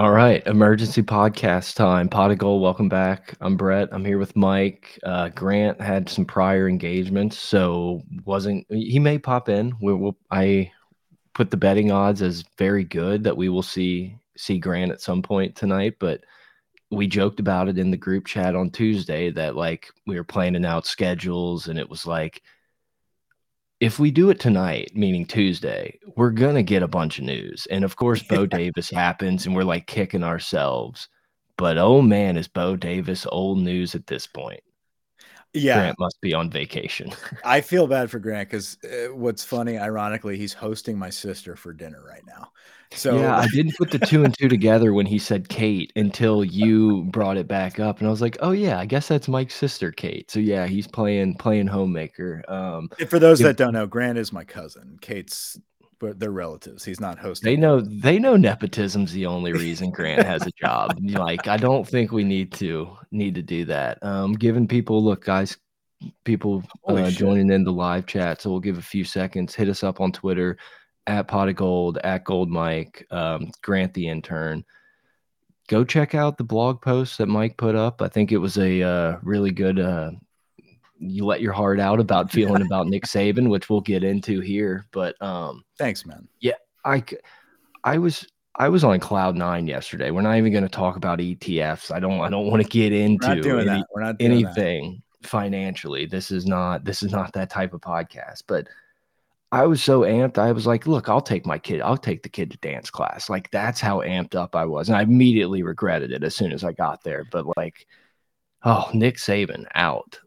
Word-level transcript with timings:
All 0.00 0.12
right, 0.12 0.42
emergency 0.46 1.02
podcast 1.02 1.76
time. 1.76 2.08
Pot 2.08 2.30
of 2.30 2.38
gold, 2.38 2.62
welcome 2.62 2.88
back. 2.88 3.34
I'm 3.42 3.54
Brett. 3.54 3.90
I'm 3.92 4.02
here 4.02 4.16
with 4.16 4.34
Mike. 4.34 4.98
Uh, 5.04 5.28
Grant 5.28 5.78
had 5.78 6.08
some 6.08 6.24
prior 6.24 6.70
engagements, 6.70 7.38
so 7.38 8.02
wasn't 8.24 8.64
he 8.70 8.98
may 8.98 9.18
pop 9.18 9.50
in. 9.50 9.76
We 9.78 9.92
will. 9.92 10.16
I 10.30 10.72
put 11.34 11.50
the 11.50 11.58
betting 11.58 11.92
odds 11.92 12.22
as 12.22 12.46
very 12.56 12.82
good 12.82 13.24
that 13.24 13.36
we 13.36 13.50
will 13.50 13.62
see 13.62 14.16
see 14.38 14.58
Grant 14.58 14.90
at 14.90 15.02
some 15.02 15.20
point 15.20 15.54
tonight, 15.54 15.96
but 16.00 16.24
we 16.90 17.06
joked 17.06 17.38
about 17.38 17.68
it 17.68 17.76
in 17.76 17.90
the 17.90 17.98
group 17.98 18.26
chat 18.26 18.56
on 18.56 18.70
Tuesday 18.70 19.30
that 19.32 19.54
like 19.54 19.90
we 20.06 20.16
were 20.16 20.24
planning 20.24 20.64
out 20.64 20.86
schedules 20.86 21.68
and 21.68 21.78
it 21.78 21.90
was 21.90 22.06
like 22.06 22.40
if 23.80 23.98
we 23.98 24.10
do 24.10 24.28
it 24.28 24.38
tonight, 24.38 24.92
meaning 24.94 25.24
Tuesday, 25.24 25.98
we're 26.16 26.30
gonna 26.30 26.62
get 26.62 26.82
a 26.82 26.88
bunch 26.88 27.18
of 27.18 27.24
news. 27.24 27.66
And 27.70 27.82
of 27.84 27.96
course, 27.96 28.22
Bo 28.22 28.46
Davis 28.46 28.90
happens, 28.90 29.46
and 29.46 29.54
we're 29.56 29.64
like 29.64 29.86
kicking 29.86 30.22
ourselves. 30.22 31.08
But 31.56 31.78
oh 31.78 32.02
man, 32.02 32.36
is 32.36 32.48
Bo 32.48 32.76
Davis 32.76 33.26
old 33.30 33.58
news 33.58 33.94
at 33.94 34.06
this 34.06 34.26
point? 34.26 34.60
Yeah, 35.52 35.74
Grant 35.80 35.98
must 35.98 36.20
be 36.20 36.32
on 36.32 36.50
vacation. 36.50 37.12
I 37.44 37.60
feel 37.60 37.86
bad 37.86 38.10
for 38.10 38.18
Grant 38.18 38.48
because 38.48 38.78
uh, 38.84 39.14
what's 39.14 39.44
funny, 39.44 39.78
ironically, 39.78 40.36
he's 40.36 40.52
hosting 40.52 40.98
my 40.98 41.10
sister 41.10 41.56
for 41.56 41.72
dinner 41.72 42.02
right 42.06 42.24
now. 42.26 42.50
So 42.92 43.20
yeah, 43.20 43.36
I 43.36 43.46
didn't 43.48 43.76
put 43.76 43.90
the 43.92 44.00
two 44.00 44.24
and 44.24 44.36
two 44.36 44.48
together 44.48 44.92
when 44.92 45.06
he 45.06 45.18
said 45.18 45.48
Kate 45.48 45.92
until 45.94 46.44
you 46.44 47.04
brought 47.04 47.36
it 47.36 47.46
back 47.46 47.78
up, 47.78 47.98
and 47.98 48.06
I 48.08 48.10
was 48.10 48.20
like, 48.20 48.36
oh 48.40 48.50
yeah, 48.50 48.78
I 48.80 48.86
guess 48.86 49.06
that's 49.06 49.28
Mike's 49.28 49.54
sister, 49.54 49.92
Kate. 49.92 50.30
So 50.30 50.40
yeah, 50.40 50.66
he's 50.66 50.88
playing 50.88 51.36
playing 51.36 51.68
homemaker. 51.68 52.42
Um, 52.48 52.88
for 53.08 53.20
those 53.20 53.38
that 53.40 53.56
don't 53.56 53.74
know, 53.74 53.86
Grant 53.86 54.18
is 54.18 54.32
my 54.32 54.44
cousin. 54.44 54.98
Kate's 55.00 55.58
but 56.00 56.18
they're 56.18 56.32
relatives. 56.32 56.84
He's 56.84 57.00
not 57.00 57.18
hosting. 57.18 57.48
They 57.48 57.56
know 57.56 57.80
they 57.80 58.18
know 58.18 58.36
nepotism's 58.36 59.12
the 59.12 59.26
only 59.26 59.52
reason 59.52 59.90
Grant 59.90 60.26
has 60.26 60.46
a 60.46 60.52
job. 60.52 60.98
like 61.02 61.46
I 61.46 61.56
don't 61.56 61.86
think 61.86 62.10
we 62.10 62.24
need 62.24 62.52
to 62.54 62.96
need 63.12 63.36
to 63.36 63.42
do 63.42 63.64
that. 63.66 64.02
Um, 64.02 64.32
giving 64.32 64.66
people 64.66 65.04
look, 65.04 65.24
guys, 65.24 65.56
people 66.24 66.64
uh, 66.88 67.10
joining 67.10 67.52
in 67.52 67.62
the 67.62 67.72
live 67.72 68.06
chat. 68.06 68.40
So 68.40 68.50
we'll 68.50 68.60
give 68.60 68.78
a 68.78 68.82
few 68.82 69.04
seconds. 69.04 69.54
Hit 69.54 69.68
us 69.68 69.84
up 69.84 70.00
on 70.00 70.10
Twitter 70.10 70.56
at 71.06 71.28
pot 71.28 71.48
of 71.48 71.56
gold 71.56 71.98
at 71.98 72.24
gold 72.24 72.50
mike 72.50 73.06
um, 73.10 73.50
grant 73.62 73.92
the 73.94 74.08
intern 74.08 74.64
go 75.68 75.84
check 75.84 76.14
out 76.14 76.36
the 76.36 76.44
blog 76.44 76.80
post 76.80 77.18
that 77.18 77.26
mike 77.26 77.56
put 77.56 77.74
up 77.74 78.02
i 78.02 78.08
think 78.08 78.32
it 78.32 78.38
was 78.38 78.58
a 78.58 78.82
uh, 78.82 79.18
really 79.22 79.50
good 79.50 79.78
uh, 79.78 80.10
you 81.00 81.24
let 81.24 81.40
your 81.40 81.52
heart 81.52 81.80
out 81.80 81.98
about 81.98 82.30
feeling 82.32 82.62
about 82.62 82.86
nick 82.86 83.04
saban 83.04 83.48
which 83.48 83.68
we'll 83.68 83.80
get 83.80 84.04
into 84.04 84.40
here 84.40 84.86
but 84.92 85.20
um 85.22 85.62
thanks 85.78 86.06
man 86.06 86.28
yeah 86.40 86.52
i 86.84 87.02
i 87.84 87.98
was 87.98 88.26
I 88.56 88.68
was 88.68 88.84
on 88.84 89.00
cloud 89.00 89.36
nine 89.36 89.66
yesterday. 89.66 90.10
We're 90.10 90.20
not 90.20 90.36
even 90.36 90.52
going 90.52 90.64
to 90.64 90.68
talk 90.68 90.96
about 90.96 91.18
ETFs. 91.18 91.90
I 91.90 92.00
don't. 92.00 92.20
I 92.20 92.28
don't 92.28 92.48
want 92.48 92.62
to 92.62 92.68
get 92.68 92.92
into 92.92 93.26
any, 93.26 93.84
anything 94.20 95.02
that. 95.22 95.28
financially. 95.28 96.04
This 96.04 96.30
is 96.30 96.44
not. 96.44 96.84
This 96.84 97.02
is 97.02 97.10
not 97.12 97.32
that 97.34 97.48
type 97.48 97.72
of 97.72 97.80
podcast. 97.80 98.42
But 98.46 98.66
I 99.52 99.66
was 99.66 99.82
so 99.82 100.00
amped. 100.00 100.36
I 100.36 100.52
was 100.52 100.66
like, 100.66 100.86
look, 100.86 101.08
I'll 101.08 101.20
take 101.20 101.46
my 101.46 101.58
kid. 101.58 101.80
I'll 101.80 101.96
take 101.96 102.22
the 102.22 102.28
kid 102.28 102.50
to 102.50 102.58
dance 102.58 102.90
class. 102.90 103.30
Like 103.30 103.50
that's 103.50 103.80
how 103.80 104.00
amped 104.00 104.34
up 104.34 104.54
I 104.54 104.64
was. 104.64 104.88
And 104.88 104.98
I 104.98 105.02
immediately 105.02 105.62
regretted 105.62 106.12
it 106.12 106.22
as 106.22 106.36
soon 106.36 106.52
as 106.52 106.62
I 106.62 106.72
got 106.72 107.02
there. 107.02 107.24
But 107.30 107.46
like, 107.56 107.86
oh, 108.64 108.90
Nick 108.92 109.16
Saban 109.16 109.64
out. 109.74 110.18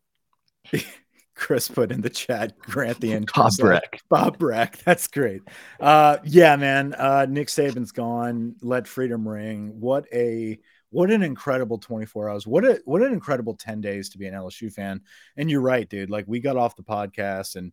Chris 1.35 1.67
put 1.67 1.91
in 1.91 2.01
the 2.01 2.09
chat, 2.09 2.57
grant 2.59 2.99
the 2.99 3.11
end. 3.11 3.29
Bob 3.35 3.51
Breck. 3.57 4.01
Bob 4.09 4.37
Breck. 4.37 4.77
That's 4.85 5.07
great. 5.07 5.41
Uh, 5.79 6.17
yeah, 6.23 6.55
man. 6.55 6.93
Uh, 6.93 7.25
Nick 7.27 7.47
Saban's 7.47 7.91
gone. 7.91 8.55
Let 8.61 8.87
freedom 8.87 9.27
ring. 9.27 9.79
What 9.79 10.05
a 10.13 10.59
what 10.91 11.09
an 11.09 11.23
incredible 11.23 11.79
24 11.79 12.29
hours. 12.29 12.47
What 12.47 12.63
a 12.63 12.81
what 12.85 13.01
an 13.01 13.13
incredible 13.13 13.55
10 13.55 13.81
days 13.81 14.09
to 14.09 14.17
be 14.17 14.27
an 14.27 14.35
LSU 14.35 14.71
fan. 14.71 15.01
And 15.35 15.49
you're 15.49 15.61
right, 15.61 15.89
dude. 15.89 16.11
Like 16.11 16.25
we 16.27 16.39
got 16.39 16.55
off 16.55 16.75
the 16.75 16.83
podcast 16.83 17.55
and 17.55 17.71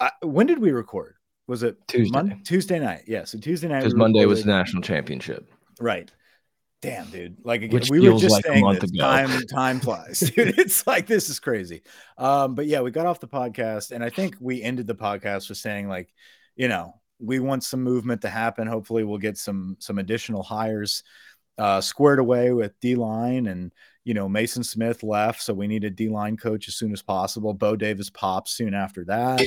uh, 0.00 0.10
when 0.22 0.46
did 0.46 0.58
we 0.58 0.72
record? 0.72 1.14
Was 1.46 1.62
it 1.62 1.76
Tuesday? 1.86 2.16
Mon- 2.16 2.42
Tuesday 2.42 2.80
night. 2.80 3.04
Yeah. 3.06 3.24
So 3.24 3.38
Tuesday 3.38 3.68
night. 3.68 3.80
Because 3.80 3.94
Monday 3.94 4.26
was 4.26 4.42
the 4.42 4.50
national 4.50 4.82
championship. 4.82 5.48
Right. 5.78 6.10
Damn, 6.84 7.06
dude. 7.06 7.36
Like 7.44 7.62
again, 7.62 7.74
Which 7.74 7.90
we 7.90 8.08
were 8.08 8.18
just 8.18 8.32
like 8.32 8.44
saying 8.44 8.78
this, 8.80 8.90
time 8.92 9.40
time 9.46 9.80
flies, 9.80 10.20
dude. 10.36 10.58
It's 10.58 10.86
like 10.86 11.06
this 11.06 11.28
is 11.28 11.40
crazy. 11.40 11.82
Um, 12.18 12.54
but 12.54 12.66
yeah, 12.66 12.80
we 12.80 12.90
got 12.90 13.06
off 13.06 13.20
the 13.20 13.28
podcast, 13.28 13.90
and 13.90 14.04
I 14.04 14.10
think 14.10 14.36
we 14.40 14.62
ended 14.62 14.86
the 14.86 14.94
podcast 14.94 15.48
with 15.48 15.58
saying 15.58 15.88
like, 15.88 16.12
you 16.56 16.68
know, 16.68 17.00
we 17.18 17.40
want 17.40 17.64
some 17.64 17.82
movement 17.82 18.22
to 18.22 18.28
happen. 18.28 18.66
Hopefully, 18.66 19.04
we'll 19.04 19.18
get 19.18 19.38
some 19.38 19.76
some 19.80 19.98
additional 19.98 20.42
hires 20.42 21.02
uh, 21.58 21.80
squared 21.80 22.18
away 22.18 22.52
with 22.52 22.78
D 22.80 22.94
line 22.94 23.46
and 23.46 23.72
you 24.04 24.12
know, 24.12 24.28
Mason 24.28 24.62
Smith 24.62 25.02
left, 25.02 25.42
so 25.42 25.54
we 25.54 25.66
need 25.66 25.84
a 25.84 25.90
D 25.90 26.10
line 26.10 26.36
coach 26.36 26.68
as 26.68 26.74
soon 26.74 26.92
as 26.92 27.02
possible. 27.02 27.54
Bo 27.54 27.74
Davis 27.74 28.10
pops 28.10 28.52
soon 28.52 28.74
after 28.74 29.04
that. 29.06 29.42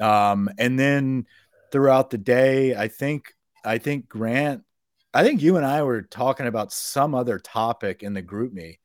Um, 0.00 0.48
and 0.58 0.78
then 0.78 1.26
throughout 1.72 2.10
the 2.10 2.18
day, 2.18 2.76
I 2.76 2.86
think 2.86 3.34
I 3.64 3.78
think 3.78 4.08
Grant, 4.08 4.62
I 5.16 5.22
think 5.22 5.40
you 5.40 5.56
and 5.56 5.64
I 5.64 5.82
were 5.82 6.02
talking 6.02 6.46
about 6.46 6.74
some 6.74 7.14
other 7.14 7.38
topic 7.38 8.02
in 8.02 8.12
the 8.12 8.20
group 8.20 8.52
me, 8.52 8.80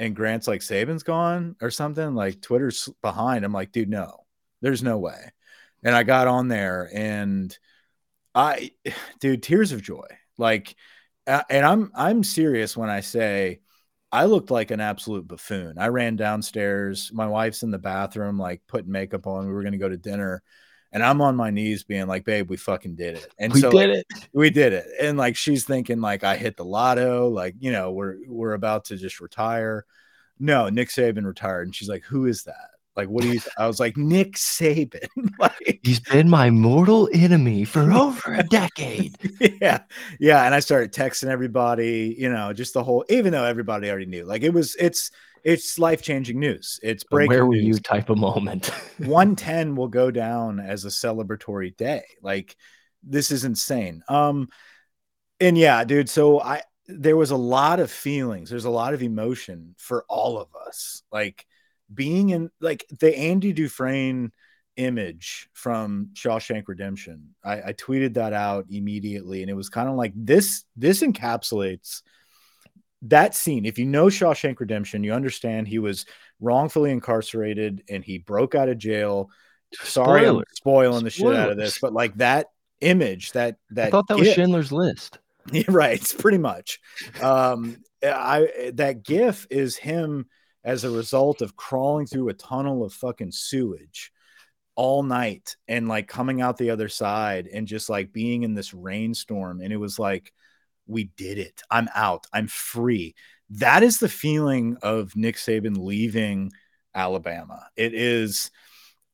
and 0.00 0.16
Grant's 0.16 0.48
like 0.48 0.60
Saban's 0.60 1.04
gone 1.04 1.54
or 1.62 1.70
something. 1.70 2.12
Like 2.16 2.42
Twitter's 2.42 2.88
behind. 3.02 3.44
I'm 3.44 3.52
like, 3.52 3.70
dude, 3.70 3.88
no, 3.88 4.24
there's 4.60 4.82
no 4.82 4.98
way. 4.98 5.30
And 5.84 5.94
I 5.94 6.02
got 6.02 6.26
on 6.26 6.48
there 6.48 6.90
and 6.92 7.56
I, 8.34 8.72
dude, 9.20 9.44
tears 9.44 9.70
of 9.70 9.80
joy. 9.80 10.08
Like, 10.36 10.74
and 11.24 11.64
I'm 11.64 11.92
I'm 11.94 12.24
serious 12.24 12.76
when 12.76 12.90
I 12.90 12.98
say 13.00 13.60
I 14.10 14.24
looked 14.24 14.50
like 14.50 14.72
an 14.72 14.80
absolute 14.80 15.28
buffoon. 15.28 15.78
I 15.78 15.86
ran 15.88 16.16
downstairs. 16.16 17.12
My 17.14 17.28
wife's 17.28 17.62
in 17.62 17.70
the 17.70 17.78
bathroom, 17.78 18.40
like 18.40 18.60
putting 18.66 18.90
makeup 18.90 19.28
on. 19.28 19.46
We 19.46 19.52
were 19.52 19.62
to 19.62 19.78
go 19.78 19.88
to 19.88 19.96
dinner. 19.96 20.42
And 20.96 21.04
I'm 21.04 21.20
on 21.20 21.36
my 21.36 21.50
knees 21.50 21.84
being 21.84 22.06
like, 22.06 22.24
babe, 22.24 22.48
we 22.48 22.56
fucking 22.56 22.94
did 22.94 23.16
it. 23.16 23.30
And 23.38 23.52
we 23.52 23.60
so 23.60 23.70
did 23.70 23.90
like, 23.90 23.98
it. 23.98 24.28
We 24.32 24.48
did 24.48 24.72
it. 24.72 24.86
And 24.98 25.18
like 25.18 25.36
she's 25.36 25.66
thinking 25.66 26.00
like 26.00 26.24
I 26.24 26.38
hit 26.38 26.56
the 26.56 26.64
lotto, 26.64 27.28
like, 27.28 27.54
you 27.58 27.70
know, 27.70 27.92
we're 27.92 28.16
we're 28.26 28.54
about 28.54 28.86
to 28.86 28.96
just 28.96 29.20
retire. 29.20 29.84
No, 30.38 30.70
Nick 30.70 30.88
Saban 30.88 31.26
retired. 31.26 31.66
And 31.66 31.76
she's 31.76 31.90
like, 31.90 32.02
Who 32.04 32.24
is 32.24 32.44
that? 32.44 32.70
Like, 32.96 33.08
what 33.10 33.24
do 33.24 33.28
you? 33.30 33.40
I 33.58 33.66
was 33.66 33.78
like, 33.78 33.98
Nick 33.98 34.36
Saban. 34.36 35.06
like, 35.38 35.80
he's 35.82 36.00
been 36.00 36.30
my 36.30 36.48
mortal 36.48 37.10
enemy 37.12 37.66
for 37.66 37.92
over 37.92 38.32
a 38.32 38.42
decade. 38.44 39.18
yeah, 39.60 39.80
yeah. 40.18 40.46
And 40.46 40.54
I 40.54 40.60
started 40.60 40.94
texting 40.94 41.28
everybody. 41.28 42.16
You 42.18 42.30
know, 42.30 42.54
just 42.54 42.72
the 42.72 42.82
whole. 42.82 43.04
Even 43.10 43.32
though 43.32 43.44
everybody 43.44 43.90
already 43.90 44.06
knew, 44.06 44.24
like 44.24 44.42
it 44.42 44.54
was. 44.54 44.74
It's 44.76 45.10
it's 45.46 45.78
life 45.78 46.02
changing 46.02 46.40
news. 46.40 46.80
It's 46.82 47.04
breaking. 47.04 47.28
Where 47.28 47.46
were 47.46 47.54
news. 47.54 47.64
you? 47.64 47.78
Type 47.78 48.10
of 48.10 48.18
moment. 48.18 48.66
One 48.98 49.36
ten 49.36 49.76
will 49.76 49.86
go 49.86 50.10
down 50.10 50.58
as 50.58 50.84
a 50.84 50.88
celebratory 50.88 51.76
day. 51.76 52.02
Like 52.20 52.56
this 53.04 53.30
is 53.30 53.44
insane. 53.44 54.02
Um, 54.08 54.48
and 55.38 55.56
yeah, 55.56 55.84
dude. 55.84 56.10
So 56.10 56.40
I 56.40 56.62
there 56.88 57.16
was 57.16 57.30
a 57.30 57.36
lot 57.36 57.78
of 57.78 57.92
feelings. 57.92 58.50
There's 58.50 58.64
a 58.64 58.70
lot 58.70 58.92
of 58.92 59.04
emotion 59.04 59.76
for 59.78 60.04
all 60.08 60.40
of 60.40 60.48
us. 60.66 61.04
Like 61.12 61.46
being 61.94 62.30
in 62.30 62.50
like 62.60 62.84
the 62.98 63.16
Andy 63.16 63.52
Dufresne 63.52 64.32
image 64.74 65.48
from 65.52 66.10
Shawshank 66.14 66.64
Redemption. 66.66 67.36
I, 67.44 67.68
I 67.68 67.72
tweeted 67.72 68.14
that 68.14 68.32
out 68.32 68.66
immediately, 68.68 69.42
and 69.42 69.50
it 69.50 69.54
was 69.54 69.68
kind 69.68 69.88
of 69.88 69.94
like 69.94 70.12
this. 70.16 70.64
This 70.74 71.02
encapsulates 71.02 72.02
that 73.08 73.34
scene. 73.34 73.64
If 73.64 73.78
you 73.78 73.86
know 73.86 74.06
Shawshank 74.06 74.60
Redemption, 74.60 75.04
you 75.04 75.12
understand 75.12 75.68
he 75.68 75.78
was 75.78 76.06
wrongfully 76.40 76.90
incarcerated 76.90 77.82
and 77.88 78.04
he 78.04 78.18
broke 78.18 78.54
out 78.54 78.68
of 78.68 78.78
jail. 78.78 79.30
Sorry, 79.74 80.22
Spoiler. 80.22 80.38
I'm 80.38 80.44
spoiling 80.54 81.04
the 81.04 81.10
Spoilers. 81.10 81.36
shit 81.36 81.44
out 81.44 81.50
of 81.50 81.56
this, 81.56 81.78
but 81.78 81.92
like 81.92 82.14
that 82.16 82.46
image, 82.80 83.32
that 83.32 83.56
that 83.70 83.88
I 83.88 83.90
thought 83.90 84.08
that 84.08 84.18
was 84.18 84.32
Schindler's 84.32 84.72
List. 84.72 85.18
Yeah, 85.52 85.62
right. 85.68 86.00
It's 86.00 86.12
pretty 86.12 86.38
much. 86.38 86.80
Um, 87.22 87.76
I 88.02 88.72
that 88.74 89.04
GIF 89.04 89.46
is 89.48 89.76
him 89.76 90.26
as 90.64 90.82
a 90.82 90.90
result 90.90 91.40
of 91.40 91.54
crawling 91.54 92.08
through 92.08 92.30
a 92.30 92.34
tunnel 92.34 92.82
of 92.82 92.92
fucking 92.92 93.30
sewage 93.30 94.10
all 94.74 95.04
night 95.04 95.56
and 95.68 95.86
like 95.86 96.08
coming 96.08 96.40
out 96.40 96.56
the 96.56 96.70
other 96.70 96.88
side 96.88 97.46
and 97.46 97.68
just 97.68 97.88
like 97.88 98.12
being 98.12 98.42
in 98.42 98.54
this 98.54 98.74
rainstorm. 98.74 99.60
And 99.60 99.72
it 99.72 99.76
was 99.76 100.00
like, 100.00 100.32
we 100.86 101.04
did 101.16 101.38
it. 101.38 101.62
I'm 101.70 101.88
out. 101.94 102.26
I'm 102.32 102.48
free. 102.48 103.14
That 103.50 103.82
is 103.82 103.98
the 103.98 104.08
feeling 104.08 104.76
of 104.82 105.14
Nick 105.16 105.36
Saban 105.36 105.76
leaving 105.78 106.52
Alabama. 106.94 107.68
It 107.76 107.94
is, 107.94 108.50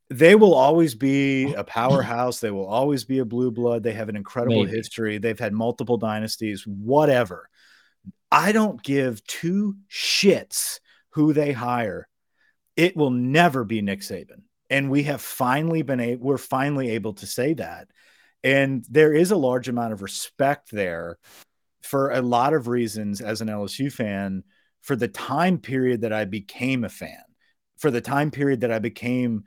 they 0.08 0.34
will 0.34 0.54
always 0.54 0.94
be 0.94 1.54
oh. 1.54 1.60
a 1.60 1.64
powerhouse. 1.64 2.40
They 2.40 2.50
will 2.50 2.66
always 2.66 3.04
be 3.04 3.18
a 3.18 3.24
blue 3.24 3.50
blood. 3.50 3.82
They 3.82 3.92
have 3.92 4.08
an 4.08 4.16
incredible 4.16 4.64
Maybe. 4.64 4.76
history. 4.76 5.18
They've 5.18 5.38
had 5.38 5.52
multiple 5.52 5.96
dynasties, 5.96 6.66
whatever. 6.66 7.48
I 8.30 8.52
don't 8.52 8.82
give 8.82 9.24
two 9.26 9.76
shits 9.90 10.80
who 11.10 11.32
they 11.32 11.52
hire, 11.52 12.08
it 12.76 12.96
will 12.96 13.10
never 13.10 13.64
be 13.64 13.82
Nick 13.82 14.00
Saban. 14.00 14.42
And 14.70 14.90
we 14.90 15.02
have 15.02 15.20
finally 15.20 15.82
been 15.82 16.00
able, 16.00 16.24
we're 16.24 16.38
finally 16.38 16.90
able 16.90 17.12
to 17.14 17.26
say 17.26 17.52
that. 17.54 17.88
And 18.42 18.84
there 18.88 19.12
is 19.12 19.30
a 19.30 19.36
large 19.36 19.68
amount 19.68 19.92
of 19.92 20.00
respect 20.02 20.70
there 20.70 21.18
for 21.82 22.10
a 22.10 22.22
lot 22.22 22.54
of 22.54 22.68
reasons 22.68 23.20
as 23.20 23.40
an 23.40 23.48
LSU 23.48 23.92
fan, 23.92 24.44
for 24.80 24.96
the 24.96 25.08
time 25.08 25.58
period 25.58 26.02
that 26.02 26.12
I 26.12 26.24
became 26.24 26.84
a 26.84 26.88
fan, 26.88 27.22
for 27.78 27.90
the 27.90 28.00
time 28.00 28.30
period 28.30 28.60
that 28.60 28.72
I 28.72 28.78
became 28.78 29.44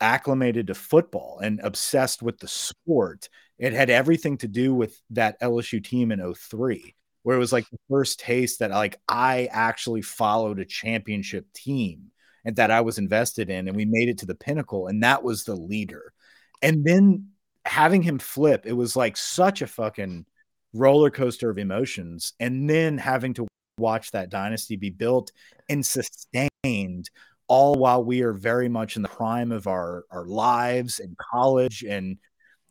acclimated 0.00 0.66
to 0.66 0.74
football 0.74 1.38
and 1.42 1.60
obsessed 1.60 2.22
with 2.22 2.38
the 2.38 2.48
sport, 2.48 3.28
it 3.58 3.72
had 3.72 3.90
everything 3.90 4.36
to 4.38 4.48
do 4.48 4.74
with 4.74 5.00
that 5.10 5.40
LSU 5.40 5.80
team 5.80 6.10
in 6.10 6.34
03, 6.34 6.94
where 7.22 7.36
it 7.36 7.40
was 7.40 7.52
like 7.52 7.68
the 7.70 7.78
first 7.88 8.18
taste 8.18 8.58
that 8.58 8.70
like 8.70 9.00
I 9.08 9.48
actually 9.52 10.02
followed 10.02 10.58
a 10.58 10.64
championship 10.64 11.46
team 11.52 12.10
and 12.44 12.56
that 12.56 12.72
I 12.72 12.80
was 12.80 12.98
invested 12.98 13.50
in, 13.50 13.68
and 13.68 13.76
we 13.76 13.84
made 13.84 14.08
it 14.08 14.18
to 14.18 14.26
the 14.26 14.34
pinnacle, 14.34 14.88
and 14.88 15.04
that 15.04 15.22
was 15.22 15.44
the 15.44 15.54
leader. 15.54 16.12
And 16.60 16.84
then 16.84 17.28
having 17.64 18.02
him 18.02 18.18
flip, 18.18 18.66
it 18.66 18.72
was 18.72 18.96
like 18.96 19.16
such 19.16 19.62
a 19.62 19.68
fucking 19.68 20.26
roller 20.72 21.10
coaster 21.10 21.50
of 21.50 21.58
emotions. 21.58 22.32
And 22.40 22.68
then 22.68 22.98
having 22.98 23.34
to 23.34 23.46
watch 23.78 24.10
that 24.12 24.30
dynasty 24.30 24.76
be 24.76 24.90
built 24.90 25.32
and 25.68 25.84
sustained 25.84 27.10
all 27.48 27.74
while 27.74 28.02
we 28.04 28.22
are 28.22 28.32
very 28.32 28.68
much 28.68 28.96
in 28.96 29.02
the 29.02 29.08
prime 29.08 29.52
of 29.52 29.66
our, 29.66 30.04
our 30.10 30.24
lives 30.24 31.00
and 31.00 31.16
college 31.18 31.82
and 31.82 32.18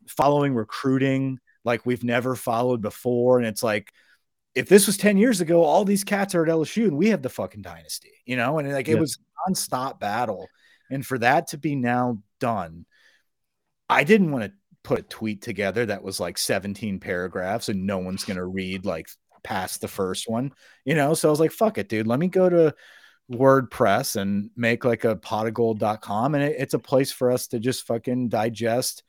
following 0.08 0.54
recruiting 0.54 1.38
like 1.64 1.86
we've 1.86 2.04
never 2.04 2.34
followed 2.34 2.80
before. 2.80 3.38
And 3.38 3.46
it's 3.46 3.62
like, 3.62 3.92
if 4.54 4.68
this 4.68 4.86
was 4.86 4.96
10 4.96 5.16
years 5.16 5.40
ago, 5.40 5.62
all 5.62 5.84
these 5.84 6.04
cats 6.04 6.34
are 6.34 6.42
at 6.42 6.50
LSU 6.50 6.84
and 6.84 6.96
we 6.96 7.08
have 7.08 7.22
the 7.22 7.28
fucking 7.28 7.62
dynasty, 7.62 8.12
you 8.26 8.36
know? 8.36 8.58
And 8.58 8.70
like 8.72 8.88
it 8.88 8.98
was 8.98 9.18
nonstop 9.48 9.98
battle. 9.98 10.48
And 10.90 11.06
for 11.06 11.18
that 11.18 11.48
to 11.48 11.58
be 11.58 11.74
now 11.74 12.18
done, 12.38 12.84
I 13.88 14.04
didn't 14.04 14.30
want 14.30 14.44
to 14.44 14.52
put 14.84 14.98
a 14.98 15.02
tweet 15.02 15.42
together 15.42 15.86
that 15.86 16.02
was 16.02 16.18
like 16.18 16.38
17 16.38 16.98
paragraphs 16.98 17.68
and 17.68 17.86
no 17.86 17.98
one's 17.98 18.24
going 18.24 18.36
to 18.36 18.44
read 18.44 18.84
like 18.84 19.08
past 19.44 19.80
the 19.80 19.88
first 19.88 20.28
one, 20.28 20.52
you 20.84 20.94
know? 20.94 21.14
So 21.14 21.28
I 21.28 21.30
was 21.30 21.40
like, 21.40 21.52
fuck 21.52 21.78
it, 21.78 21.88
dude. 21.88 22.06
Let 22.06 22.18
me 22.18 22.28
go 22.28 22.48
to 22.48 22.74
WordPress 23.30 24.16
and 24.16 24.50
make 24.56 24.84
like 24.84 25.04
a 25.04 25.16
potofgold.com. 25.16 26.34
And 26.34 26.44
it, 26.44 26.56
it's 26.58 26.74
a 26.74 26.78
place 26.78 27.12
for 27.12 27.30
us 27.30 27.48
to 27.48 27.58
just 27.58 27.86
fucking 27.86 28.28
digest, 28.28 29.02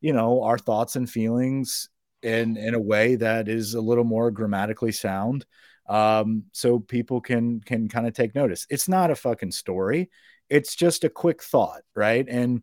you 0.00 0.12
know, 0.12 0.42
our 0.42 0.58
thoughts 0.58 0.96
and 0.96 1.08
feelings 1.08 1.88
in, 2.22 2.56
in 2.56 2.74
a 2.74 2.80
way 2.80 3.16
that 3.16 3.48
is 3.48 3.74
a 3.74 3.80
little 3.80 4.04
more 4.04 4.30
grammatically 4.30 4.92
sound. 4.92 5.46
Um, 5.88 6.44
so 6.52 6.78
people 6.78 7.20
can, 7.20 7.60
can 7.60 7.88
kind 7.88 8.06
of 8.06 8.14
take 8.14 8.34
notice. 8.34 8.66
It's 8.70 8.88
not 8.88 9.10
a 9.10 9.16
fucking 9.16 9.50
story. 9.52 10.10
It's 10.48 10.76
just 10.76 11.04
a 11.04 11.08
quick 11.08 11.42
thought. 11.42 11.82
Right. 11.94 12.26
And, 12.28 12.62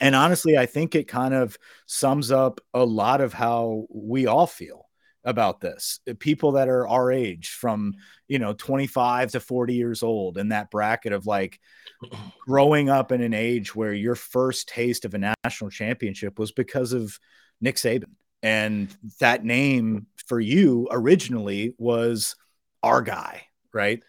and 0.00 0.14
honestly, 0.14 0.58
I 0.58 0.66
think 0.66 0.94
it 0.94 1.08
kind 1.08 1.34
of 1.34 1.56
sums 1.86 2.30
up 2.30 2.60
a 2.74 2.84
lot 2.84 3.20
of 3.20 3.32
how 3.32 3.86
we 3.88 4.26
all 4.26 4.46
feel 4.46 4.86
about 5.24 5.60
this. 5.60 6.00
Uh, 6.08 6.14
people 6.18 6.52
that 6.52 6.68
are 6.68 6.86
our 6.86 7.10
age 7.10 7.50
from, 7.50 7.94
you 8.28 8.38
know, 8.38 8.52
25 8.52 9.32
to 9.32 9.40
40 9.40 9.74
years 9.74 10.02
old 10.02 10.38
in 10.38 10.50
that 10.50 10.70
bracket 10.70 11.12
of 11.12 11.26
like 11.26 11.58
growing 12.46 12.88
up 12.88 13.10
in 13.10 13.20
an 13.20 13.34
age 13.34 13.74
where 13.74 13.92
your 13.92 14.14
first 14.14 14.68
taste 14.68 15.04
of 15.04 15.14
a 15.14 15.34
national 15.44 15.70
championship 15.70 16.38
was 16.38 16.52
because 16.52 16.92
of 16.92 17.18
Nick 17.60 17.76
Saban. 17.76 18.14
And 18.42 18.94
that 19.18 19.44
name 19.44 20.06
for 20.26 20.38
you 20.38 20.88
originally 20.90 21.74
was 21.78 22.36
our 22.82 23.02
guy, 23.02 23.46
right? 23.72 24.02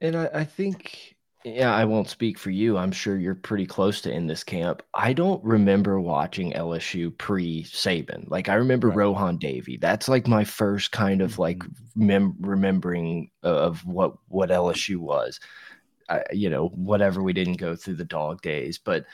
And 0.00 0.16
I, 0.16 0.30
I 0.32 0.44
think 0.44 1.13
yeah, 1.44 1.74
I 1.74 1.84
won't 1.84 2.08
speak 2.08 2.38
for 2.38 2.50
you. 2.50 2.78
I'm 2.78 2.90
sure 2.90 3.18
you're 3.18 3.34
pretty 3.34 3.66
close 3.66 4.00
to 4.02 4.10
in 4.10 4.26
this 4.26 4.42
camp. 4.42 4.82
I 4.94 5.12
don't 5.12 5.44
remember 5.44 6.00
watching 6.00 6.52
LSU 6.52 7.16
pre 7.18 7.64
Saban. 7.64 8.30
Like 8.30 8.48
I 8.48 8.54
remember 8.54 8.88
right. 8.88 8.96
Rohan 8.96 9.36
Davey. 9.36 9.76
That's 9.76 10.08
like 10.08 10.26
my 10.26 10.42
first 10.42 10.90
kind 10.90 11.20
of 11.20 11.38
like 11.38 11.58
mm-hmm. 11.58 12.06
mem- 12.06 12.36
remembering 12.40 13.30
of 13.42 13.84
what 13.84 14.14
what 14.28 14.48
LSU 14.48 14.96
was. 14.96 15.38
I, 16.08 16.22
you 16.32 16.48
know, 16.48 16.68
whatever 16.68 17.22
we 17.22 17.34
didn't 17.34 17.58
go 17.58 17.76
through 17.76 17.96
the 17.96 18.04
dog 18.04 18.40
days, 18.40 18.78
but 18.78 19.04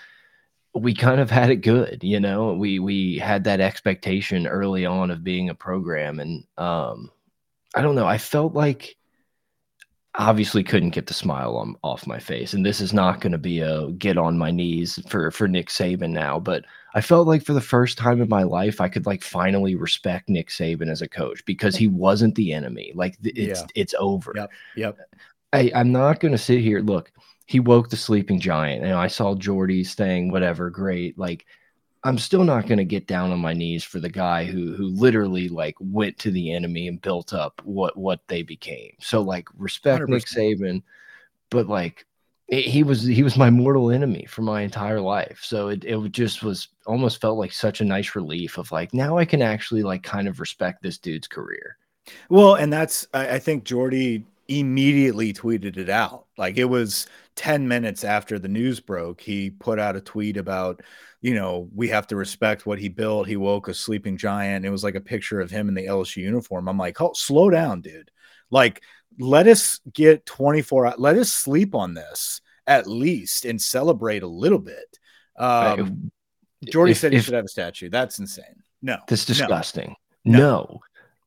we 0.72 0.94
kind 0.94 1.20
of 1.20 1.30
had 1.30 1.50
it 1.50 1.56
good. 1.56 1.98
You 2.02 2.20
know, 2.20 2.52
we 2.52 2.78
we 2.78 3.18
had 3.18 3.42
that 3.44 3.60
expectation 3.60 4.46
early 4.46 4.86
on 4.86 5.10
of 5.10 5.24
being 5.24 5.48
a 5.48 5.54
program, 5.54 6.20
and 6.20 6.44
um, 6.56 7.10
I 7.74 7.82
don't 7.82 7.96
know. 7.96 8.06
I 8.06 8.18
felt 8.18 8.54
like 8.54 8.96
obviously 10.16 10.64
couldn't 10.64 10.90
get 10.90 11.06
the 11.06 11.14
smile 11.14 11.56
on, 11.56 11.76
off 11.82 12.06
my 12.06 12.18
face. 12.18 12.52
And 12.52 12.66
this 12.66 12.80
is 12.80 12.92
not 12.92 13.20
going 13.20 13.32
to 13.32 13.38
be 13.38 13.60
a 13.60 13.88
get 13.92 14.18
on 14.18 14.38
my 14.38 14.50
knees 14.50 14.98
for 15.08 15.30
for 15.30 15.46
Nick 15.46 15.68
Saban 15.68 16.10
now, 16.10 16.40
but 16.40 16.64
I 16.94 17.00
felt 17.00 17.28
like 17.28 17.44
for 17.44 17.52
the 17.52 17.60
first 17.60 17.96
time 17.96 18.20
in 18.20 18.28
my 18.28 18.42
life 18.42 18.80
I 18.80 18.88
could 18.88 19.06
like 19.06 19.22
finally 19.22 19.76
respect 19.76 20.28
Nick 20.28 20.48
Saban 20.48 20.90
as 20.90 21.02
a 21.02 21.08
coach 21.08 21.44
because 21.44 21.76
he 21.76 21.86
wasn't 21.86 22.34
the 22.34 22.52
enemy. 22.52 22.92
Like 22.94 23.16
it's 23.22 23.60
yeah. 23.60 23.66
it's 23.74 23.94
over. 23.98 24.32
Yep. 24.34 24.50
Yep. 24.76 24.98
I, 25.52 25.70
I'm 25.74 25.92
not 25.92 26.20
going 26.20 26.32
to 26.32 26.38
sit 26.38 26.60
here. 26.60 26.80
Look, 26.80 27.12
he 27.46 27.58
woke 27.58 27.90
the 27.90 27.96
sleeping 27.96 28.38
giant. 28.38 28.84
And 28.84 28.94
I 28.94 29.08
saw 29.08 29.34
Jordy 29.34 29.82
saying 29.82 30.30
whatever, 30.30 30.70
great. 30.70 31.18
Like 31.18 31.46
I'm 32.02 32.18
still 32.18 32.44
not 32.44 32.66
going 32.66 32.78
to 32.78 32.84
get 32.84 33.06
down 33.06 33.30
on 33.30 33.40
my 33.40 33.52
knees 33.52 33.84
for 33.84 34.00
the 34.00 34.08
guy 34.08 34.44
who 34.44 34.74
who 34.74 34.86
literally 34.86 35.48
like 35.48 35.76
went 35.80 36.18
to 36.18 36.30
the 36.30 36.52
enemy 36.52 36.88
and 36.88 37.00
built 37.00 37.34
up 37.34 37.60
what 37.64 37.96
what 37.96 38.20
they 38.28 38.42
became. 38.42 38.92
So 39.00 39.20
like 39.20 39.48
respect 39.56 40.04
100%. 40.04 40.08
Nick 40.08 40.24
Saban, 40.24 40.82
but 41.50 41.66
like 41.66 42.06
it, 42.48 42.64
he 42.64 42.82
was 42.82 43.02
he 43.02 43.22
was 43.22 43.36
my 43.36 43.50
mortal 43.50 43.90
enemy 43.90 44.26
for 44.28 44.42
my 44.42 44.62
entire 44.62 45.00
life. 45.00 45.40
So 45.42 45.68
it 45.68 45.84
it 45.84 45.98
just 46.12 46.42
was 46.42 46.68
almost 46.86 47.20
felt 47.20 47.38
like 47.38 47.52
such 47.52 47.80
a 47.80 47.84
nice 47.84 48.14
relief 48.14 48.56
of 48.56 48.72
like 48.72 48.94
now 48.94 49.18
I 49.18 49.24
can 49.24 49.42
actually 49.42 49.82
like 49.82 50.02
kind 50.02 50.26
of 50.26 50.40
respect 50.40 50.82
this 50.82 50.98
dude's 50.98 51.28
career. 51.28 51.76
Well, 52.30 52.54
and 52.54 52.72
that's 52.72 53.06
I, 53.12 53.34
I 53.34 53.38
think 53.38 53.64
Jordy 53.64 54.24
immediately 54.48 55.32
tweeted 55.32 55.76
it 55.76 55.88
out. 55.88 56.26
Like 56.36 56.56
it 56.56 56.64
was 56.64 57.06
10 57.36 57.68
minutes 57.68 58.04
after 58.04 58.38
the 58.38 58.48
news 58.48 58.80
broke, 58.80 59.20
he 59.20 59.50
put 59.50 59.78
out 59.78 59.96
a 59.96 60.00
tweet 60.00 60.36
about 60.36 60.82
you 61.20 61.34
know, 61.34 61.68
we 61.74 61.88
have 61.88 62.06
to 62.08 62.16
respect 62.16 62.66
what 62.66 62.78
he 62.78 62.88
built. 62.88 63.28
He 63.28 63.36
woke 63.36 63.68
a 63.68 63.74
sleeping 63.74 64.16
giant. 64.16 64.64
It 64.64 64.70
was 64.70 64.82
like 64.82 64.94
a 64.94 65.00
picture 65.00 65.40
of 65.40 65.50
him 65.50 65.68
in 65.68 65.74
the 65.74 65.86
LSU 65.86 66.18
uniform. 66.18 66.68
I'm 66.68 66.78
like, 66.78 67.00
oh, 67.00 67.12
slow 67.14 67.50
down, 67.50 67.82
dude. 67.82 68.10
Like, 68.50 68.82
let 69.18 69.46
us 69.46 69.80
get 69.92 70.24
24 70.24 70.94
let 70.96 71.16
us 71.16 71.32
sleep 71.32 71.74
on 71.74 71.94
this 71.94 72.40
at 72.66 72.86
least 72.86 73.44
and 73.44 73.60
celebrate 73.60 74.22
a 74.22 74.28
little 74.28 74.58
bit. 74.58 74.98
Um, 75.36 76.10
Jordy 76.64 76.92
if, 76.92 76.98
said 76.98 77.12
he 77.12 77.18
if, 77.18 77.24
should 77.24 77.34
have 77.34 77.44
a 77.44 77.48
statue. 77.48 77.90
That's 77.90 78.18
insane. 78.18 78.62
No, 78.80 78.98
that's 79.06 79.24
disgusting. 79.24 79.96
No, 80.24 80.38
no. 80.38 80.80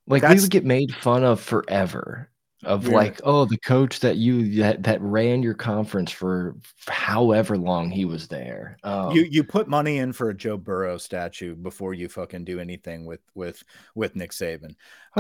like 0.08 0.22
that's, 0.22 0.36
we 0.36 0.42
would 0.42 0.52
get 0.52 0.66
made 0.66 0.94
fun 0.96 1.24
of 1.24 1.40
forever 1.40 2.30
of 2.66 2.88
yeah. 2.88 2.96
like 2.96 3.22
oh 3.24 3.46
the 3.46 3.58
coach 3.58 4.00
that 4.00 4.18
you 4.18 4.62
that, 4.62 4.84
that 4.84 5.02
ran 5.02 5.44
your 5.44 5.54
conference 5.54 6.12
for 6.12 6.56
however 6.88 7.58
long 7.58 7.90
he 7.90 8.06
was 8.06 8.28
there. 8.28 8.78
Um, 8.84 9.12
you 9.12 9.24
you 9.24 9.44
put 9.44 9.68
money 9.68 9.98
in 9.98 10.14
for 10.14 10.30
a 10.30 10.34
joe 10.34 10.58
burrow 10.58 10.98
statue 10.98 11.56
before 11.56 11.94
you 11.94 12.10
fucking 12.10 12.46
do 12.46 12.60
anything 12.60 13.06
with 13.06 13.22
with 13.36 13.64
with 13.96 14.16
nick 14.16 14.32
saban. 14.32 14.76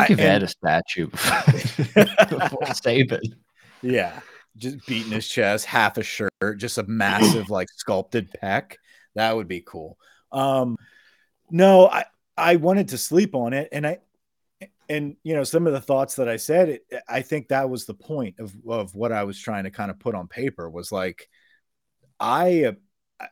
Give 0.08 0.20
ed 0.20 0.44
a 0.44 0.48
statue 0.48 1.08
before 1.08 1.48
saban? 2.72 3.22
Yeah 3.82 4.20
just 4.56 4.86
beating 4.86 5.12
his 5.12 5.28
chest 5.28 5.66
half 5.66 5.98
a 5.98 6.04
shirt 6.04 6.32
just 6.58 6.78
a 6.78 6.84
massive 6.84 7.50
like 7.50 7.68
sculpted 7.76 8.30
pec. 8.42 8.76
That 9.16 9.36
would 9.36 9.48
be 9.48 9.62
cool. 9.62 9.98
Um 10.32 10.78
no 11.50 11.88
i 11.88 12.06
i 12.38 12.56
wanted 12.56 12.90
to 12.90 12.98
sleep 12.98 13.36
on 13.36 13.54
it 13.54 13.70
and 13.72 13.86
i 13.86 14.00
and 14.90 15.16
you 15.24 15.34
know 15.34 15.44
some 15.44 15.68
of 15.68 15.74
the 15.74 15.82
thoughts 15.82 16.16
that 16.16 16.28
i 16.28 16.38
said 16.38 16.70
it, 16.70 16.86
i 17.08 17.22
think 17.22 17.48
that 17.48 17.70
was 17.70 17.86
the 17.86 17.94
point 17.94 18.36
of, 18.40 18.54
of 18.68 18.94
what 18.96 19.12
i 19.12 19.24
was 19.24 19.40
trying 19.40 19.63
to 19.63 19.72
kind 19.72 19.90
of 19.90 20.00
put 20.00 20.16
on 20.16 20.28
paper 20.28 20.70
was 20.70 20.92
like 20.92 21.30
i 22.20 22.75
uh, 23.20 23.25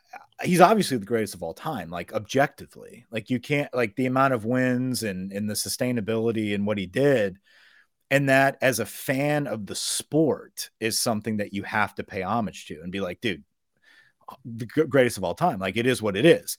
he's 0.44 0.62
obviously 0.62 0.98
the 0.98 1.06
greatest 1.06 1.36
of 1.36 1.44
all 1.44 1.54
time 1.54 1.90
like 1.90 2.14
objectively. 2.14 3.06
Like 3.12 3.30
you 3.30 3.40
can't 3.40 3.74
like 3.74 3.96
the 3.96 4.06
amount 4.06 4.34
of 4.34 4.46
wins 4.46 5.04
and 5.04 5.32
and 5.32 5.50
the 5.50 5.54
sustainability 5.54 6.54
and 6.54 6.66
what 6.66 6.78
he 6.78 6.86
did 6.86 7.38
and 8.10 8.30
that 8.30 8.58
as 8.62 8.80
a 8.80 8.86
fan 8.86 9.48
of 9.48 9.66
the 9.66 9.76
sport 9.76 10.70
is 10.80 11.00
something 11.00 11.38
that 11.38 11.54
you 11.54 11.64
have 11.64 11.96
to 11.96 12.04
pay 12.04 12.22
homage 12.22 12.66
to 12.68 12.82
and 12.82 12.92
be 12.92 13.00
like 13.00 13.22
dude 13.22 13.44
the 14.46 14.66
greatest 14.66 15.18
of 15.18 15.26
all 15.26 15.36
time. 15.36 15.60
Like 15.60 15.76
it 15.76 15.86
is 15.86 16.02
what 16.02 16.16
it 16.16 16.26
is. 16.26 16.58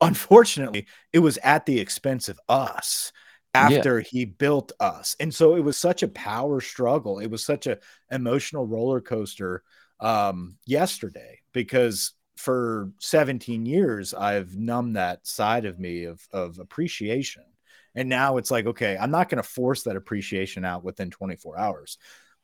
Unfortunately 0.00 0.86
it 1.12 1.18
was 1.18 1.38
at 1.42 1.66
the 1.66 1.80
expense 1.80 2.28
of 2.28 2.40
us 2.48 3.12
after 3.54 3.98
yeah. 3.98 4.06
he 4.08 4.24
built 4.24 4.72
us. 4.80 5.16
And 5.20 5.34
so 5.34 5.56
it 5.56 5.60
was 5.60 5.76
such 5.76 6.02
a 6.02 6.08
power 6.08 6.60
struggle. 6.60 7.18
It 7.18 7.30
was 7.30 7.44
such 7.44 7.66
a 7.66 7.78
emotional 8.10 8.66
roller 8.66 9.00
coaster 9.00 9.62
um, 10.00 10.56
yesterday 10.66 11.40
because 11.52 12.12
for 12.36 12.90
17 12.98 13.66
years 13.66 14.14
I've 14.14 14.56
numbed 14.56 14.96
that 14.96 15.26
side 15.26 15.64
of 15.64 15.78
me 15.78 16.04
of 16.04 16.26
of 16.32 16.58
appreciation. 16.58 17.44
And 17.94 18.08
now 18.08 18.38
it's 18.38 18.50
like, 18.50 18.66
okay, 18.66 18.96
I'm 18.98 19.10
not 19.10 19.28
going 19.28 19.42
to 19.42 19.48
force 19.48 19.82
that 19.82 19.96
appreciation 19.96 20.64
out 20.64 20.82
within 20.82 21.10
24 21.10 21.58
hours. 21.58 21.98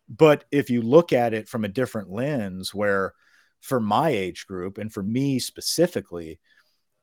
But 0.08 0.44
if 0.50 0.68
you 0.68 0.82
look 0.82 1.12
at 1.12 1.32
it 1.32 1.48
from 1.48 1.64
a 1.64 1.68
different 1.68 2.10
lens, 2.10 2.74
where 2.74 3.14
for 3.60 3.80
my 3.80 4.10
age 4.10 4.46
group 4.46 4.78
and 4.78 4.92
for 4.92 5.02
me 5.02 5.38
specifically, 5.38 6.38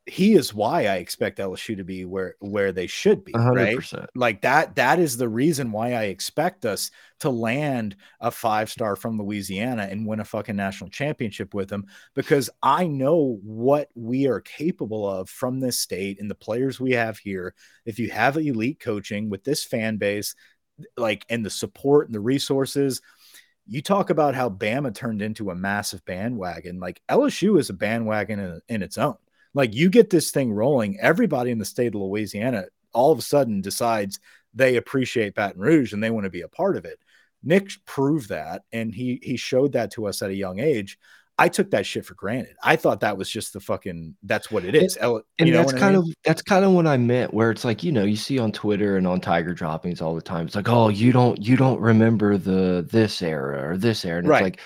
he 0.08 0.36
is 0.36 0.54
why 0.54 0.86
I 0.86 0.98
expect 0.98 1.40
LSU 1.40 1.76
to 1.78 1.84
be 1.84 2.06
where 2.06 2.36
where 2.40 2.72
they 2.72 2.86
should 2.86 3.26
be, 3.26 3.34
100%. 3.34 3.94
right? 3.94 4.10
Like 4.14 4.42
that 4.42 4.76
that 4.76 5.00
is 5.00 5.18
the 5.18 5.28
reason 5.28 5.72
why 5.72 5.94
I 5.94 6.04
expect 6.06 6.64
us 6.64 6.92
to 7.22 7.30
land 7.32 7.96
a 8.20 8.30
five 8.30 8.70
star 8.70 8.96
from 8.96 9.18
Louisiana 9.18 9.88
and 9.90 10.06
win 10.06 10.20
a 10.20 10.26
fucking 10.26 10.56
national 10.56 10.92
championship 10.92 11.56
with 11.56 11.70
them 11.70 11.86
because 12.14 12.52
I 12.62 12.86
know 12.86 13.40
what 13.42 13.90
we 13.96 14.28
are 14.28 14.42
capable 14.42 15.10
of 15.10 15.28
from 15.28 15.60
this 15.60 15.80
state 15.80 16.20
and 16.20 16.30
the 16.30 16.36
players 16.36 16.80
we 16.80 16.92
have 16.92 17.18
here. 17.18 17.56
If 17.86 17.98
you 17.98 18.12
have 18.12 18.38
elite 18.38 18.80
coaching 18.80 19.30
with 19.30 19.44
this 19.44 19.64
fan 19.64 19.98
base, 19.98 20.36
like 20.98 21.26
and 21.30 21.44
the 21.44 21.50
support 21.50 22.08
and 22.08 22.14
the 22.14 22.20
resources, 22.20 23.02
you 23.66 23.82
talk 23.82 24.12
about 24.12 24.36
how 24.36 24.50
Bama 24.52 24.94
turned 24.94 25.24
into 25.24 25.50
a 25.50 25.56
massive 25.56 26.06
bandwagon. 26.06 26.80
Like 26.80 27.02
LSU 27.10 27.60
is 27.60 27.72
a 27.72 27.74
bandwagon 27.74 28.40
in, 28.40 28.62
in 28.70 28.84
its 28.84 29.00
own 29.00 29.16
like 29.56 29.74
you 29.74 29.90
get 29.90 30.12
this 30.12 30.30
thing 30.30 30.54
rolling, 30.54 31.00
everybody 31.00 31.50
in 31.50 31.58
the 31.58 31.66
state 31.66 31.96
of 31.96 32.02
Louisiana 32.02 32.66
all 32.94 33.12
of 33.12 33.18
a 33.18 33.24
sudden 33.24 33.62
decides 33.62 34.20
they 34.54 34.76
appreciate 34.76 35.34
Baton 35.34 35.60
Rouge 35.60 35.94
and 35.94 36.04
they 36.04 36.12
want 36.12 36.26
to 36.26 36.30
be 36.30 36.42
a 36.42 36.48
part 36.48 36.78
of 36.78 36.86
it. 36.86 37.00
Nick 37.44 37.70
proved 37.86 38.30
that, 38.30 38.64
and 38.74 38.94
he 38.94 39.20
he 39.22 39.38
showed 39.38 39.74
that 39.74 39.92
to 39.92 40.08
us 40.08 40.22
at 40.22 40.30
a 40.30 40.36
young 40.36 40.60
age. 40.60 40.98
I 41.38 41.50
took 41.50 41.72
that 41.72 41.86
shit 41.86 42.06
for 42.06 42.14
granted. 42.16 42.56
I 42.64 42.78
thought 42.78 43.02
that 43.02 43.18
was 43.18 43.30
just 43.30 43.54
the 43.54 43.60
fucking 43.60 44.16
that's 44.24 44.50
what 44.50 44.64
it 44.64 44.74
is. 44.74 44.96
And, 44.96 45.22
and 45.38 45.54
that's 45.54 45.74
kind 45.74 45.98
I 45.98 46.00
mean? 46.00 46.10
of 46.10 46.16
that's 46.24 46.42
kind 46.42 46.64
of 46.64 46.72
what 46.72 46.88
I 46.88 46.96
meant 46.98 47.34
where 47.34 47.52
it's 47.52 47.66
like, 47.66 47.84
you 47.84 47.92
know, 47.92 48.06
you 48.06 48.16
see 48.16 48.40
on 48.40 48.52
Twitter 48.54 48.98
and 48.98 49.06
on 49.06 49.20
Tiger 49.20 49.54
droppings 49.54 50.02
all 50.02 50.16
the 50.16 50.22
time. 50.22 50.48
It's 50.48 50.56
like, 50.56 50.70
"Oh, 50.70 50.90
you 50.90 51.12
don't 51.12 51.42
you 51.42 51.58
don't 51.58 51.80
remember 51.80 52.38
the 52.38 52.88
this 52.90 53.22
era 53.22 53.70
or 53.70 53.78
this 53.78 54.06
era." 54.06 54.20
And 54.20 54.28
right. 54.28 54.38
it's 54.38 54.44
like 54.44 54.60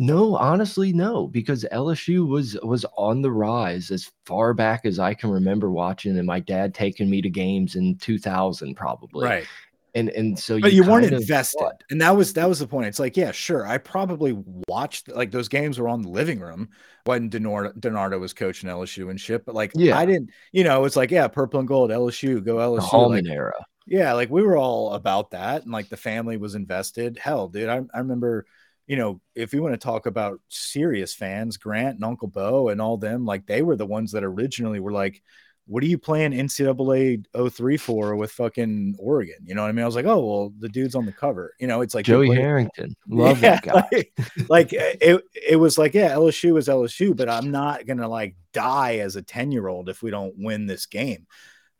no, 0.00 0.34
honestly, 0.34 0.94
no, 0.94 1.26
because 1.26 1.66
LSU 1.70 2.26
was 2.26 2.58
was 2.62 2.86
on 2.96 3.20
the 3.20 3.30
rise 3.30 3.90
as 3.90 4.10
far 4.24 4.54
back 4.54 4.86
as 4.86 4.98
I 4.98 5.12
can 5.12 5.28
remember 5.28 5.70
watching, 5.70 6.16
and 6.16 6.26
my 6.26 6.40
dad 6.40 6.72
taking 6.72 7.10
me 7.10 7.20
to 7.20 7.28
games 7.28 7.76
in 7.76 7.98
2000, 7.98 8.74
probably. 8.74 9.26
Right. 9.26 9.46
And 9.94 10.08
and 10.08 10.38
so, 10.38 10.58
but 10.58 10.72
you, 10.72 10.84
you 10.84 10.90
weren't 10.90 11.12
invested, 11.12 11.68
and 11.90 12.00
that 12.00 12.16
was 12.16 12.32
that 12.32 12.48
was 12.48 12.60
the 12.60 12.66
point. 12.66 12.86
It's 12.86 12.98
like, 12.98 13.14
yeah, 13.14 13.30
sure, 13.30 13.66
I 13.66 13.76
probably 13.76 14.42
watched 14.68 15.08
like 15.08 15.32
those 15.32 15.48
games 15.48 15.78
were 15.78 15.88
on 15.88 16.00
the 16.00 16.08
living 16.08 16.40
room 16.40 16.70
when 17.04 17.28
DiNardo, 17.28 17.78
DiNardo 17.78 18.18
was 18.18 18.32
coaching 18.32 18.70
LSU 18.70 19.10
and 19.10 19.20
shit. 19.20 19.44
But 19.44 19.54
like, 19.54 19.72
yeah, 19.74 19.98
I 19.98 20.06
didn't, 20.06 20.30
you 20.50 20.64
know, 20.64 20.86
it's 20.86 20.96
like, 20.96 21.10
yeah, 21.10 21.28
purple 21.28 21.60
and 21.60 21.68
gold, 21.68 21.90
LSU, 21.90 22.42
go 22.42 22.56
LSU, 22.56 22.76
the 22.76 22.82
Hallman 22.82 23.24
like, 23.26 23.34
era. 23.34 23.66
Yeah, 23.86 24.14
like 24.14 24.30
we 24.30 24.42
were 24.42 24.56
all 24.56 24.94
about 24.94 25.32
that, 25.32 25.64
and 25.64 25.72
like 25.72 25.90
the 25.90 25.98
family 25.98 26.38
was 26.38 26.54
invested. 26.54 27.18
Hell, 27.18 27.48
dude, 27.48 27.68
I, 27.68 27.82
I 27.92 27.98
remember 27.98 28.46
you 28.90 28.96
know, 28.96 29.20
if 29.36 29.54
you 29.54 29.62
want 29.62 29.72
to 29.72 29.78
talk 29.78 30.06
about 30.06 30.40
serious 30.48 31.14
fans, 31.14 31.56
Grant 31.56 31.94
and 31.94 32.04
Uncle 32.04 32.26
Bo 32.26 32.70
and 32.70 32.80
all 32.80 32.96
them, 32.96 33.24
like 33.24 33.46
they 33.46 33.62
were 33.62 33.76
the 33.76 33.86
ones 33.86 34.10
that 34.10 34.24
originally 34.24 34.80
were 34.80 34.90
like, 34.90 35.22
what 35.68 35.84
are 35.84 35.86
you 35.86 35.96
playing 35.96 36.32
NCAA 36.32 37.24
03 37.52 37.76
for 37.76 38.16
with 38.16 38.32
fucking 38.32 38.96
Oregon? 38.98 39.36
You 39.44 39.54
know 39.54 39.62
what 39.62 39.68
I 39.68 39.72
mean? 39.72 39.84
I 39.84 39.86
was 39.86 39.94
like, 39.94 40.06
oh, 40.06 40.26
well, 40.26 40.52
the 40.58 40.68
dude's 40.68 40.96
on 40.96 41.06
the 41.06 41.12
cover. 41.12 41.54
You 41.60 41.68
know, 41.68 41.82
it's 41.82 41.94
like 41.94 42.04
Joey 42.04 42.34
Harrington. 42.34 42.96
Love 43.08 43.40
yeah, 43.40 43.60
that 43.60 43.62
guy. 43.62 43.88
Like, 43.92 44.12
like, 44.48 44.72
eh, 44.72 44.96
it, 45.00 45.22
it 45.50 45.56
was 45.56 45.78
like, 45.78 45.94
yeah, 45.94 46.10
LSU 46.10 46.58
is 46.58 46.66
LSU, 46.66 47.16
but 47.16 47.28
I'm 47.28 47.52
not 47.52 47.86
going 47.86 47.98
to 47.98 48.08
like 48.08 48.34
die 48.52 48.96
as 48.96 49.14
a 49.14 49.22
10 49.22 49.52
year 49.52 49.68
old 49.68 49.88
if 49.88 50.02
we 50.02 50.10
don't 50.10 50.34
win 50.36 50.66
this 50.66 50.86
game. 50.86 51.28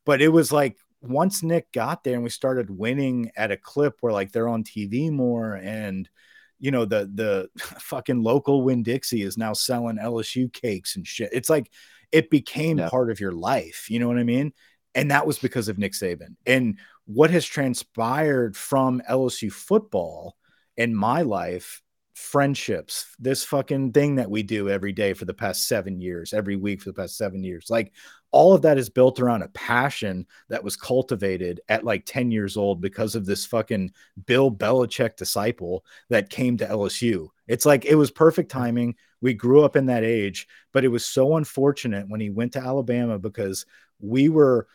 But 0.07 0.23
it 0.23 0.29
was 0.29 0.53
like, 0.53 0.77
once 1.01 1.43
Nick 1.43 1.73
got 1.73 2.05
there 2.05 2.15
and 2.15 2.23
we 2.23 2.31
started 2.31 2.71
winning 2.71 3.33
at 3.35 3.51
a 3.51 3.57
clip 3.57 3.97
where 4.01 4.13
like 4.13 4.31
they're 4.31 4.47
on 4.47 4.63
TV 4.63 5.11
more 5.11 5.55
and– 5.55 6.09
you 6.61 6.71
know 6.71 6.85
the 6.85 7.11
the 7.13 7.49
fucking 7.59 8.23
local 8.23 8.63
Winn 8.63 8.83
Dixie 8.83 9.23
is 9.23 9.37
now 9.37 9.53
selling 9.53 9.99
LSU 9.99 10.53
cakes 10.53 10.97
and 10.97 11.07
shit. 11.07 11.31
It's 11.33 11.51
like 11.51 11.71
it 12.13 12.31
became 12.31 12.79
yeah. 12.79 12.89
part 12.89 13.11
of 13.11 13.21
your 13.21 13.33
life. 13.33 13.91
You 13.91 13.99
know 13.99 14.09
what 14.09 14.19
I 14.19 14.25
mean? 14.25 14.53
And 14.95 15.11
that 15.11 15.27
was 15.27 15.39
because 15.39 15.69
of 15.69 15.79
Nick 15.79 15.93
Saban. 15.93 16.37
And 16.47 16.79
what 17.07 17.31
has 17.31 17.45
transpired 17.45 18.57
from 18.57 19.03
LSU 19.09 19.53
football 19.53 20.37
in 20.77 20.95
my 20.95 21.23
life, 21.23 21.81
friendships, 22.15 23.07
this 23.19 23.45
fucking 23.45 23.93
thing 23.93 24.17
that 24.17 24.31
we 24.31 24.43
do 24.43 24.69
every 24.69 24.93
day 24.93 25.13
for 25.15 25.25
the 25.25 25.35
past 25.35 25.69
seven 25.69 26.01
years, 26.01 26.33
every 26.33 26.57
week 26.57 26.83
for 26.83 26.91
the 26.91 26.95
past 26.95 27.17
seven 27.17 27.45
years. 27.45 27.67
Like 27.71 27.93
all 28.33 28.55
of 28.55 28.63
that 28.63 28.79
is 28.79 28.89
built 28.89 29.19
around 29.19 29.43
a 29.43 29.49
passion 29.49 30.27
that 30.49 30.63
was 30.63 30.77
cultivated 30.77 31.61
at 31.69 31.85
like 31.85 32.05
10 32.07 32.31
years 32.31 32.57
old 32.57 32.81
because 32.81 33.15
of 33.15 33.27
this 33.27 33.45
fucking 33.45 33.93
Bill 34.27 34.51
Belichick 34.51 35.17
disciple 35.17 35.85
that 36.09 36.31
came 36.31 36.57
to 36.59 36.67
LSU. 36.67 37.29
It's 37.49 37.67
like 37.67 37.85
it 37.85 37.97
was 37.97 38.11
perfect 38.11 38.51
timing. 38.51 38.95
We 39.21 39.35
grew 39.35 39.65
up 39.65 39.77
in 39.77 39.87
that 39.87 40.05
age, 40.05 40.47
but 40.73 40.85
it 40.85 40.89
was 40.89 41.05
so 41.05 41.37
unfortunate 41.37 42.09
when 42.09 42.21
he 42.21 42.31
went 42.31 42.53
to 42.53 42.61
Alabama 42.61 43.19
because 43.19 43.67
we 44.01 44.29
were 44.29 44.69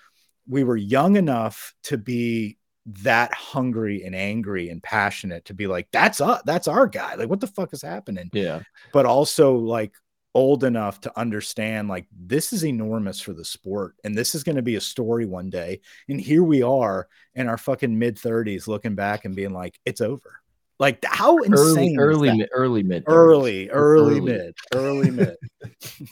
we 0.48 0.64
were 0.64 0.78
young 0.78 1.16
enough 1.16 1.74
to 1.84 1.98
be 1.98 2.58
that 2.86 3.34
hungry 3.34 4.04
and 4.04 4.14
angry 4.14 4.70
and 4.70 4.84
passionate 4.84 5.46
to 5.46 5.56
be 5.56 5.66
like 5.66 5.88
that's 5.92 6.22
us 6.22 6.40
that's 6.46 6.68
our 6.68 6.86
guy 6.86 7.16
like 7.16 7.28
what 7.28 7.40
the 7.40 7.48
fuck 7.48 7.74
is 7.74 7.82
happening 7.82 8.30
yeah 8.32 8.60
but 8.94 9.08
also 9.08 9.56
like 9.56 9.94
old 10.36 10.66
enough 10.66 11.00
to 11.00 11.20
understand 11.20 11.88
like 11.88 12.06
this 12.12 12.52
is 12.52 12.66
enormous 12.66 13.22
for 13.22 13.32
the 13.32 13.46
sport 13.46 13.96
and 14.04 14.18
this 14.18 14.36
is 14.36 14.44
going 14.44 14.58
to 14.58 14.62
be 14.62 14.76
a 14.76 14.82
story 14.82 15.26
one 15.26 15.50
day 15.50 15.80
and 16.10 16.20
here 16.20 16.44
we 16.44 16.62
are 16.62 17.08
in 17.36 17.48
our 17.48 17.58
fucking 17.58 17.98
mid 17.98 18.18
30s 18.18 18.68
looking 18.68 18.96
back 18.96 19.24
and 19.24 19.34
being 19.36 19.54
like 19.54 19.80
it's 19.86 20.02
over. 20.02 20.42
Like 20.78 21.04
how 21.06 21.38
insane 21.38 21.98
early 21.98 22.28
early, 22.30 22.48
early 22.52 22.84
mid 22.84 23.06
early 23.08 23.70
early, 23.70 24.20
early. 24.20 24.22
mid 24.22 24.56
early 24.74 25.10
mid. 25.10 25.36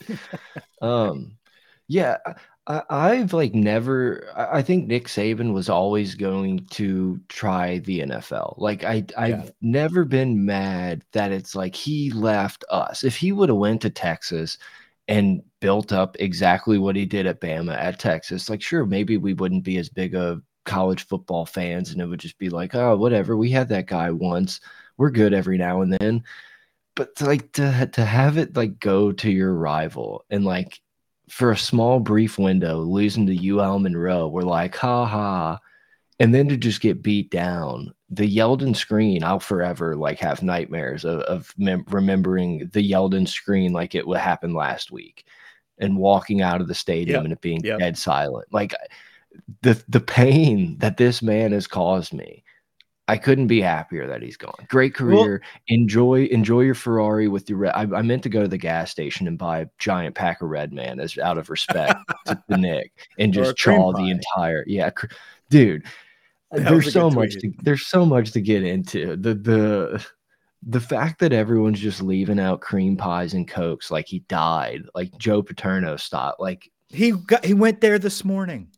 Um 0.81 1.37
yeah 1.89 2.17
I, 2.65 3.15
have 3.15 3.33
like 3.33 3.53
never. 3.53 4.25
I 4.35 4.61
think 4.61 4.87
Nick 4.87 5.07
Saban 5.07 5.53
was 5.53 5.67
always 5.67 6.15
going 6.15 6.65
to 6.71 7.19
try 7.27 7.79
the 7.79 7.99
NFL. 7.99 8.57
Like 8.57 8.85
I, 8.85 9.05
I've 9.17 9.45
yeah. 9.45 9.49
never 9.61 10.05
been 10.05 10.45
mad 10.45 11.03
that 11.11 11.33
it's 11.33 11.55
like 11.55 11.75
he 11.75 12.11
left 12.11 12.63
us. 12.69 13.03
If 13.03 13.17
he 13.17 13.33
would 13.33 13.49
have 13.49 13.57
went 13.57 13.81
to 13.81 13.89
Texas 13.89 14.57
and 15.09 15.43
built 15.59 15.91
up 15.91 16.15
exactly 16.19 16.77
what 16.77 16.95
he 16.95 17.05
did 17.05 17.25
at 17.25 17.41
Bama 17.41 17.75
at 17.75 17.99
Texas, 17.99 18.49
like 18.49 18.61
sure, 18.61 18.85
maybe 18.85 19.17
we 19.17 19.33
wouldn't 19.33 19.65
be 19.65 19.77
as 19.77 19.89
big 19.89 20.15
of 20.15 20.41
college 20.63 21.05
football 21.05 21.45
fans, 21.45 21.91
and 21.91 22.01
it 22.01 22.05
would 22.05 22.21
just 22.21 22.37
be 22.37 22.49
like, 22.49 22.75
oh, 22.75 22.95
whatever. 22.95 23.35
We 23.35 23.51
had 23.51 23.67
that 23.69 23.87
guy 23.87 24.09
once. 24.09 24.61
We're 24.97 25.11
good 25.11 25.33
every 25.33 25.57
now 25.57 25.81
and 25.81 25.91
then. 25.93 26.23
But 26.95 27.15
to, 27.17 27.25
like 27.25 27.51
to 27.53 27.89
to 27.93 28.05
have 28.05 28.37
it 28.37 28.55
like 28.55 28.79
go 28.79 29.11
to 29.11 29.29
your 29.29 29.53
rival 29.53 30.23
and 30.29 30.45
like 30.45 30.79
for 31.29 31.51
a 31.51 31.57
small 31.57 31.99
brief 31.99 32.37
window, 32.37 32.79
losing 32.79 33.25
to 33.27 33.49
UL 33.49 33.79
Monroe, 33.79 34.27
we're 34.27 34.41
like, 34.41 34.75
ha 34.75 35.05
ha. 35.05 35.59
And 36.19 36.33
then 36.33 36.47
to 36.49 36.57
just 36.57 36.81
get 36.81 37.01
beat 37.01 37.31
down, 37.31 37.93
the 38.09 38.29
Yeldon 38.29 38.75
screen, 38.75 39.23
I'll 39.23 39.39
forever 39.39 39.95
like 39.95 40.19
have 40.19 40.43
nightmares 40.43 41.05
of, 41.05 41.21
of 41.21 41.53
remembering 41.57 42.69
the 42.71 42.91
Yeldon 42.91 43.27
screen 43.27 43.73
like 43.73 43.95
it 43.95 44.07
would 44.07 44.19
happen 44.19 44.53
last 44.53 44.91
week 44.91 45.25
and 45.79 45.97
walking 45.97 46.41
out 46.41 46.61
of 46.61 46.67
the 46.67 46.75
stadium 46.75 47.15
yep. 47.15 47.23
and 47.23 47.33
it 47.33 47.41
being 47.41 47.63
yep. 47.63 47.79
dead 47.79 47.97
silent. 47.97 48.47
Like 48.51 48.75
the 49.61 49.83
the 49.87 49.99
pain 49.99 50.77
that 50.77 50.97
this 50.97 51.21
man 51.21 51.51
has 51.51 51.67
caused 51.67 52.13
me 52.13 52.42
I 53.07 53.17
couldn't 53.17 53.47
be 53.47 53.59
happier 53.59 54.07
that 54.07 54.21
he's 54.21 54.37
gone. 54.37 54.65
Great 54.69 54.93
career. 54.95 55.41
Well, 55.41 55.49
enjoy 55.67 56.25
enjoy 56.25 56.61
your 56.61 56.75
Ferrari 56.75 57.27
with 57.27 57.49
your. 57.49 57.67
I, 57.75 57.81
I, 57.81 58.01
meant 58.01 58.23
to 58.23 58.29
go 58.29 58.41
to 58.41 58.47
the 58.47 58.57
gas 58.57 58.91
station 58.91 59.27
and 59.27 59.37
buy 59.37 59.59
a 59.59 59.67
giant 59.77 60.15
pack 60.15 60.41
of 60.41 60.49
Red 60.49 60.71
Man 60.71 61.01
as 61.01 61.17
out 61.17 61.37
of 61.37 61.49
respect 61.49 61.99
to, 62.27 62.57
Nick 62.57 62.93
and 63.19 63.33
just 63.33 63.57
chaw 63.57 63.91
the 63.91 64.09
entire. 64.09 64.63
Yeah, 64.67 64.89
dude. 65.49 65.83
That 66.51 66.63
there's 66.63 66.93
so 66.93 67.09
much. 67.09 67.33
To, 67.33 67.51
there's 67.61 67.85
so 67.87 68.05
much 68.05 68.31
to 68.31 68.41
get 68.41 68.63
into. 68.63 69.17
The 69.17 69.33
the 69.33 70.05
the 70.65 70.79
fact 70.79 71.19
that 71.19 71.33
everyone's 71.33 71.81
just 71.81 72.01
leaving 72.01 72.39
out 72.39 72.61
cream 72.61 72.95
pies 72.95 73.33
and 73.33 73.47
cokes 73.47 73.91
like 73.91 74.07
he 74.07 74.19
died, 74.19 74.83
like 74.95 75.17
Joe 75.17 75.43
Paterno 75.43 75.97
style. 75.97 76.35
Like 76.39 76.71
he 76.87 77.11
got 77.11 77.43
he 77.43 77.53
went 77.53 77.81
there 77.81 77.99
this 77.99 78.23
morning. 78.23 78.69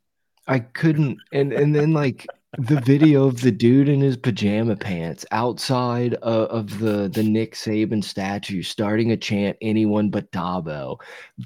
I 0.48 0.60
couldn't, 0.60 1.20
and 1.32 1.54
and 1.54 1.76
then 1.76 1.94
like 1.94 2.26
the 2.58 2.82
video 2.82 3.28
of 3.28 3.42
the 3.42 3.52
dude 3.52 3.90
in 3.90 4.02
his 4.02 4.18
pajama 4.18 4.76
pants 4.76 5.26
outside 5.32 6.16
of, 6.16 6.50
of, 6.50 6.80
the 6.80 7.10
the 7.10 7.24
Nick 7.24 7.56
Saban 7.56 8.04
statue 8.04 8.62
starting 8.62 9.12
a 9.12 9.18
chant 9.18 9.58
anyone 9.62 10.10
but 10.10 10.32
Dabo. 10.32 11.00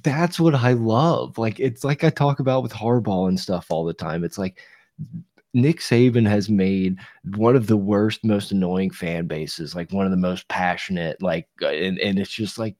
That's 0.03 0.39
what 0.39 0.55
I 0.55 0.73
love. 0.73 1.37
Like 1.37 1.59
it's 1.59 1.83
like 1.83 2.03
I 2.03 2.09
talk 2.09 2.39
about 2.39 2.63
with 2.63 2.73
Harbaugh 2.73 3.27
and 3.27 3.39
stuff 3.39 3.67
all 3.69 3.85
the 3.85 3.93
time. 3.93 4.23
It's 4.23 4.37
like 4.37 4.59
Nick 5.53 5.79
Saban 5.79 6.27
has 6.27 6.49
made 6.49 6.97
one 7.35 7.55
of 7.55 7.67
the 7.67 7.77
worst, 7.77 8.23
most 8.23 8.51
annoying 8.51 8.91
fan 8.91 9.25
bases, 9.25 9.75
like 9.75 9.91
one 9.91 10.05
of 10.05 10.11
the 10.11 10.17
most 10.17 10.47
passionate, 10.47 11.21
like 11.21 11.47
uh, 11.61 11.67
and, 11.67 11.97
and 11.99 12.19
it's 12.19 12.31
just 12.31 12.59
like 12.59 12.75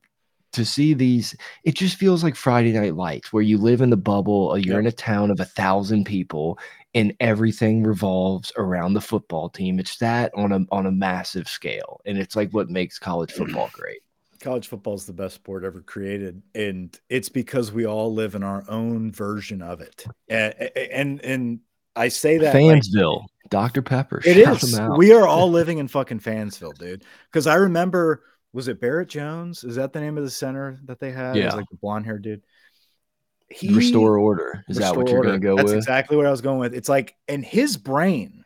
to 0.52 0.66
see 0.66 0.94
these 0.94 1.36
it 1.64 1.76
just 1.76 1.98
feels 1.98 2.24
like 2.24 2.36
friday 2.36 2.72
night 2.72 2.96
lights 2.96 3.32
where 3.32 3.44
you 3.44 3.58
live 3.58 3.82
in 3.82 3.90
the 3.90 3.98
bubble 3.98 4.52
uh, 4.52 4.56
you're 4.56 4.76
yep. 4.76 4.80
in 4.80 4.88
a 4.88 4.92
town 4.92 5.30
of 5.30 5.40
a 5.40 5.46
thousand 5.46 6.06
people 6.06 6.58
and 6.96 7.16
everything 7.20 7.84
revolves 7.84 8.52
around 8.58 8.94
the 8.94 9.02
football 9.02 9.50
team. 9.50 9.80
It's 9.80 9.98
that 9.98 10.32
on 10.36 10.52
a 10.52 10.66
on 10.72 10.86
a 10.86 10.92
massive 10.92 11.48
scale 11.48 12.02
and 12.06 12.18
it's 12.18 12.36
like 12.36 12.52
what 12.52 12.70
makes 12.70 12.98
college 12.98 13.32
football 13.32 13.70
great. 13.74 14.00
College 14.40 14.68
football 14.68 14.94
is 14.94 15.06
the 15.06 15.14
best 15.14 15.36
sport 15.36 15.64
ever 15.64 15.82
created 15.82 16.42
and 16.56 16.98
it's 17.10 17.30
because 17.30 17.72
we 17.72 17.86
all 17.86 18.14
live 18.14 18.36
in 18.36 18.44
our 18.44 18.64
own 18.70 19.12
version 19.12 19.62
of 19.62 19.82
it. 19.82 20.06
And 20.28 20.54
and, 20.76 21.22
and 21.22 21.60
i 21.96 22.08
say 22.08 22.38
that 22.38 22.54
fansville 22.54 23.22
like, 23.22 23.50
dr 23.50 23.82
pepper 23.82 24.22
it 24.24 24.38
is. 24.38 24.80
we 24.96 25.12
are 25.12 25.28
all 25.28 25.50
living 25.50 25.80
in 25.80 25.88
fucking 25.88 26.20
fansville 26.20 26.78
dude 26.78 27.04
because 27.32 27.48
i 27.48 27.56
remember 27.56 28.22
was 28.54 28.68
it 28.68 28.82
barrett 28.82 29.10
jones? 29.10 29.64
Is 29.64 29.76
that 29.76 29.94
the 29.94 30.00
name 30.00 30.18
of 30.18 30.24
the 30.24 30.30
center 30.30 30.80
that 30.86 31.00
they 31.00 31.12
had? 31.12 31.36
Yeah. 31.36 31.54
like 31.54 31.70
the 31.70 31.78
blonde 31.78 32.06
hair 32.06 32.18
dude. 32.18 32.42
He, 33.52 33.74
restore 33.74 34.18
order. 34.18 34.64
Is 34.70 34.78
restore 34.78 34.94
that 34.94 34.98
what 35.00 35.12
you're 35.12 35.24
gonna 35.24 35.40
go 35.40 35.56
That's 35.56 35.70
with? 35.70 35.78
exactly 35.78 36.18
what 36.18 36.28
i 36.28 36.32
was 36.32 36.42
going 36.42 36.60
with. 36.60 36.76
It's 36.76 36.90
like 36.90 37.16
in 37.28 37.42
his 37.42 37.78
brain 37.78 38.44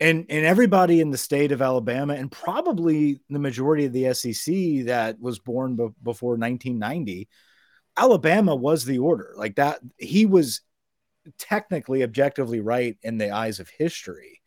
and 0.00 0.26
and 0.28 0.44
everybody 0.44 1.00
in 1.00 1.10
the 1.10 1.18
state 1.18 1.52
of 1.52 1.62
Alabama 1.62 2.14
and 2.14 2.30
probably 2.30 3.20
the 3.30 3.38
majority 3.38 3.84
of 3.84 3.92
the 3.92 4.12
SEC 4.14 4.86
that 4.86 5.20
was 5.20 5.38
born 5.38 5.76
be- 5.76 5.88
before 6.02 6.30
1990 6.32 7.28
Alabama 7.96 8.54
was 8.54 8.84
the 8.84 8.98
order. 8.98 9.34
Like 9.36 9.56
that 9.56 9.80
he 9.98 10.26
was 10.26 10.60
technically 11.38 12.02
objectively 12.04 12.60
right 12.60 12.96
in 13.02 13.18
the 13.18 13.30
eyes 13.30 13.58
of 13.60 13.68
history. 13.68 14.40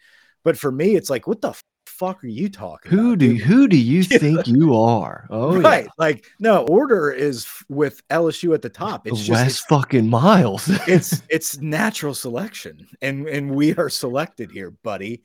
But 0.43 0.57
for 0.57 0.71
me 0.71 0.95
it's 0.95 1.09
like 1.09 1.27
what 1.27 1.41
the 1.41 1.53
fuck 2.01 2.23
are 2.23 2.27
you 2.27 2.49
talking 2.49 2.91
who 2.91 3.09
about, 3.09 3.19
do 3.19 3.37
dude? 3.37 3.41
who 3.41 3.67
do 3.67 3.77
you 3.77 4.03
think 4.03 4.47
you 4.47 4.75
are 4.75 5.27
oh 5.29 5.61
right 5.61 5.85
yeah. 5.85 5.91
like 5.97 6.25
no 6.39 6.65
order 6.65 7.11
is 7.11 7.47
with 7.69 8.05
LSU 8.09 8.53
at 8.53 8.61
the 8.61 8.69
top 8.69 9.05
it's 9.05 9.23
just 9.23 9.45
it's, 9.45 9.59
fucking 9.65 10.09
miles 10.09 10.67
it's 10.87 11.21
it's 11.29 11.59
natural 11.59 12.13
selection 12.13 12.87
and 13.01 13.27
and 13.27 13.53
we 13.53 13.75
are 13.75 13.89
selected 13.89 14.49
here 14.51 14.71
buddy 14.71 15.21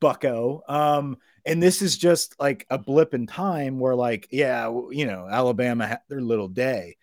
bucko. 0.00 0.62
Um, 0.68 1.16
and 1.46 1.62
this 1.62 1.80
is 1.80 1.96
just 1.96 2.38
like 2.38 2.66
a 2.68 2.76
blip 2.76 3.14
in 3.14 3.26
time 3.26 3.78
where, 3.78 3.94
like, 3.94 4.28
yeah, 4.30 4.68
you 4.90 5.06
know, 5.06 5.26
Alabama 5.26 5.86
had 5.86 6.00
their 6.10 6.20
little 6.20 6.48
day. 6.48 6.98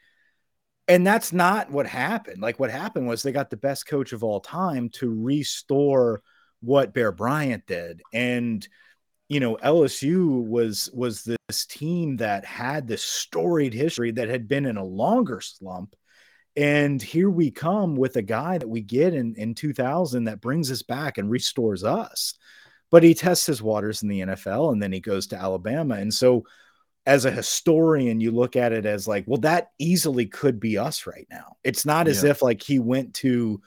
And 0.87 1.05
that's 1.05 1.33
not 1.33 1.71
what 1.71 1.87
happened. 1.87 2.43
Like, 2.43 2.59
what 2.59 2.69
happened 2.69 3.07
was 3.07 3.23
they 3.23 3.31
got 3.31 3.49
the 3.49 3.57
best 3.57 3.87
coach 3.87 4.13
of 4.13 4.23
all 4.23 4.39
time 4.39 4.89
to 4.89 5.23
restore 5.23 6.21
what 6.61 6.93
Bear 6.93 7.11
Bryant 7.11 7.65
did. 7.65 8.01
And, 8.13 8.67
you 9.31 9.39
know, 9.39 9.55
LSU 9.57 10.45
was 10.45 10.89
was 10.93 11.23
this 11.23 11.65
team 11.65 12.17
that 12.17 12.43
had 12.43 12.87
this 12.87 13.03
storied 13.03 13.73
history 13.73 14.11
that 14.11 14.29
had 14.29 14.47
been 14.47 14.65
in 14.65 14.77
a 14.77 14.83
longer 14.83 15.39
slump. 15.41 15.95
And 16.57 17.01
here 17.01 17.29
we 17.29 17.49
come 17.49 17.95
with 17.95 18.17
a 18.17 18.21
guy 18.21 18.57
that 18.57 18.67
we 18.67 18.81
get 18.81 19.13
in, 19.13 19.35
in 19.35 19.55
2000 19.55 20.25
that 20.25 20.41
brings 20.41 20.69
us 20.69 20.81
back 20.81 21.17
and 21.17 21.29
restores 21.29 21.85
us 21.85 22.33
but 22.91 23.03
he 23.03 23.15
tests 23.15 23.47
his 23.47 23.63
waters 23.63 24.03
in 24.03 24.09
the 24.09 24.19
NFL 24.19 24.73
and 24.73 24.83
then 24.83 24.91
he 24.91 24.99
goes 24.99 25.27
to 25.27 25.37
Alabama. 25.37 25.95
And 25.95 26.13
so, 26.13 26.45
as 27.07 27.25
a 27.25 27.31
historian, 27.31 28.21
you 28.21 28.29
look 28.29 28.55
at 28.55 28.73
it 28.73 28.85
as 28.85 29.07
like, 29.07 29.23
well, 29.25 29.39
that 29.39 29.71
easily 29.79 30.27
could 30.27 30.59
be 30.59 30.77
us 30.77 31.07
right 31.07 31.25
now. 31.31 31.55
It's 31.63 31.83
not 31.83 32.07
as 32.07 32.23
yeah. 32.23 32.29
if 32.29 32.43
like 32.43 32.61
he 32.61 32.77
went 32.77 33.15
to 33.15 33.59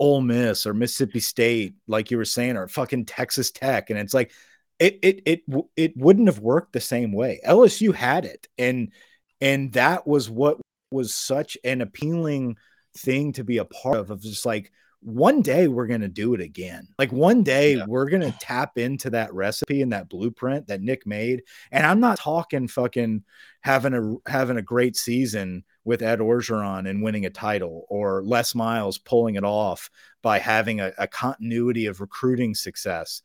Ole 0.00 0.22
Miss 0.22 0.66
or 0.66 0.74
Mississippi 0.74 1.20
State, 1.20 1.74
like 1.86 2.10
you 2.10 2.16
were 2.16 2.24
saying, 2.24 2.56
or 2.56 2.66
fucking 2.66 3.04
Texas 3.04 3.52
Tech. 3.52 3.90
And 3.90 3.98
it's 3.98 4.14
like, 4.14 4.32
it 4.80 4.98
it 5.02 5.22
it 5.26 5.42
it 5.76 5.96
wouldn't 5.96 6.26
have 6.26 6.40
worked 6.40 6.72
the 6.72 6.80
same 6.80 7.12
way. 7.12 7.40
LSU 7.46 7.94
had 7.94 8.24
it, 8.24 8.48
and 8.58 8.92
and 9.40 9.72
that 9.74 10.06
was 10.06 10.28
what 10.28 10.58
was 10.90 11.14
such 11.14 11.56
an 11.62 11.82
appealing 11.82 12.56
thing 12.96 13.32
to 13.34 13.44
be 13.44 13.58
a 13.58 13.64
part 13.64 13.98
of. 13.98 14.10
Of 14.10 14.22
just 14.22 14.46
like 14.46 14.72
one 15.02 15.40
day 15.42 15.68
we're 15.68 15.86
going 15.86 16.00
to 16.00 16.08
do 16.08 16.34
it 16.34 16.40
again. 16.40 16.88
Like 16.98 17.12
one 17.12 17.42
day 17.42 17.76
yeah. 17.76 17.84
we're 17.86 18.08
going 18.08 18.22
to 18.22 18.38
tap 18.38 18.78
into 18.78 19.10
that 19.10 19.32
recipe 19.32 19.82
and 19.82 19.92
that 19.92 20.08
blueprint 20.08 20.66
that 20.68 20.82
Nick 20.82 21.06
made. 21.06 21.42
And 21.70 21.86
I'm 21.86 22.00
not 22.00 22.18
talking 22.18 22.66
fucking 22.66 23.24
having 23.60 23.94
a 23.94 24.30
having 24.30 24.56
a 24.56 24.62
great 24.62 24.96
season 24.96 25.64
with 25.84 26.02
Ed 26.02 26.20
Orgeron 26.20 26.88
and 26.88 27.02
winning 27.02 27.26
a 27.26 27.30
title 27.30 27.86
or 27.88 28.22
Les 28.24 28.54
Miles 28.54 28.98
pulling 28.98 29.34
it 29.34 29.44
off 29.44 29.90
by 30.22 30.38
having 30.38 30.80
a, 30.80 30.92
a 30.98 31.06
continuity 31.06 31.86
of 31.86 32.00
recruiting 32.00 32.54
success. 32.54 33.22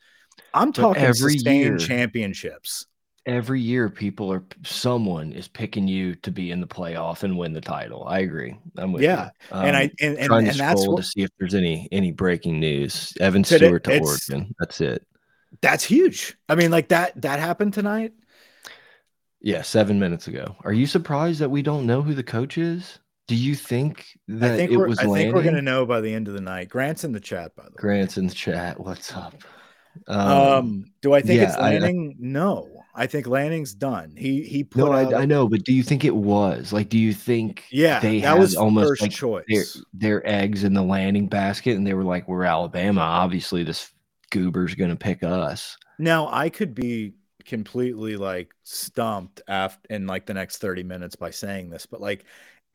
I'm 0.54 0.72
talking 0.72 1.02
every 1.02 1.34
sustained 1.34 1.64
year, 1.64 1.78
championships 1.78 2.86
every 3.26 3.60
year 3.60 3.90
people 3.90 4.32
are 4.32 4.44
someone 4.64 5.32
is 5.34 5.48
picking 5.48 5.88
you 5.88 6.16
to 6.16 6.32
be 6.32 6.52
in 6.52 6.62
the 6.62 6.68
playoff 6.68 7.24
and 7.24 7.38
win 7.38 7.54
the 7.54 7.62
title. 7.62 8.06
I 8.08 8.20
agree. 8.20 8.58
I'm 8.78 8.94
with 8.94 9.04
yeah. 9.04 9.30
you. 9.50 9.58
Um, 9.58 9.66
and 9.66 9.78
I 9.78 9.82
and, 10.00 10.18
and, 10.18 10.32
and 10.32 10.48
that's 10.48 10.88
what, 10.88 10.98
to 10.98 11.04
see 11.04 11.24
if 11.24 11.30
there's 11.40 11.56
any 11.56 11.88
any 11.92 12.12
breaking 12.12 12.60
news. 12.60 13.14
Evan 13.20 13.44
Stewart 13.44 13.84
to 13.86 14.00
Oregon. 14.00 14.54
That's 14.60 14.82
it. 14.82 15.06
That's 15.62 15.84
huge. 15.84 16.38
I 16.50 16.56
mean, 16.56 16.72
like 16.72 16.90
that 16.90 17.20
that 17.22 17.40
happened 17.40 17.74
tonight. 17.74 18.14
Yeah, 19.42 19.62
seven 19.62 20.00
minutes 20.00 20.28
ago. 20.28 20.56
Are 20.64 20.74
you 20.74 20.88
surprised 20.88 21.40
that 21.40 21.50
we 21.52 21.62
don't 21.62 21.86
know 21.86 22.02
who 22.02 22.14
the 22.14 22.24
coach 22.24 22.58
is? 22.58 23.00
Do 23.28 23.36
you 23.36 23.56
think 23.56 24.06
that 24.28 24.52
I 24.52 24.58
think 24.58 24.72
it 24.72 24.78
was? 24.78 25.00
I 25.00 25.06
think 25.06 25.34
we're 25.34 25.44
gonna 25.44 25.62
know 25.62 25.86
by 25.86 26.02
the 26.02 26.14
end 26.14 26.28
of 26.28 26.34
the 26.36 26.42
night. 26.42 26.70
Grant's 26.70 27.04
in 27.04 27.12
the 27.12 27.20
chat, 27.20 27.56
by 27.56 27.64
the 27.64 27.70
way. 27.70 27.76
Grant's 27.78 28.18
in 28.18 28.28
the 28.28 28.34
chat. 28.34 28.80
What's 28.80 29.14
up? 29.14 29.36
Um, 30.08 30.30
um 30.30 30.86
do 31.02 31.14
I 31.14 31.22
think 31.22 31.42
yeah, 31.42 31.50
it's 31.50 31.58
Lanning? 31.58 32.12
I, 32.12 32.16
no. 32.20 32.70
I 32.98 33.08
think 33.08 33.28
Lanning's 33.28 33.74
done. 33.74 34.14
He 34.16 34.44
he 34.44 34.64
put 34.64 34.86
no, 34.86 34.92
I, 34.94 35.22
I, 35.22 35.26
know, 35.26 35.50
but 35.50 35.66
do 35.66 35.74
you 35.74 35.84
think 35.84 36.06
it 36.06 36.16
was 36.16 36.72
like? 36.72 36.88
Do 36.88 36.98
you 36.98 37.14
think 37.14 37.66
yeah 37.70 38.00
they 38.00 38.22
that 38.22 38.40
was 38.40 38.56
almost 38.56 39.02
like 39.02 39.12
choice 39.12 39.44
their, 39.50 39.64
their 39.94 40.28
eggs 40.28 40.64
in 40.64 40.74
the 40.74 40.82
Lanning 40.82 41.28
basket, 41.28 41.76
and 41.76 41.86
they 41.86 41.94
were 41.94 42.06
like, 42.06 42.26
"We're 42.30 42.46
Alabama. 42.46 43.02
Obviously, 43.02 43.64
this 43.64 43.92
goober's 44.32 44.76
going 44.76 44.92
to 44.92 44.96
pick 44.96 45.24
us." 45.24 45.76
Now 46.00 46.30
I 46.32 46.50
could 46.50 46.74
be 46.74 47.16
completely 47.46 48.16
like 48.16 48.54
stumped 48.64 49.42
after 49.48 49.94
in 49.94 50.08
like 50.08 50.26
the 50.26 50.34
next 50.34 50.58
30 50.58 50.84
minutes 50.84 51.16
by 51.16 51.32
saying 51.32 51.70
this, 51.70 51.86
but 51.86 52.00
like 52.00 52.26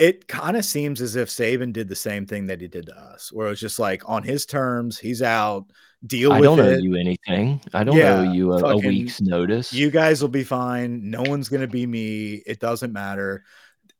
it 0.00 0.26
kind 0.26 0.56
of 0.56 0.64
seems 0.64 1.02
as 1.02 1.14
if 1.14 1.28
Saban 1.28 1.74
did 1.74 1.88
the 1.88 1.94
same 1.94 2.24
thing 2.24 2.46
that 2.46 2.60
he 2.60 2.68
did 2.68 2.86
to 2.86 2.98
us, 2.98 3.30
where 3.30 3.46
it 3.46 3.50
was 3.50 3.60
just 3.60 3.78
like 3.78 4.02
on 4.08 4.22
his 4.22 4.46
terms, 4.46 4.98
he's 4.98 5.20
out 5.20 5.66
deal 6.06 6.32
I 6.32 6.40
don't 6.40 6.58
it. 6.58 6.62
owe 6.62 6.78
you 6.78 6.96
anything. 6.96 7.60
I 7.74 7.84
don't 7.84 7.96
yeah, 7.96 8.20
owe 8.20 8.32
you 8.32 8.54
a, 8.54 8.64
a, 8.64 8.76
week's 8.78 9.20
notice. 9.20 9.74
You 9.74 9.90
guys 9.90 10.22
will 10.22 10.30
be 10.30 10.42
fine. 10.42 11.10
No 11.10 11.22
one's 11.22 11.50
gonna 11.50 11.66
be 11.66 11.86
me. 11.86 12.42
It 12.46 12.60
doesn't 12.60 12.94
matter. 12.94 13.44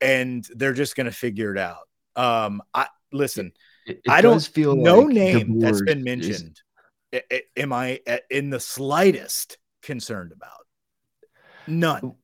And 0.00 0.46
they're 0.54 0.72
just 0.72 0.96
gonna 0.96 1.12
figure 1.12 1.54
it 1.54 1.58
out. 1.58 1.86
Um, 2.16 2.62
I 2.72 2.86
listen, 3.12 3.52
it, 3.86 4.00
it 4.02 4.10
I 4.10 4.22
don't 4.22 4.42
feel 4.42 4.74
no 4.74 5.00
like 5.00 5.14
name 5.14 5.60
that's 5.60 5.82
been 5.82 6.02
mentioned. 6.02 6.60
Is... 7.12 7.42
am 7.58 7.74
I 7.74 8.00
in 8.30 8.48
the 8.48 8.60
slightest 8.60 9.58
concerned 9.82 10.32
about? 10.32 10.66
None. 11.66 12.14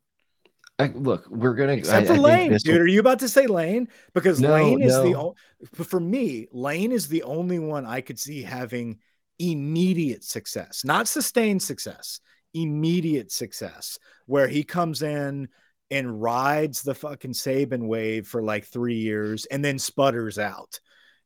I, 0.79 0.89
look, 0.89 1.27
we're 1.31 1.55
gonna 1.55 1.73
except 1.73 2.11
I, 2.11 2.15
for 2.15 2.21
Lane, 2.21 2.53
dude. 2.53 2.67
Will... 2.67 2.83
Are 2.83 2.87
you 2.87 3.01
about 3.01 3.21
to 3.21 3.29
say 3.29 3.47
Lane? 3.47 3.89
Because 4.13 4.41
no, 4.41 4.53
Lane 4.53 4.83
is 4.83 4.93
no. 4.93 5.03
the 5.03 5.15
only 5.15 5.37
for 5.73 6.01
me. 6.01 6.49
Lane 6.53 6.93
is 6.93 7.09
the 7.09 7.23
only 7.23 7.59
one 7.59 7.87
I 7.87 8.03
could 8.03 8.19
see 8.19 8.43
having 8.43 8.99
immediate 9.39 10.23
success, 10.23 10.85
not 10.85 11.09
sustained 11.09 11.63
success, 11.63 12.21
immediate 12.53 13.33
success, 13.33 13.99
where 14.27 14.49
he 14.49 14.65
comes 14.65 15.03
in 15.03 15.49
and 15.91 16.21
rides 16.21 16.83
the 16.83 16.95
fucking 16.95 17.33
Saban 17.33 17.87
wave 17.87 18.27
for 18.27 18.43
like 18.43 18.67
three 18.67 18.97
years 18.97 19.47
and 19.47 19.65
then 19.65 19.79
sputters 19.79 20.39
out. 20.39 20.81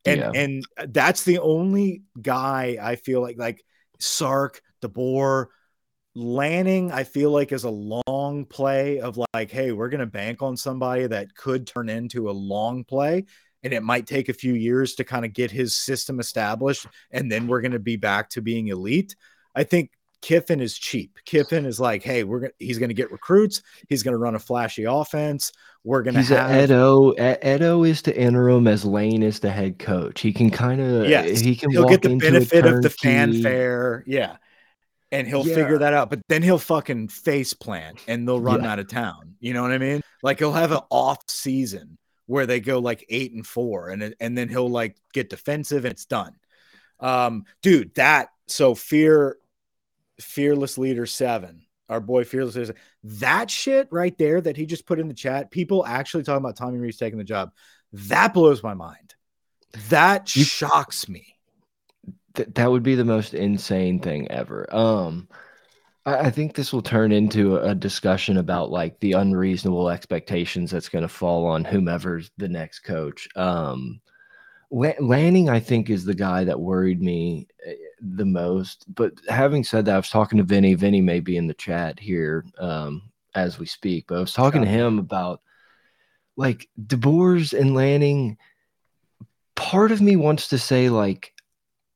And 0.05 0.21
yeah. 0.21 0.31
and 0.35 0.65
uh, 0.79 0.87
that's 0.89 1.25
the 1.25 1.41
only 1.41 2.03
guy 2.21 2.79
I 2.81 2.97
feel 2.97 3.21
like 3.21 3.37
like 3.37 3.65
Sark, 3.99 4.63
DeBoer, 4.81 5.47
Lanning, 6.15 6.91
I 6.91 7.05
feel 7.05 7.31
like 7.31 7.53
is 7.53 7.65
a 7.65 7.71
long 8.07 8.45
play 8.47 9.01
of 9.01 9.19
like, 9.33 9.51
hey, 9.51 9.73
we're 9.73 9.89
gonna 9.89 10.07
bank 10.07 10.43
on 10.43 10.57
somebody 10.57 11.07
that 11.07 11.35
could 11.35 11.67
turn 11.67 11.89
into 11.89 12.31
a 12.31 12.33
long 12.33 12.85
play 12.85 13.27
and 13.63 13.73
it 13.73 13.83
might 13.83 14.07
take 14.07 14.29
a 14.29 14.35
few 14.35 14.55
years 14.55 14.95
to 14.95 15.05
kind 15.05 15.25
of 15.25 15.33
get 15.33 15.51
his 15.51 15.77
system 15.77 16.21
established 16.21 16.87
and 17.11 17.31
then 17.31 17.47
we're 17.47 17.61
going 17.61 17.73
to 17.73 17.79
be 17.79 17.97
back 17.97 18.31
to 18.31 18.43
being 18.43 18.69
elite. 18.69 19.15
I 19.55 19.65
think 19.65 19.91
kiffin 20.23 20.61
is 20.61 20.79
cheap. 20.79 21.19
Kiffin 21.25 21.67
is 21.67 21.81
like 21.81 22.03
hey 22.03 22.25
we're 22.25 22.41
gonna 22.41 22.53
he's 22.59 22.79
going 22.79 22.91
to 22.91 22.95
get 22.95 23.11
recruits 23.11 23.63
he's 23.89 24.03
going 24.03 24.13
to 24.13 24.19
run 24.19 24.35
a 24.35 24.39
flashy 24.39 24.85
offense 24.85 25.53
we're 25.85 26.03
going 26.03 26.15
to 26.15 26.23
have 26.23 26.65
edo 26.65 27.15
edo 27.45 27.85
is 27.85 28.03
to 28.03 28.17
interim 28.17 28.67
as 28.67 28.85
lane 28.85 29.23
is 29.23 29.41
the 29.41 29.51
head 29.51 29.79
coach. 29.79 30.21
He 30.21 30.33
can 30.33 30.51
kind 30.51 30.81
of 30.81 31.09
yeah 31.09 31.23
he 31.23 31.57
can 31.57 31.71
he'll 31.71 31.89
get 31.89 32.03
the 32.03 32.17
benefit 32.17 32.67
of 32.67 32.83
the 32.83 32.91
fanfare. 32.91 34.05
Yeah 34.07 34.37
and 35.13 35.27
he'll 35.27 35.47
yeah. 35.47 35.55
figure 35.55 35.79
that 35.79 35.93
out. 35.93 36.11
But 36.11 36.21
then 36.29 36.43
he'll 36.43 36.59
fucking 36.59 37.09
face 37.09 37.53
plant 37.55 37.99
and 38.07 38.27
they'll 38.27 38.41
run 38.41 38.63
yeah. 38.63 38.73
out 38.73 38.79
of 38.79 38.89
town. 38.89 39.35
You 39.41 39.55
know 39.55 39.63
what 39.63 39.73
I 39.73 39.79
mean? 39.79 40.03
Like 40.23 40.39
he'll 40.39 40.53
have 40.53 40.73
an 40.73 40.81
off 40.91 41.29
season 41.29 41.99
where 42.27 42.47
they 42.47 42.61
go 42.61 42.79
like 42.79 43.05
eight 43.09 43.33
and 43.33 43.47
four, 43.47 43.89
and 43.89 44.15
and 44.21 44.39
then 44.39 44.49
he'll 44.49 44.71
like 44.71 44.97
get 45.13 45.31
defensive 45.31 45.85
and 45.85 45.93
it's 45.93 46.07
done. 46.07 46.35
Um, 47.01 47.45
dude, 47.63 47.95
that 47.95 48.29
so 48.47 48.75
fear, 48.75 49.39
fearless 50.21 50.79
leader 50.79 51.07
seven, 51.07 51.63
our 51.89 52.01
boy 52.01 52.25
fearless 52.25 52.55
leader, 52.55 52.75
that 53.03 53.51
shit 53.51 53.89
right 53.91 54.17
there 54.17 54.41
that 54.41 54.57
he 54.57 54.67
just 54.67 54.87
put 54.87 55.01
in 55.01 55.09
the 55.09 55.15
chat. 55.15 55.51
People 55.51 55.85
actually 55.85 56.23
talking 56.23 56.45
about 56.45 56.57
Tommy 56.57 56.79
Rees 56.79 56.99
taking 56.99 57.19
the 57.19 57.25
job. 57.25 57.53
That 57.93 58.33
blows 58.33 58.63
my 58.63 58.75
mind. 58.75 59.15
That 59.89 60.35
you, 60.37 60.45
shocks 60.45 61.09
me. 61.09 61.35
Th- 62.35 62.49
that 62.55 62.71
would 62.71 62.83
be 62.83 62.95
the 62.95 63.05
most 63.05 63.35
insane 63.35 64.01
thing 64.01 64.31
ever. 64.31 64.67
Um, 64.75 65.29
I 66.07 66.31
think 66.31 66.55
this 66.55 66.73
will 66.73 66.83
turn 66.83 67.13
into 67.13 67.59
a 67.59 67.75
discussion 67.75 68.39
about 68.39 68.71
like 68.71 68.99
the 69.01 69.13
unreasonable 69.13 69.91
expectations 69.91 70.71
that's 70.71 70.89
going 70.89 71.03
to 71.03 71.09
fall 71.09 71.47
on 71.47 71.65
whomever's 71.65 72.31
the 72.39 72.49
next 72.49 72.81
coach. 72.81 73.29
Um, 73.37 74.01
Lanning, 74.71 75.49
I 75.51 75.61
think, 75.61 75.91
is 75.91 76.05
the 76.05 76.15
guy 76.15 76.45
that 76.45 76.61
worried 76.61 77.03
me 77.03 77.49
eh, 77.67 77.75
the 78.01 78.25
most. 78.25 78.87
But 78.95 79.13
having 79.29 79.65
said 79.65 79.85
that, 79.85 79.95
I 79.95 79.99
was 79.99 80.11
talking 80.11 80.39
to 80.39 80.45
Vinny. 80.45 80.75
Vinny 80.75 81.01
may 81.01 81.21
be 81.21 81.37
in 81.37 81.49
the 81.49 81.55
chat 81.55 81.99
here 81.99 82.47
um, 82.59 83.03
as 83.35 83.59
we 83.59 83.67
speak, 83.67 84.07
but 84.07 84.17
I 84.17 84.21
was 84.21 84.33
talking 84.33 84.63
to 84.63 84.69
him 84.69 84.99
about 84.99 85.41
like 86.37 86.69
DeBoers 86.87 87.59
and 87.59 87.75
Lanning. 87.75 88.39
Part 89.57 89.91
of 89.93 90.01
me 90.01 90.17
wants 90.17 90.49
to 90.49 90.59
say 90.59 90.89
like 90.89 91.35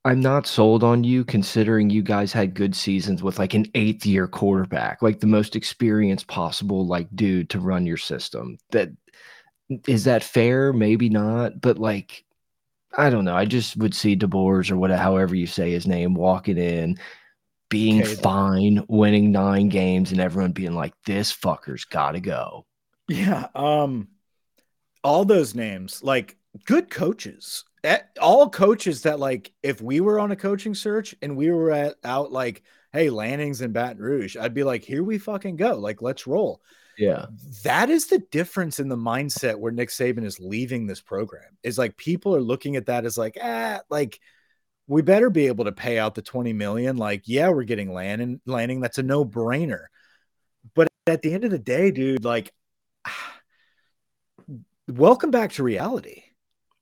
I'm 0.07 0.21
not 0.21 0.47
sold 0.47 0.85
on 0.85 1.03
you 1.03 1.25
considering 1.25 1.89
you 1.89 2.03
guys 2.03 2.33
had 2.33 2.55
good 2.55 2.77
seasons 2.77 3.23
with 3.23 3.39
like 3.39 3.55
an 3.55 3.67
eighth 3.75 4.05
year 4.05 4.27
quarterback, 4.29 5.01
like 5.01 5.21
the 5.21 5.27
most 5.27 5.57
experienced 5.57 6.27
possible 6.27 6.87
like 6.87 7.09
dude 7.15 7.49
to 7.51 7.61
run 7.61 7.87
your 7.87 7.97
system. 7.97 8.59
That 8.71 8.91
is 9.87 10.05
that 10.05 10.23
fair? 10.23 10.75
Maybe 10.75 11.09
not, 11.09 11.61
but 11.61 11.79
like 11.79 12.25
I 12.97 13.11
don't 13.11 13.25
know. 13.25 13.35
I 13.35 13.47
just 13.47 13.77
would 13.79 13.95
see 13.95 14.17
DeBoers 14.17 14.71
or 14.71 14.77
whatever, 14.77 15.03
however 15.03 15.35
you 15.35 15.47
say 15.47 15.73
his 15.73 15.87
name, 15.87 16.15
walking 16.15 16.59
in, 16.59 16.99
being 17.69 18.03
okay, 18.03 18.15
fine, 18.15 18.85
winning 18.89 19.33
nine 19.33 19.69
games, 19.69 20.13
and 20.13 20.21
everyone 20.21 20.53
being 20.53 20.75
like, 20.75 20.93
"This 21.07 21.33
fucker's 21.33 21.85
got 21.85 22.13
to 22.13 22.21
go." 22.21 22.67
Yeah. 23.09 23.49
Um. 23.55 24.09
All 25.03 25.25
those 25.25 25.55
names, 25.55 26.03
like 26.03 26.37
good 26.67 26.89
coaches, 26.89 27.65
all 28.21 28.49
coaches 28.49 29.03
that 29.03 29.19
like 29.19 29.53
if 29.63 29.81
we 29.81 30.01
were 30.01 30.19
on 30.19 30.31
a 30.31 30.37
coaching 30.37 30.75
search 30.75 31.15
and 31.23 31.37
we 31.37 31.51
were 31.51 31.71
at 31.71 31.97
out 32.05 32.33
like 32.33 32.63
hey 32.93 33.11
Lanning's 33.11 33.61
in 33.61 33.73
Baton 33.73 33.99
Rouge, 33.99 34.37
I'd 34.37 34.55
be 34.55 34.65
like, 34.65 34.85
here 34.85 35.03
we 35.03 35.19
fucking 35.19 35.57
go, 35.57 35.75
like 35.75 36.03
let's 36.03 36.27
roll. 36.27 36.63
Yeah, 36.97 37.27
that 37.65 37.91
is 37.91 38.07
the 38.07 38.21
difference 38.31 38.79
in 38.79 38.89
the 38.89 38.97
mindset 38.97 39.59
where 39.59 39.73
Nick 39.73 39.89
Saban 39.89 40.25
is 40.25 40.39
leaving 40.39 40.87
this 40.87 41.01
program. 41.01 41.57
Is 41.63 41.77
like 41.77 41.97
people 41.97 42.37
are 42.37 42.41
looking 42.41 42.77
at 42.77 42.87
that 42.87 43.05
as 43.05 43.19
like 43.19 43.37
ah 43.43 43.81
like 43.91 44.21
we 44.87 45.03
better 45.03 45.31
be 45.31 45.47
able 45.47 45.65
to 45.65 45.73
pay 45.73 45.99
out 45.99 46.15
the 46.15 46.23
20 46.23 46.53
million. 46.53 46.97
Like, 46.97 47.23
yeah, 47.27 47.49
we're 47.49 47.65
getting 47.65 47.93
Lanning, 47.93 48.41
Lanning. 48.47 48.81
That's 48.81 48.99
a 48.99 49.03
no 49.03 49.25
brainer. 49.25 49.85
But 50.75 50.89
at 51.07 51.23
the 51.23 51.33
end 51.33 51.45
of 51.45 51.51
the 51.51 51.59
day, 51.59 51.91
dude, 51.91 52.25
like, 52.25 52.53
welcome 54.89 55.31
back 55.31 55.53
to 55.53 55.63
reality. 55.63 56.24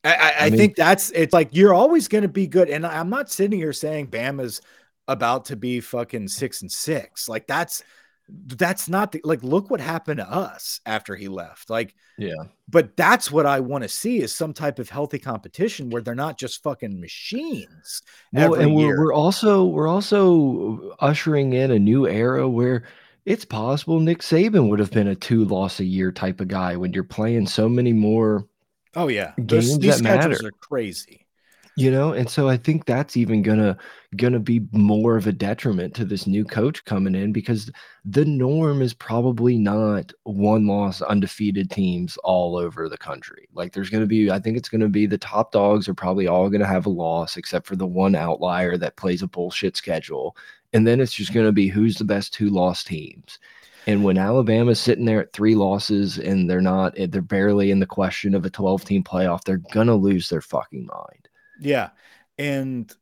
I, 0.05 0.15
I, 0.15 0.35
I 0.47 0.51
mean, 0.51 0.59
think 0.59 0.77
that's 0.77 1.11
it's 1.11 1.33
like 1.33 1.51
you're 1.53 1.75
always 1.75 2.09
going 2.09 2.23
to 2.23 2.29
be 2.29 2.47
good. 2.47 2.69
And 2.69 2.87
I'm 2.87 3.11
not 3.11 3.31
sitting 3.31 3.59
here 3.59 3.73
saying 3.73 4.09
Bama's 4.09 4.61
about 5.09 5.47
to 5.47 5.57
be 5.57 5.81
fucking 5.81 6.29
six 6.29 6.63
and 6.63 6.71
six. 6.71 7.29
Like 7.29 7.47
that's 7.47 7.83
that's 8.29 8.89
not 8.89 9.13
the, 9.13 9.21
like 9.25 9.43
look 9.43 9.71
what 9.71 9.81
happened 9.81 10.19
to 10.19 10.29
us 10.29 10.81
after 10.87 11.15
he 11.15 11.29
left. 11.29 11.71
Like 11.71 11.95
yeah, 12.19 12.35
but 12.69 12.97
that's 12.97 13.31
what 13.31 13.47
I 13.47 13.61
want 13.61 13.83
to 13.83 13.89
see 13.89 14.21
is 14.21 14.35
some 14.35 14.53
type 14.53 14.79
of 14.79 14.89
healthy 14.89 15.19
competition 15.19 15.91
where 15.91 16.03
they're 16.03 16.15
not 16.15 16.39
just 16.39 16.63
fucking 16.63 17.01
machines. 17.01 18.03
Well, 18.33 18.55
and 18.55 18.75
we're, 18.75 18.99
we're 18.99 19.13
also 19.13 19.65
we're 19.67 19.89
also 19.89 20.95
ushering 21.01 21.53
in 21.53 21.71
a 21.71 21.79
new 21.79 22.09
era 22.09 22.49
where 22.49 22.85
it's 23.25 23.45
possible 23.45 24.01
Nick 24.01 24.19
Saban 24.19 24.69
would 24.69 24.81
have 24.81 24.91
been 24.91 25.09
a 25.09 25.15
two 25.15 25.45
loss 25.45 25.79
a 25.79 25.85
year 25.85 26.11
type 26.11 26.41
of 26.41 26.49
guy 26.49 26.77
when 26.77 26.93
you're 26.93 27.05
playing 27.05 27.47
so 27.47 27.69
many 27.69 27.93
more 27.93 28.47
Oh 28.95 29.09
yeah, 29.09 29.33
games 29.47 29.79
these 29.79 30.01
that 30.01 30.03
matter 30.03 30.47
are 30.47 30.51
crazy. 30.53 31.27
You 31.75 31.91
know, 31.91 32.13
and 32.13 32.29
so 32.29 32.51
I 32.51 32.59
think 32.59 32.85
that's 32.85 33.17
even 33.17 33.41
gonna 33.41 33.79
gonna 34.17 34.39
be 34.39 34.67
more 34.73 35.17
of 35.17 35.27
a 35.27 35.33
detriment 35.33 35.95
to 35.95 36.05
this 36.05 36.27
new 36.27 36.45
coach 36.45 36.85
coming 36.85 37.15
in 37.15 37.33
because 37.33 37.71
the 38.05 38.27
norm 38.27 38.83
is 38.83 38.93
probably 38.93 39.57
not 39.57 40.13
one 40.25 40.67
loss 40.67 41.01
undefeated 41.01 41.71
teams 41.71 42.19
all 42.25 42.59
over 42.59 42.91
the 42.91 42.99
country. 42.99 43.49
Like 43.55 43.73
there's 43.73 43.89
gonna 43.89 44.07
be, 44.07 44.31
I 44.31 44.39
think 44.39 44.59
it's 44.59 44.69
gonna 44.69 44.91
be 44.91 45.07
the 45.07 45.17
top 45.17 45.51
dogs 45.53 45.89
are 45.89 45.95
probably 45.95 46.27
all 46.27 46.51
gonna 46.51 46.67
have 46.67 46.85
a 46.85 46.91
loss 46.91 47.39
except 47.39 47.67
for 47.67 47.77
the 47.77 47.87
one 47.87 48.15
outlier 48.15 48.77
that 48.77 48.97
plays 48.97 49.23
a 49.23 49.27
bullshit 49.27 49.75
schedule. 49.75 50.37
And 50.75 50.87
then 50.87 51.01
it's 51.01 51.15
just 51.15 51.33
gonna 51.33 51.53
be 51.53 51.69
who's 51.69 51.97
the 51.97 52.05
best 52.05 52.35
two 52.35 52.51
lost 52.51 52.87
teams. 52.87 53.39
And 53.87 54.05
when 54.05 54.19
Alabama's 54.19 54.81
sitting 54.81 55.05
there 55.05 55.21
at 55.21 55.33
three 55.33 55.55
losses 55.55 56.19
and 56.19 56.49
they're 56.49 56.61
not, 56.61 56.99
eh, 56.99 57.07
they're 57.11 57.23
barely 57.23 57.71
in 57.71 57.81
the 57.81 57.87
question 57.87 58.35
of 58.35 58.45
a 58.45 58.51
12 58.51 58.85
team 58.85 59.03
playoff, 59.03 59.43
they're 59.45 59.57
going 59.57 59.89
to 59.89 59.95
lose 59.95 60.29
their 60.29 60.41
fucking 60.41 60.87
mind. 60.87 61.29
Yeah. 61.61 61.91
And 62.39 62.93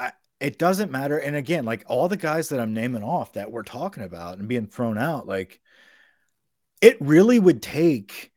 I, 0.00 0.12
it 0.40 0.58
doesn't 0.58 0.90
matter. 0.90 1.18
And 1.18 1.36
again, 1.36 1.64
like 1.64 1.84
all 1.86 2.08
the 2.08 2.16
guys 2.16 2.48
that 2.48 2.60
I'm 2.60 2.74
naming 2.74 3.04
off 3.04 3.34
that 3.34 3.52
we're 3.52 3.62
talking 3.62 4.02
about 4.02 4.38
and 4.38 4.48
being 4.48 4.66
thrown 4.66 4.98
out, 4.98 5.28
like 5.28 5.60
it 6.80 6.96
really 7.00 7.38
would 7.38 7.62
take, 7.62 8.32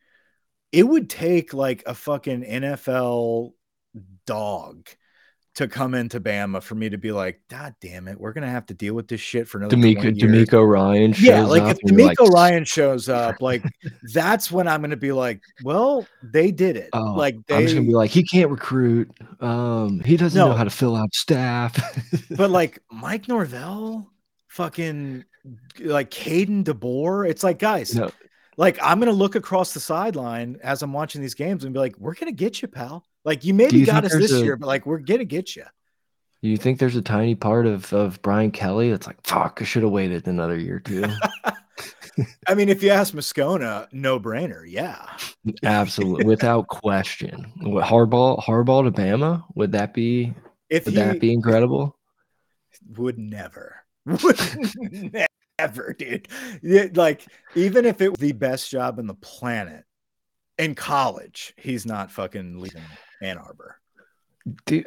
it 0.71 0.83
would 0.83 1.09
take 1.09 1.53
like 1.53 1.83
a 1.87 1.95
fucking 1.95 2.43
NFL 2.43 3.53
dog 4.25 4.87
to 5.55 5.67
come 5.67 5.93
into 5.93 6.19
Bama 6.19 6.61
for 6.61 6.75
me 6.75 6.89
to 6.89 6.97
be 6.97 7.11
like, 7.11 7.41
God 7.49 7.75
damn 7.81 8.07
it, 8.07 8.19
we're 8.19 8.33
gonna 8.33 8.49
have 8.49 8.65
to 8.67 8.73
deal 8.73 8.93
with 8.93 9.07
this 9.07 9.19
shit 9.19 9.47
for 9.47 9.57
another 9.57 9.75
DeMeco, 9.75 10.17
DeMeco 10.17 10.67
Ryan. 10.67 11.13
yeah, 11.19 11.43
like 11.43 11.63
if 11.63 11.77
DeMeco 11.79 12.19
like... 12.19 12.33
Ryan 12.33 12.65
shows 12.65 13.09
up, 13.09 13.41
like 13.41 13.63
that's 14.13 14.51
when 14.51 14.67
I'm 14.67 14.81
gonna 14.81 14.95
be 14.95 15.11
like, 15.11 15.41
well, 15.63 16.05
they 16.23 16.51
did 16.51 16.77
it. 16.77 16.89
Oh, 16.93 17.13
like 17.13 17.45
they... 17.47 17.55
I'm 17.55 17.61
just 17.63 17.75
gonna 17.75 17.87
be 17.87 17.93
like, 17.93 18.11
he 18.11 18.23
can't 18.23 18.49
recruit. 18.49 19.11
Um, 19.39 19.99
he 20.01 20.17
doesn't 20.17 20.37
no. 20.37 20.49
know 20.49 20.55
how 20.55 20.63
to 20.63 20.69
fill 20.69 20.95
out 20.95 21.13
staff. 21.13 21.77
but 22.31 22.49
like 22.51 22.79
Mike 22.91 23.27
Norvell, 23.27 24.11
fucking 24.47 25.25
like 25.79 26.11
Kalen 26.11 26.63
DeBoer, 26.63 27.29
it's 27.29 27.43
like 27.43 27.59
guys. 27.59 27.95
No. 27.95 28.11
Like 28.59 28.77
I'm 28.81 28.99
gonna 28.99 29.13
look 29.13 29.35
across 29.35 29.73
the 29.73 29.79
sideline 29.79 30.57
as 30.61 30.83
I'm 30.83 30.91
watching 30.91 31.21
these 31.21 31.33
games 31.33 31.63
and 31.63 31.73
be 31.73 31.79
like, 31.79 31.97
"We're 31.97 32.13
gonna 32.13 32.33
get 32.33 32.61
you, 32.61 32.67
pal." 32.67 33.05
Like 33.23 33.45
you 33.45 33.53
maybe 33.53 33.77
you 33.77 33.85
got 33.85 34.03
us 34.03 34.11
this 34.11 34.33
a, 34.33 34.43
year, 34.43 34.57
but 34.57 34.67
like 34.67 34.85
we're 34.85 34.97
gonna 34.97 35.23
get 35.23 35.55
you. 35.55 35.63
You 36.41 36.57
think 36.57 36.77
there's 36.77 36.97
a 36.97 37.01
tiny 37.01 37.35
part 37.35 37.65
of 37.65 37.93
of 37.93 38.21
Brian 38.21 38.51
Kelly 38.51 38.89
that's 38.89 39.07
like, 39.07 39.25
fuck, 39.25 39.59
I 39.61 39.63
should 39.63 39.83
have 39.83 39.93
waited 39.93 40.27
another 40.27 40.57
year 40.57 40.81
too. 40.81 41.05
I 42.49 42.53
mean, 42.53 42.67
if 42.67 42.83
you 42.83 42.89
ask 42.89 43.13
Moscona, 43.13 43.87
no 43.93 44.19
brainer, 44.19 44.65
yeah, 44.67 45.05
absolutely, 45.63 46.25
without 46.25 46.67
question. 46.67 47.53
What 47.61 47.85
Harbaugh, 47.85 48.43
Harbaugh 48.43 48.83
to 48.83 48.91
Bama, 48.91 49.41
would 49.55 49.71
that 49.71 49.93
be? 49.93 50.33
If 50.69 50.83
would 50.83 50.95
he, 50.95 50.99
that 50.99 51.21
be 51.21 51.31
incredible? 51.31 51.97
Would 52.97 53.17
never, 53.17 53.85
would 54.05 55.28
never, 55.59 55.93
dude. 55.93 56.27
Like 56.95 57.25
even 57.55 57.85
if 57.85 58.01
it 58.01 58.09
was 58.09 58.19
the 58.19 58.31
best 58.31 58.69
job 58.69 58.99
in 58.99 59.07
the 59.07 59.13
planet 59.13 59.85
in 60.57 60.75
college, 60.75 61.53
he's 61.57 61.85
not 61.85 62.11
fucking 62.11 62.59
leaving 62.59 62.83
Ann 63.21 63.37
Arbor. 63.37 63.79
Dude, 64.65 64.85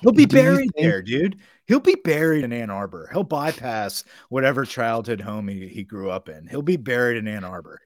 He'll 0.00 0.12
be 0.12 0.26
buried 0.26 0.70
think... 0.74 0.76
there, 0.76 1.02
dude. 1.02 1.38
He'll 1.66 1.80
be 1.80 1.96
buried 2.02 2.44
in 2.44 2.52
Ann 2.52 2.70
Arbor. 2.70 3.08
He'll 3.12 3.24
bypass 3.24 4.04
whatever 4.28 4.64
childhood 4.64 5.20
home 5.20 5.48
he, 5.48 5.68
he 5.68 5.84
grew 5.84 6.10
up 6.10 6.28
in. 6.28 6.46
He'll 6.46 6.62
be 6.62 6.76
buried 6.76 7.18
in 7.18 7.28
Ann 7.28 7.44
Arbor. 7.44 7.80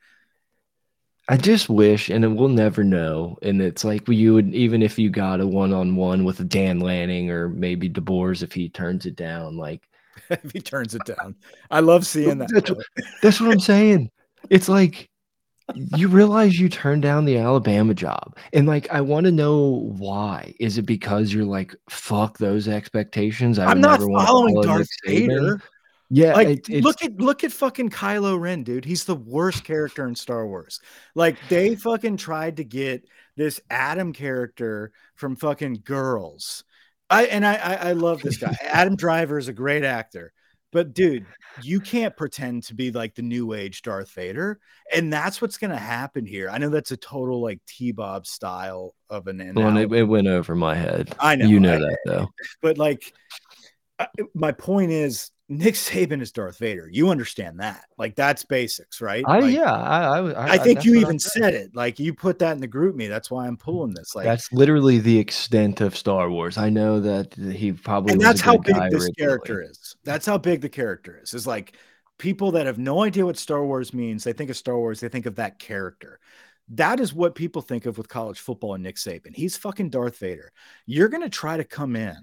I 1.29 1.37
just 1.37 1.69
wish, 1.69 2.09
and 2.09 2.39
we'll 2.39 2.49
never 2.49 2.85
know. 2.85 3.37
And 3.43 3.61
it's 3.61 3.83
like 3.83 4.09
you 4.09 4.35
would, 4.35 4.55
even 4.55 4.81
if 4.81 4.99
you 4.99 5.11
got 5.11 5.41
a 5.41 5.47
one 5.47 5.73
on 5.73 5.97
one 5.97 6.25
with 6.25 6.49
Dan 6.49 6.79
Lanning 6.79 7.31
or 7.31 7.49
maybe 7.49 7.91
DeBoers, 7.91 8.43
if 8.43 8.53
he 8.53 8.69
turns 8.69 9.07
it 9.07 9.17
down, 9.17 9.57
like 9.57 9.89
if 10.31 10.53
he 10.53 10.61
turns 10.61 10.95
it 10.95 11.05
down, 11.05 11.37
I 11.71 11.81
love 11.81 12.07
seeing 12.07 12.39
that. 12.39 12.49
That's, 12.53 12.71
that's 13.23 13.41
what 13.41 13.51
I'm 13.51 13.61
saying. 13.61 14.11
It's 14.51 14.69
like 14.69 15.11
you 15.75 16.09
realize 16.09 16.59
you 16.59 16.69
turned 16.69 17.03
down 17.03 17.25
the 17.25 17.39
Alabama 17.39 17.95
job. 17.95 18.37
And 18.53 18.67
like 18.67 18.91
I 18.91 19.01
want 19.01 19.27
to 19.27 19.33
know 19.33 19.93
why. 19.97 20.55
Is 20.61 20.79
it 20.79 20.83
because 20.83 21.33
you're 21.33 21.45
like, 21.45 21.75
fuck 21.91 22.39
those 22.39 22.69
expectations? 22.69 23.59
I 23.59 23.71
am 23.71 23.81
not 23.81 24.01
following 24.01 24.61
Darth 24.63 24.89
Vader. 25.05 25.61
Yeah, 26.09 26.35
like 26.35 26.69
it, 26.69 26.85
look 26.85 27.03
at 27.03 27.17
look 27.17 27.43
at 27.43 27.51
fucking 27.51 27.91
Kylo 27.91 28.39
Ren, 28.39 28.63
dude. 28.63 28.85
He's 28.85 29.05
the 29.05 29.17
worst 29.17 29.65
character 29.65 30.07
in 30.07 30.15
Star 30.15 30.47
Wars. 30.47 30.81
Like 31.17 31.37
they 31.49 31.75
fucking 31.75 32.19
tried 32.19 32.59
to 32.59 32.65
get 32.65 33.09
this 33.37 33.61
Adam 33.71 34.13
character 34.13 34.93
from 35.17 35.35
fucking 35.35 35.83
girls. 35.85 36.63
I 37.09 37.25
and 37.27 37.47
I 37.47 37.55
I, 37.55 37.75
I 37.75 37.93
love 37.93 38.23
this 38.23 38.37
guy. 38.37 38.57
Adam 38.63 38.97
Driver 38.97 39.39
is 39.39 39.49
a 39.49 39.53
great 39.53 39.85
actor. 39.85 40.33
But 40.73 40.93
dude, 40.93 41.25
you 41.63 41.81
can't 41.81 42.15
pretend 42.17 42.65
to 42.65 42.75
be 42.75 42.91
like 42.91 43.15
the 43.15 43.23
new 43.23 43.55
age 43.55 43.83
Darth 43.83 44.11
Vader, 44.11 44.59
and 44.95 45.13
that's 45.13 45.41
what's 45.41 45.57
going 45.57 45.71
to 45.71 45.77
happen 45.79 46.27
here. 46.27 46.51
I 46.51 46.59
know 46.59 46.69
that's 46.69 46.91
a 46.91 46.97
total 46.97 47.41
like 47.41 47.61
T 47.67 47.93
Bob 47.93 48.27
style 48.27 48.95
of 49.09 49.27
an. 49.27 49.55
Well, 49.55 49.77
it, 49.77 49.91
it, 49.91 50.03
went 50.03 50.27
over 50.27 50.55
my 50.55 50.75
head. 50.75 51.15
I 51.19 51.37
know 51.37 51.47
you 51.47 51.61
know 51.61 51.77
I, 51.77 51.79
that 51.79 51.99
though. 52.05 52.29
But 52.61 52.79
like, 52.79 53.11
uh, 53.99 54.07
my 54.35 54.53
point 54.53 54.91
is, 54.91 55.31
Nick 55.49 55.75
Saban 55.75 56.21
is 56.21 56.33
Darth 56.33 56.59
Vader. 56.59 56.89
You 56.91 57.11
understand 57.11 57.61
that? 57.61 57.85
Like 57.97 58.17
that's 58.17 58.45
basics, 58.45 59.01
right? 59.01 59.25
I, 59.29 59.39
like, 59.39 59.55
yeah, 59.55 59.73
I, 59.73 60.19
I, 60.19 60.51
I 60.53 60.59
think 60.59 60.85
you 60.85 60.97
even 60.97 61.21
said 61.21 61.55
it. 61.55 61.75
Like 61.75 62.01
you 62.01 62.13
put 62.15 62.41
that 62.41 62.53
in 62.53 62.61
the 62.61 62.67
group 62.67 62.97
me. 62.97 63.07
That's 63.07 63.31
why 63.31 63.47
I'm 63.47 63.57
pulling 63.57 63.95
this. 63.95 64.17
Like 64.17 64.25
that's 64.25 64.53
literally 64.53 64.99
the 64.99 65.17
extent 65.17 65.81
of 65.81 65.97
Star 65.97 66.31
Wars. 66.31 66.59
I 66.59 66.69
know 66.69 66.99
that 66.99 67.33
he 67.35 67.73
probably 67.73 68.15
and 68.15 68.21
that's 68.21 68.41
how 68.41 68.57
big 68.57 68.75
this 68.75 69.05
originally. 69.05 69.13
character 69.13 69.63
is. 69.63 69.95
That's 70.03 70.27
how 70.27 70.37
big 70.37 70.63
the 70.63 70.69
character 70.69 71.21
is. 71.23 71.33
Is 71.33 71.47
like 71.47 71.77
people 72.19 72.51
that 72.53 72.67
have 72.67 72.79
no 72.79 73.05
idea 73.05 73.25
what 73.25 73.39
Star 73.39 73.65
Wars 73.65 73.95
means, 73.95 74.25
they 74.25 74.33
think 74.33 74.51
of 74.51 74.57
Star 74.57 74.77
Wars, 74.77 74.99
they 74.99 75.09
think 75.09 75.27
of 75.27 75.37
that 75.37 75.61
character. 75.61 76.19
That 76.71 76.99
is 76.99 77.15
what 77.15 77.37
people 77.37 77.63
think 77.63 77.87
of 77.87 77.99
with 77.99 78.09
college 78.09 78.41
football 78.41 78.75
and 78.75 78.83
Nick 78.83 78.97
Saban. 78.97 79.37
He's 79.37 79.57
fucking 79.57 79.91
Darth 79.91 80.19
Vader. 80.19 80.51
You're 80.87 81.09
going 81.09 81.23
to 81.23 81.29
try 81.29 81.57
to 81.57 81.63
come 81.63 81.95
in, 81.95 82.17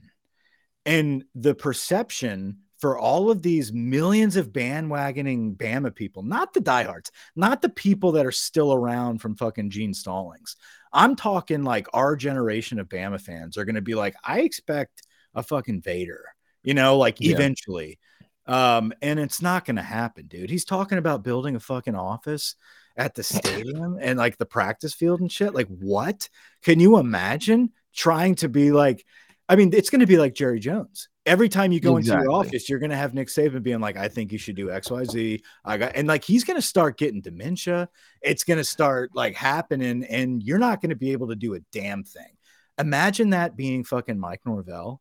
and 0.85 1.23
the 1.33 1.55
perception 1.55 2.57
for 2.83 2.99
all 2.99 3.31
of 3.31 3.41
these 3.41 3.71
millions 3.71 4.35
of 4.35 4.51
bandwagoning 4.51 5.55
Bama 5.55 5.95
people, 5.95 6.21
not 6.21 6.53
the 6.53 6.59
diehards, 6.59 7.13
not 7.33 7.61
the 7.61 7.69
people 7.69 8.11
that 8.11 8.25
are 8.25 8.31
still 8.33 8.73
around 8.73 9.19
from 9.19 9.37
fucking 9.37 9.69
Gene 9.69 9.93
Stallings. 9.93 10.57
I'm 10.91 11.15
talking 11.15 11.63
like 11.63 11.87
our 11.93 12.17
generation 12.17 12.81
of 12.81 12.89
Bama 12.89 13.21
fans 13.21 13.57
are 13.57 13.63
going 13.63 13.75
to 13.75 13.81
be 13.81 13.95
like, 13.95 14.15
I 14.21 14.41
expect 14.41 15.07
a 15.33 15.41
fucking 15.41 15.81
Vader, 15.81 16.25
you 16.61 16.73
know, 16.73 16.97
like 16.97 17.21
yeah. 17.21 17.33
eventually. 17.33 17.99
Um, 18.47 18.91
and 19.01 19.17
it's 19.17 19.41
not 19.41 19.63
going 19.63 19.77
to 19.77 19.81
happen, 19.81 20.27
dude. 20.27 20.49
He's 20.49 20.65
talking 20.65 20.97
about 20.97 21.23
building 21.23 21.55
a 21.55 21.61
fucking 21.61 21.95
office 21.95 22.57
at 22.97 23.15
the 23.15 23.23
stadium 23.23 23.97
and 24.01 24.19
like 24.19 24.37
the 24.37 24.45
practice 24.45 24.93
field 24.93 25.21
and 25.21 25.31
shit. 25.31 25.55
Like, 25.55 25.69
what? 25.69 26.27
Can 26.63 26.81
you 26.81 26.97
imagine 26.97 27.71
trying 27.95 28.35
to 28.35 28.49
be 28.49 28.73
like, 28.73 29.05
I 29.47 29.55
mean, 29.55 29.73
it's 29.73 29.89
going 29.89 30.01
to 30.01 30.05
be 30.05 30.17
like 30.17 30.35
Jerry 30.35 30.59
Jones. 30.59 31.07
Every 31.25 31.47
time 31.47 31.71
you 31.71 31.79
go 31.79 31.97
exactly. 31.97 32.23
into 32.23 32.31
your 32.31 32.39
office, 32.39 32.69
you're 32.69 32.79
going 32.79 32.89
to 32.89 32.97
have 32.97 33.13
Nick 33.13 33.29
Saban 33.29 33.63
being 33.63 33.79
like, 33.79 33.95
I 33.95 34.09
think 34.09 34.31
you 34.33 34.37
should 34.37 34.57
do 34.57 34.71
X, 34.71 34.91
Y, 34.91 35.03
Z. 35.05 35.43
I 35.63 35.77
got, 35.77 35.95
and 35.95 36.07
like, 36.07 36.23
he's 36.25 36.43
going 36.43 36.57
to 36.57 36.61
start 36.61 36.97
getting 36.97 37.21
dementia. 37.21 37.87
It's 38.21 38.43
going 38.43 38.57
to 38.57 38.63
start 38.63 39.11
like 39.13 39.35
happening, 39.35 40.03
and 40.03 40.43
you're 40.43 40.59
not 40.59 40.81
going 40.81 40.89
to 40.89 40.95
be 40.97 41.11
able 41.13 41.29
to 41.29 41.35
do 41.35 41.53
a 41.53 41.59
damn 41.71 42.03
thing. 42.03 42.37
Imagine 42.77 43.29
that 43.29 43.55
being 43.55 43.83
fucking 43.83 44.19
Mike 44.19 44.41
Norvell. 44.45 44.99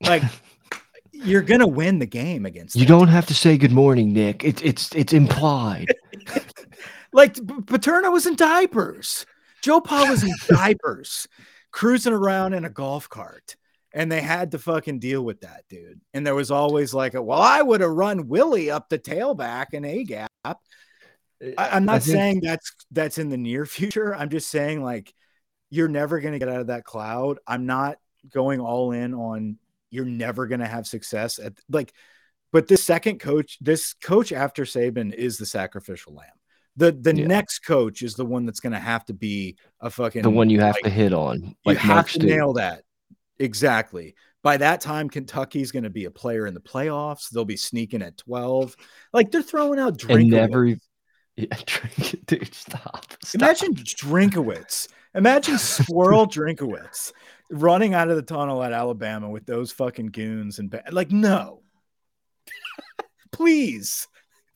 Like, 0.00 0.22
you're 1.14 1.42
gonna 1.42 1.66
win 1.66 1.98
the 1.98 2.06
game 2.06 2.46
against. 2.46 2.76
You 2.76 2.86
don't 2.86 3.06
team. 3.06 3.08
have 3.08 3.26
to 3.26 3.34
say 3.34 3.56
good 3.56 3.72
morning, 3.72 4.12
Nick. 4.12 4.44
It's 4.44 4.62
it's 4.62 4.94
it's 4.94 5.12
implied. 5.12 5.86
like 7.12 7.36
Paterno 7.66 8.10
was 8.10 8.26
in 8.26 8.36
diapers. 8.36 9.26
Joe 9.62 9.80
Pa 9.80 10.06
was 10.08 10.22
in 10.22 10.32
diapers, 10.48 11.28
cruising 11.70 12.12
around 12.12 12.54
in 12.54 12.64
a 12.64 12.70
golf 12.70 13.08
cart, 13.08 13.56
and 13.94 14.12
they 14.12 14.20
had 14.20 14.50
to 14.50 14.58
fucking 14.58 14.98
deal 14.98 15.22
with 15.22 15.40
that, 15.40 15.64
dude. 15.68 16.00
And 16.12 16.26
there 16.26 16.34
was 16.34 16.50
always 16.50 16.92
like, 16.92 17.14
a, 17.14 17.22
well, 17.22 17.40
I 17.40 17.62
would 17.62 17.80
have 17.80 17.90
run 17.90 18.28
Willie 18.28 18.70
up 18.70 18.88
the 18.88 18.98
tailback 18.98 19.68
and 19.72 19.86
a 19.86 20.04
gap. 20.04 20.28
Eh, 20.44 21.54
I, 21.56 21.76
am 21.76 21.86
not 21.86 22.02
think... 22.02 22.16
saying 22.16 22.40
that's 22.42 22.74
that's 22.90 23.18
in 23.18 23.30
the 23.30 23.38
near 23.38 23.64
future. 23.66 24.14
I'm 24.14 24.28
just 24.28 24.50
saying 24.50 24.82
like 24.82 25.14
you're 25.70 25.88
never 25.88 26.20
gonna 26.20 26.38
get 26.38 26.48
out 26.48 26.60
of 26.60 26.66
that 26.66 26.84
cloud. 26.84 27.38
I'm 27.46 27.66
not 27.66 27.98
going 28.32 28.60
all 28.60 28.92
in 28.92 29.14
on 29.14 29.58
you're 29.90 30.04
never 30.04 30.46
going 30.46 30.60
to 30.60 30.66
have 30.66 30.86
success 30.86 31.38
at 31.38 31.52
like 31.68 31.92
but 32.52 32.68
this 32.68 32.82
second 32.82 33.20
coach 33.20 33.58
this 33.60 33.94
coach 33.94 34.32
after 34.32 34.64
Saban 34.64 35.12
is 35.12 35.38
the 35.38 35.46
sacrificial 35.46 36.14
lamb 36.14 36.26
the 36.76 36.92
the 36.92 37.14
yeah. 37.14 37.26
next 37.26 37.60
coach 37.60 38.02
is 38.02 38.14
the 38.14 38.24
one 38.24 38.44
that's 38.44 38.60
going 38.60 38.72
to 38.72 38.78
have 38.78 39.04
to 39.04 39.14
be 39.14 39.56
a 39.80 39.88
fucking 39.88 40.22
the 40.22 40.30
one 40.30 40.50
you 40.50 40.60
have 40.60 40.74
like, 40.74 40.84
to 40.84 40.90
hit 40.90 41.12
on 41.12 41.54
like 41.64 41.82
you 41.82 41.88
have 41.88 42.10
to 42.10 42.18
nail 42.18 42.54
that 42.54 42.82
exactly 43.38 44.14
by 44.42 44.56
that 44.56 44.80
time 44.80 45.10
kentucky's 45.10 45.72
going 45.72 45.82
to 45.82 45.90
be 45.90 46.04
a 46.04 46.10
player 46.10 46.46
in 46.46 46.54
the 46.54 46.60
playoffs 46.60 47.30
they'll 47.30 47.44
be 47.44 47.56
sneaking 47.56 48.02
at 48.02 48.16
12 48.18 48.76
like 49.12 49.30
they're 49.30 49.42
throwing 49.42 49.78
out 49.78 49.98
drink 49.98 50.30
never 50.30 50.76
yeah, 51.36 51.46
drink 51.66 52.26
dude. 52.26 52.54
Stop, 52.54 53.16
stop. 53.24 53.34
Imagine 53.34 53.74
Drinkwitz. 53.74 54.88
Imagine 55.14 55.58
Swirl 55.58 56.26
Drinkwitz 56.30 57.12
running 57.50 57.94
out 57.94 58.08
of 58.08 58.16
the 58.16 58.22
tunnel 58.22 58.62
at 58.62 58.72
Alabama 58.72 59.28
with 59.28 59.46
those 59.46 59.72
fucking 59.72 60.06
goons 60.06 60.58
and 60.58 60.74
like 60.90 61.10
no, 61.10 61.62
please, 63.32 64.06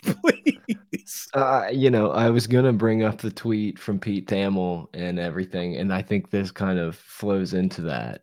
please. 0.03 1.29
Uh, 1.35 1.67
you 1.71 1.91
know, 1.91 2.11
I 2.11 2.31
was 2.31 2.47
gonna 2.47 2.73
bring 2.73 3.03
up 3.03 3.19
the 3.19 3.31
tweet 3.31 3.79
from 3.79 3.99
Pete 3.99 4.29
Thamel 4.29 4.87
and 4.95 5.19
everything, 5.19 5.77
and 5.77 5.93
I 5.93 6.03
think 6.03 6.31
this 6.31 6.51
kind 6.51 6.79
of 6.79 6.97
flows 6.97 7.55
into 7.55 7.83
that. 7.83 8.23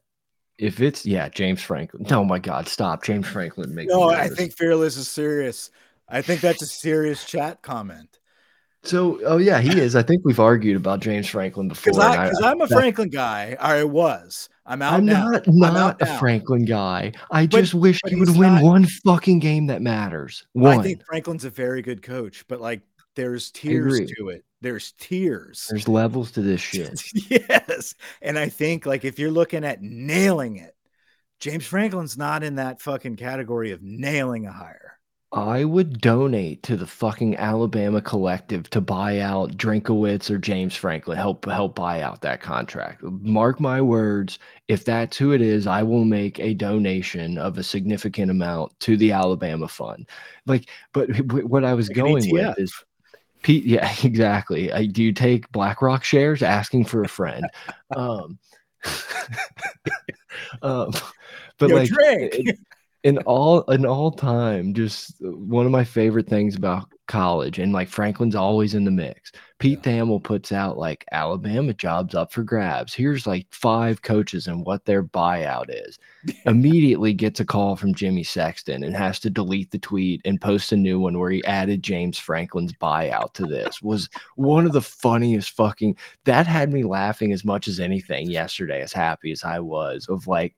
If 0.57 0.79
it's 0.79 1.05
yeah, 1.05 1.29
James 1.29 1.61
Franklin. 1.61 2.05
Oh 2.11 2.23
my 2.23 2.39
God, 2.39 2.67
stop, 2.67 3.03
James 3.03 3.27
Franklin. 3.27 3.75
Make 3.75 3.89
no, 3.89 4.09
I 4.09 4.29
think 4.29 4.53
fearless 4.53 4.95
is 4.95 5.09
serious. 5.09 5.69
I 6.07 6.21
think 6.21 6.41
that's 6.41 6.61
a 6.61 6.67
serious 6.67 7.25
chat 7.25 7.61
comment. 7.61 8.19
So, 8.83 9.19
oh 9.25 9.37
yeah, 9.37 9.59
he 9.59 9.79
is. 9.79 9.95
I 9.95 10.03
think 10.03 10.23
we've 10.23 10.39
argued 10.39 10.77
about 10.77 10.99
James 10.99 11.27
Franklin 11.27 11.67
before. 11.67 11.93
Because 11.93 12.41
I'm 12.43 12.61
a 12.61 12.67
Franklin 12.67 13.09
guy. 13.09 13.57
I 13.59 13.83
was. 13.83 14.47
I'm 14.65 14.81
out 14.81 14.93
I'm 14.93 15.05
now. 15.05 15.29
not 15.29 15.43
not 15.47 16.01
a 16.01 16.05
now. 16.05 16.17
Franklin 16.19 16.65
guy. 16.65 17.11
I 17.31 17.47
but, 17.47 17.59
just 17.59 17.73
wish 17.73 17.99
he 18.07 18.15
would 18.15 18.37
win 18.37 18.55
not, 18.55 18.63
one 18.63 18.85
fucking 18.85 19.39
game 19.39 19.67
that 19.67 19.81
matters. 19.81 20.45
One. 20.53 20.79
I 20.79 20.83
think 20.83 21.03
Franklin's 21.05 21.45
a 21.45 21.49
very 21.49 21.81
good 21.81 22.01
coach, 22.01 22.45
but 22.47 22.61
like 22.61 22.81
there's 23.15 23.51
tiers 23.51 23.99
to 24.17 24.29
it. 24.29 24.45
There's 24.65 24.93
tiers. 24.93 25.67
There's 25.69 25.87
levels 25.87 26.31
to 26.31 26.41
this 26.41 26.59
shit. 26.59 26.99
yes. 27.29 27.93
And 28.19 28.39
I 28.39 28.49
think 28.49 28.87
like 28.87 29.05
if 29.05 29.19
you're 29.19 29.29
looking 29.29 29.63
at 29.63 29.83
nailing 29.83 30.57
it, 30.57 30.75
James 31.39 31.67
Franklin's 31.67 32.17
not 32.17 32.43
in 32.43 32.55
that 32.55 32.81
fucking 32.81 33.17
category 33.17 33.69
of 33.69 33.83
nailing 33.83 34.47
a 34.47 34.51
hire. 34.51 34.97
I 35.31 35.65
would 35.65 36.01
donate 36.01 36.63
to 36.63 36.77
the 36.77 36.87
fucking 36.87 37.35
Alabama 37.35 38.01
collective 38.01 38.69
to 38.71 38.81
buy 38.81 39.19
out 39.19 39.57
Drinkwitz 39.57 40.31
or 40.31 40.39
James 40.39 40.75
Franklin. 40.75 41.17
Help 41.17 41.45
help 41.45 41.75
buy 41.75 42.01
out 42.01 42.21
that 42.21 42.41
contract. 42.41 43.03
Mark 43.03 43.59
my 43.59 43.81
words. 43.81 44.39
If 44.67 44.83
that's 44.85 45.15
who 45.15 45.33
it 45.33 45.41
is, 45.41 45.67
I 45.67 45.83
will 45.83 46.05
make 46.05 46.39
a 46.39 46.55
donation 46.55 47.37
of 47.37 47.59
a 47.59 47.63
significant 47.63 48.31
amount 48.31 48.79
to 48.79 48.97
the 48.97 49.11
Alabama 49.11 49.67
fund. 49.67 50.09
Like, 50.47 50.69
but 50.91 51.09
what 51.43 51.65
I 51.65 51.75
was 51.75 51.89
like 51.89 51.97
going 51.97 52.31
with 52.31 52.57
is 52.57 52.73
Pete. 53.45 53.63
Yeah, 53.63 53.93
exactly. 54.03 54.71
I, 54.73 54.87
do 54.87 55.03
you 55.03 55.13
take 55.13 55.51
BlackRock 55.51 56.03
shares? 56.03 56.41
Asking 56.41 56.85
for 56.85 57.03
a 57.03 57.07
friend. 57.07 57.45
um, 57.95 58.39
um, 60.63 60.91
but 61.59 61.69
Yo, 61.69 61.75
like, 61.75 61.89
in 63.03 63.19
all 63.19 63.61
in 63.63 63.85
all 63.85 64.11
time 64.11 64.73
just 64.73 65.13
one 65.21 65.65
of 65.65 65.71
my 65.71 65.83
favorite 65.83 66.27
things 66.27 66.55
about 66.55 66.89
college 67.07 67.59
and 67.59 67.73
like 67.73 67.87
franklin's 67.87 68.35
always 68.35 68.73
in 68.73 68.83
the 68.83 68.91
mix. 68.91 69.31
Pete 69.59 69.79
yeah. 69.85 69.91
thamel 69.93 70.21
puts 70.21 70.51
out 70.51 70.77
like 70.77 71.05
alabama 71.11 71.73
jobs 71.73 72.15
up 72.15 72.31
for 72.31 72.43
grabs. 72.43 72.93
Here's 72.93 73.27
like 73.27 73.47
five 73.51 74.01
coaches 74.01 74.47
and 74.47 74.65
what 74.65 74.85
their 74.85 75.03
buyout 75.03 75.65
is. 75.69 75.97
Immediately 76.45 77.13
gets 77.13 77.39
a 77.39 77.45
call 77.45 77.75
from 77.75 77.93
jimmy 77.93 78.23
sexton 78.23 78.83
and 78.83 78.95
has 78.95 79.19
to 79.21 79.29
delete 79.29 79.71
the 79.71 79.79
tweet 79.79 80.21
and 80.25 80.41
post 80.41 80.71
a 80.71 80.77
new 80.77 80.99
one 80.99 81.19
where 81.19 81.31
he 81.31 81.43
added 81.45 81.83
james 81.83 82.17
franklin's 82.17 82.73
buyout 82.73 83.33
to 83.33 83.45
this. 83.45 83.81
Was 83.81 84.09
one 84.35 84.65
of 84.65 84.73
the 84.73 84.81
funniest 84.81 85.51
fucking 85.51 85.97
that 86.25 86.47
had 86.47 86.73
me 86.73 86.83
laughing 86.83 87.31
as 87.31 87.45
much 87.45 87.67
as 87.67 87.79
anything 87.79 88.29
yesterday 88.29 88.81
as 88.81 88.93
happy 88.93 89.31
as 89.31 89.43
i 89.43 89.59
was 89.59 90.07
of 90.07 90.27
like 90.27 90.55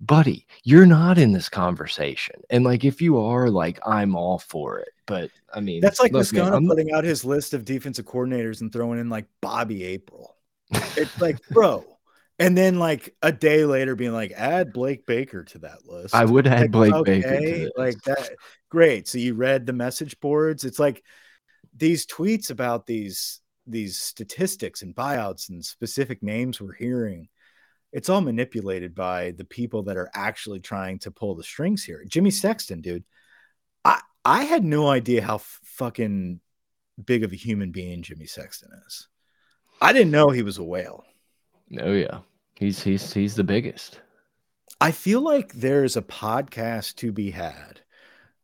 buddy, 0.00 0.46
you're 0.64 0.86
not 0.86 1.18
in 1.18 1.32
this 1.32 1.48
conversation. 1.48 2.36
And 2.48 2.64
like, 2.64 2.84
if 2.84 3.02
you 3.02 3.18
are, 3.20 3.50
like, 3.50 3.78
I'm 3.86 4.16
all 4.16 4.38
for 4.38 4.78
it. 4.78 4.90
But 5.06 5.30
I 5.52 5.60
mean, 5.60 5.80
that's 5.80 6.00
like 6.00 6.12
Moscona 6.12 6.66
putting 6.66 6.92
out 6.92 7.04
his 7.04 7.24
list 7.24 7.54
of 7.54 7.64
defensive 7.64 8.04
coordinators 8.04 8.60
and 8.60 8.72
throwing 8.72 8.98
in 8.98 9.08
like 9.08 9.26
Bobby 9.40 9.84
April. 9.84 10.36
It's 10.70 11.20
like, 11.20 11.38
bro. 11.50 11.84
And 12.38 12.56
then 12.56 12.78
like 12.78 13.14
a 13.20 13.32
day 13.32 13.66
later, 13.66 13.94
being 13.94 14.12
like, 14.12 14.32
add 14.32 14.72
Blake 14.72 15.04
Baker 15.04 15.44
to 15.44 15.58
that 15.58 15.86
list. 15.86 16.14
I 16.14 16.24
would 16.24 16.46
add 16.46 16.60
like, 16.60 16.70
Blake 16.70 16.94
okay, 16.94 17.20
Baker. 17.20 17.70
Like 17.76 18.00
that. 18.02 18.30
Great. 18.70 19.08
So 19.08 19.18
you 19.18 19.34
read 19.34 19.66
the 19.66 19.72
message 19.72 20.18
boards. 20.20 20.64
It's 20.64 20.78
like 20.78 21.02
these 21.76 22.06
tweets 22.06 22.50
about 22.50 22.86
these 22.86 23.40
these 23.66 24.00
statistics 24.00 24.82
and 24.82 24.94
buyouts 24.94 25.50
and 25.50 25.64
specific 25.64 26.22
names 26.22 26.60
we're 26.60 26.72
hearing 26.72 27.28
it's 27.92 28.08
all 28.08 28.20
manipulated 28.20 28.94
by 28.94 29.32
the 29.32 29.44
people 29.44 29.82
that 29.84 29.96
are 29.96 30.10
actually 30.14 30.60
trying 30.60 30.98
to 31.00 31.10
pull 31.10 31.34
the 31.34 31.42
strings 31.42 31.82
here. 31.82 32.04
Jimmy 32.06 32.30
Sexton, 32.30 32.80
dude, 32.80 33.04
I 33.84 34.00
I 34.24 34.44
had 34.44 34.64
no 34.64 34.88
idea 34.88 35.22
how 35.22 35.38
fucking 35.38 36.40
big 37.04 37.24
of 37.24 37.32
a 37.32 37.36
human 37.36 37.72
being 37.72 38.02
Jimmy 38.02 38.26
Sexton 38.26 38.70
is. 38.86 39.08
I 39.80 39.92
didn't 39.92 40.12
know 40.12 40.30
he 40.30 40.42
was 40.42 40.58
a 40.58 40.64
whale. 40.64 41.04
Oh 41.80 41.92
yeah, 41.92 42.18
he's 42.54 42.82
he's 42.82 43.12
he's 43.12 43.34
the 43.34 43.44
biggest. 43.44 44.00
I 44.80 44.92
feel 44.92 45.20
like 45.20 45.52
there's 45.52 45.96
a 45.96 46.02
podcast 46.02 46.96
to 46.96 47.12
be 47.12 47.30
had, 47.30 47.80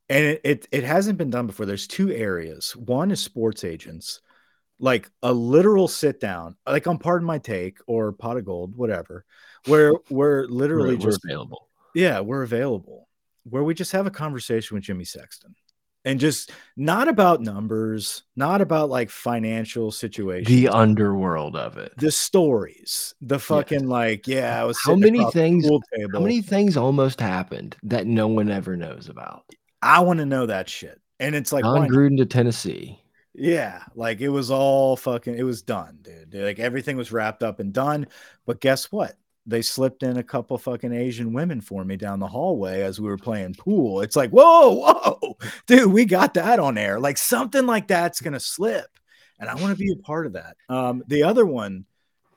and 0.09 0.25
it, 0.25 0.41
it, 0.45 0.69
it 0.71 0.85
hasn't 0.85 1.19
been 1.19 1.31
done 1.31 1.47
before. 1.47 1.67
There's 1.67 1.87
two 1.87 2.11
areas. 2.11 2.77
One 2.77 3.11
is 3.11 3.21
sports 3.21 3.65
agents, 3.65 4.21
like 4.79 5.11
a 5.23 5.33
literal 5.33 5.89
sit 5.89 6.21
down, 6.21 6.57
like 6.67 6.87
on 6.87 6.99
Pardon 6.99 7.27
My 7.27 7.39
Take 7.39 7.79
or 7.87 8.13
Pot 8.13 8.37
of 8.37 8.45
Gold, 8.45 8.77
whatever, 8.77 9.25
where 9.67 9.93
we're 10.11 10.47
literally 10.47 10.97
we're, 10.97 11.11
just 11.11 11.21
we're 11.25 11.31
available. 11.31 11.69
Yeah, 11.95 12.21
we're 12.21 12.43
available. 12.43 13.09
Where 13.45 13.63
we 13.63 13.75
just 13.75 13.93
have 13.93 14.07
a 14.07 14.11
conversation 14.11 14.75
with 14.75 14.85
Jimmy 14.85 15.05
Sexton 15.05 15.55
and 16.05 16.21
just 16.21 16.53
not 16.77 17.09
about 17.09 17.43
numbers, 17.43 18.23
not 18.37 18.61
about 18.61 18.89
like 18.89 19.11
financial 19.11 19.91
situations, 19.91 20.49
the 20.49 20.69
underworld 20.69 21.57
of 21.57 21.79
it, 21.79 21.93
the 21.97 22.11
stories, 22.11 23.15
the 23.21 23.39
fucking 23.39 23.89
like, 23.89 24.27
yeah, 24.27 24.61
I 24.61 24.65
was 24.65 24.79
how 24.85 24.95
many 24.95 25.25
things, 25.33 25.69
how 26.13 26.21
many 26.21 26.43
things 26.43 26.77
almost 26.77 27.21
happened 27.21 27.77
that 27.83 28.07
no 28.07 28.29
one 28.29 28.51
ever 28.51 28.77
knows 28.77 29.09
about. 29.09 29.45
I 29.83 30.01
want 30.01 30.21
to 30.21 30.27
know 30.27 30.47
that 30.47 30.69
shit. 30.69 31.01
And 31.19 31.35
it's 31.35 31.53
like 31.53 31.65
Jon 31.65 31.89
Gruden 31.89 32.19
to 32.19 32.27
Tennessee. 32.27 33.01
Yeah, 33.39 33.83
like 33.95 34.23
it 34.23 34.31
was 34.31 34.51
all 34.51 34.97
fucking 34.97 35.37
it 35.37 35.43
was 35.43 35.61
done, 35.61 35.99
dude. 36.01 36.35
Like 36.35 36.59
everything 36.59 36.97
was 36.97 37.13
wrapped 37.13 37.43
up 37.43 37.61
and 37.61 37.73
done. 37.73 38.07
But 38.47 38.61
guess 38.61 38.91
what? 38.91 39.15
They 39.45 39.63
slipped 39.63 40.03
in 40.03 40.17
a 40.17 40.23
couple 40.23 40.57
fucking 40.57 40.93
Asian 40.93 41.33
women 41.33 41.61
for 41.61 41.85
me 41.85 41.97
down 41.97 42.19
the 42.19 42.27
hallway 42.27 42.81
as 42.81 42.99
we 42.99 43.09
were 43.09 43.19
playing 43.19 43.55
pool. 43.55 44.01
It's 44.01 44.17
like, 44.17 44.31
whoa, 44.31 44.73
whoa, 44.73 45.37
dude, 45.67 45.93
we 45.93 46.07
got 46.07 46.35
that 46.35 46.59
on 46.59 46.79
air. 46.79 46.99
Like 46.99 47.19
something 47.19 47.67
like 47.67 47.89
that's 47.89 48.23
gonna 48.23 48.41
slip. 48.41 48.87
And 49.39 49.51
I 49.51 49.55
want 49.55 49.77
to 49.77 49.85
be 49.85 49.93
a 49.93 50.03
part 50.03 50.25
of 50.25 50.33
that. 50.33 50.57
Um, 50.71 51.05
the 51.07 51.25
other 51.25 51.45
one 51.45 51.85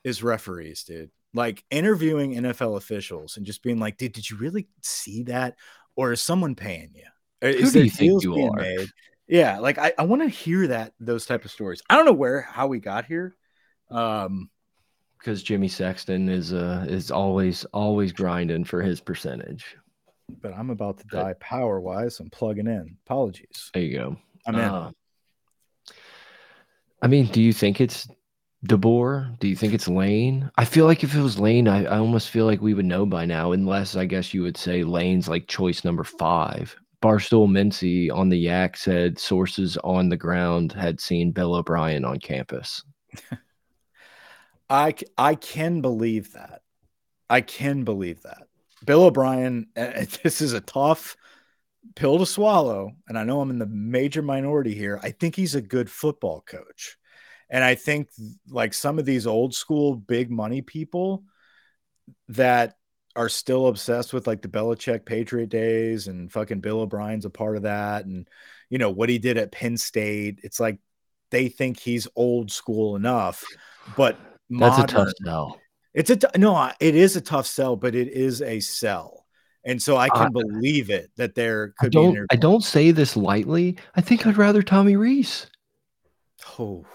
is 0.03 0.21
referees, 0.21 0.83
dude. 0.83 1.11
Like 1.33 1.63
interviewing 1.71 2.33
NFL 2.33 2.75
officials 2.75 3.37
and 3.37 3.45
just 3.45 3.63
being 3.63 3.79
like, 3.79 3.97
dude, 3.97 4.11
did 4.11 4.29
you 4.29 4.35
really 4.35 4.67
see 4.81 5.23
that? 5.23 5.55
Or 5.95 6.11
is 6.11 6.21
someone 6.21 6.55
paying 6.55 6.91
you? 6.93 7.05
Who 7.41 7.47
is 7.47 7.71
do 7.71 7.83
you 7.83 7.89
think 7.89 8.23
you 8.23 8.35
are? 8.35 8.57
Made? 8.57 8.89
Yeah, 9.29 9.59
like 9.59 9.77
I, 9.77 9.93
I 9.97 10.03
want 10.03 10.23
to 10.23 10.27
hear 10.27 10.67
that 10.67 10.93
those 10.99 11.25
type 11.25 11.45
of 11.45 11.51
stories. 11.51 11.81
I 11.89 11.95
don't 11.95 12.05
know 12.05 12.13
where 12.13 12.41
how 12.41 12.67
we 12.67 12.79
got 12.79 13.05
here. 13.05 13.35
Um 13.89 14.49
because 15.17 15.43
Jimmy 15.43 15.67
Sexton 15.67 16.29
is 16.29 16.51
uh 16.51 16.85
is 16.89 17.11
always 17.11 17.63
always 17.65 18.11
grinding 18.11 18.63
for 18.65 18.81
his 18.81 18.99
percentage. 18.99 19.77
But 20.41 20.53
I'm 20.53 20.69
about 20.69 20.97
to 20.99 21.05
die 21.07 21.33
power 21.39 21.79
wise. 21.79 22.19
I'm 22.19 22.29
plugging 22.29 22.67
in. 22.67 22.97
Apologies. 23.05 23.71
There 23.73 23.83
you 23.83 23.97
go. 23.97 24.17
I'm 24.45 24.55
in. 24.55 24.61
Uh, 24.61 24.91
I 27.01 27.07
mean, 27.07 27.27
do 27.27 27.41
you 27.41 27.53
think 27.53 27.81
it's 27.81 28.07
DeBoer? 28.67 29.39
Do 29.39 29.47
you 29.47 29.55
think 29.55 29.73
it's 29.73 29.87
Lane? 29.87 30.51
I 30.57 30.65
feel 30.65 30.85
like 30.85 31.03
if 31.03 31.15
it 31.15 31.21
was 31.21 31.39
Lane, 31.39 31.67
I, 31.67 31.85
I 31.85 31.97
almost 31.97 32.29
feel 32.29 32.45
like 32.45 32.61
we 32.61 32.73
would 32.73 32.85
know 32.85 33.05
by 33.05 33.25
now, 33.25 33.53
unless 33.53 33.95
I 33.95 34.05
guess 34.05 34.33
you 34.33 34.43
would 34.43 34.57
say 34.57 34.83
Lane's 34.83 35.27
like 35.27 35.47
choice 35.47 35.83
number 35.83 36.03
five. 36.03 36.75
Barstool 37.01 37.47
Mincy 37.47 38.11
on 38.11 38.29
the 38.29 38.37
Yak 38.37 38.75
said 38.75 39.17
sources 39.17 39.77
on 39.83 40.09
the 40.09 40.17
ground 40.17 40.73
had 40.73 40.99
seen 40.99 41.31
Bill 41.31 41.55
O'Brien 41.55 42.03
on 42.03 42.19
campus. 42.19 42.83
I 44.69 44.95
I 45.17 45.35
can 45.35 45.81
believe 45.81 46.33
that. 46.33 46.61
I 47.29 47.41
can 47.41 47.83
believe 47.83 48.21
that. 48.23 48.43
Bill 48.85 49.03
O'Brien, 49.03 49.67
this 49.75 50.41
is 50.41 50.53
a 50.53 50.61
tough 50.61 51.15
pill 51.95 52.19
to 52.19 52.25
swallow, 52.25 52.91
and 53.07 53.17
I 53.17 53.23
know 53.23 53.41
I'm 53.41 53.49
in 53.49 53.59
the 53.59 53.65
major 53.65 54.21
minority 54.21 54.75
here. 54.75 54.99
I 55.01 55.11
think 55.11 55.35
he's 55.35 55.55
a 55.55 55.61
good 55.61 55.89
football 55.89 56.41
coach. 56.41 56.97
And 57.49 57.63
I 57.63 57.75
think 57.75 58.09
like 58.47 58.73
some 58.73 58.99
of 58.99 59.05
these 59.05 59.25
old 59.25 59.55
school 59.55 59.95
big 59.95 60.29
money 60.29 60.61
people 60.61 61.23
that 62.27 62.75
are 63.19 63.27
still 63.27 63.67
obsessed 63.67 64.13
with 64.13 64.27
like 64.27 64.41
the 64.41 64.47
Belichick 64.47 65.03
Patriot 65.03 65.49
days 65.49 66.07
and 66.07 66.31
fucking 66.31 66.61
Bill 66.61 66.79
O'Brien's 66.79 67.25
a 67.25 67.29
part 67.29 67.57
of 67.57 67.63
that. 67.63 68.05
And, 68.05 68.25
you 68.69 68.77
know, 68.77 68.91
what 68.91 69.09
he 69.09 69.17
did 69.17 69.37
at 69.37 69.51
Penn 69.51 69.75
State. 69.75 70.39
It's 70.41 70.57
like 70.57 70.79
they 71.29 71.49
think 71.49 71.77
he's 71.77 72.07
old 72.15 72.49
school 72.49 72.95
enough, 72.95 73.43
but 73.97 74.17
that's 74.49 74.79
a 74.79 74.87
tough 74.87 75.09
sell. 75.21 75.59
It's 75.93 76.09
a, 76.09 76.17
no, 76.37 76.71
it 76.79 76.95
is 76.95 77.17
a 77.17 77.21
tough 77.21 77.45
sell, 77.45 77.75
but 77.75 77.93
it 77.93 78.07
is 78.07 78.41
a 78.41 78.61
sell. 78.61 79.25
And 79.65 79.81
so 79.81 79.97
I 79.97 80.07
can 80.07 80.27
uh, 80.27 80.29
believe 80.29 80.89
it 80.89 81.11
that 81.17 81.35
there 81.35 81.73
could 81.77 81.93
I 81.93 81.99
don't, 81.99 82.13
be. 82.13 82.21
I 82.31 82.35
don't 82.37 82.63
say 82.63 82.91
this 82.91 83.17
lightly. 83.17 83.75
I 83.95 84.01
think 84.01 84.25
I'd 84.25 84.37
rather 84.37 84.63
Tommy 84.63 84.95
Rees. 84.95 85.47
Oh, 86.57 86.85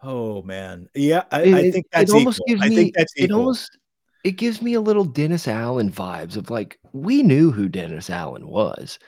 oh 0.00 0.42
man, 0.42 0.88
yeah. 0.94 1.24
I, 1.32 1.42
it, 1.42 1.54
I 1.54 1.70
think 1.72 1.86
that's 1.92 2.12
it 2.12 2.14
almost 2.14 2.40
equal. 2.46 2.46
gives 2.46 2.60
me. 2.60 2.66
I 2.66 2.76
think 2.76 2.94
that's 2.94 3.12
equal. 3.16 3.24
It 3.24 3.32
almost 3.40 3.78
it 4.24 4.32
gives 4.32 4.62
me 4.62 4.74
a 4.74 4.80
little 4.80 5.04
Dennis 5.04 5.48
Allen 5.48 5.90
vibes 5.90 6.36
of 6.36 6.50
like 6.50 6.78
we 6.92 7.22
knew 7.22 7.50
who 7.50 7.68
Dennis 7.68 8.10
Allen 8.10 8.46
was. 8.46 8.98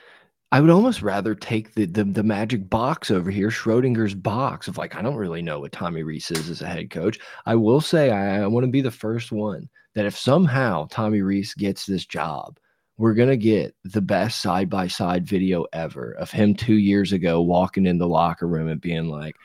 I 0.51 0.61
would 0.61 0.69
almost 0.69 1.01
rather 1.01 1.35
take 1.35 1.73
the, 1.73 1.85
the 1.85 2.03
the 2.03 2.23
magic 2.23 2.69
box 2.69 3.11
over 3.11 3.31
here, 3.31 3.49
Schrodinger's 3.49 4.13
box 4.15 4.67
of 4.67 4.77
like 4.77 4.95
I 4.95 5.01
don't 5.01 5.15
really 5.15 5.41
know 5.41 5.59
what 5.59 5.71
Tommy 5.71 6.03
Rees 6.03 6.31
is 6.31 6.49
as 6.49 6.61
a 6.61 6.67
head 6.67 6.89
coach. 6.89 7.19
I 7.45 7.55
will 7.55 7.81
say 7.81 8.11
I, 8.11 8.43
I 8.43 8.47
want 8.47 8.65
to 8.65 8.71
be 8.71 8.81
the 8.81 8.91
first 8.91 9.31
one 9.31 9.69
that 9.95 10.05
if 10.05 10.17
somehow 10.17 10.87
Tommy 10.89 11.21
Rees 11.21 11.53
gets 11.53 11.85
this 11.85 12.05
job, 12.05 12.57
we're 12.97 13.13
gonna 13.13 13.37
get 13.37 13.75
the 13.83 14.01
best 14.01 14.41
side 14.41 14.69
by 14.69 14.87
side 14.87 15.25
video 15.25 15.65
ever 15.73 16.11
of 16.13 16.31
him 16.31 16.53
two 16.55 16.75
years 16.75 17.11
ago 17.13 17.41
walking 17.41 17.85
in 17.85 17.97
the 17.97 18.07
locker 18.07 18.47
room 18.47 18.67
and 18.67 18.81
being 18.81 19.07
like, 19.09 19.35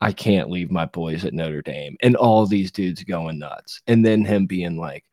I 0.00 0.12
can't 0.12 0.50
leave 0.50 0.70
my 0.70 0.86
boys 0.86 1.24
at 1.24 1.34
Notre 1.34 1.62
Dame. 1.62 1.96
And 2.00 2.16
all 2.16 2.46
these 2.46 2.70
dudes 2.70 3.02
going 3.04 3.38
nuts. 3.38 3.80
And 3.86 4.04
then 4.04 4.24
him 4.24 4.46
being 4.46 4.76
like, 4.76 5.04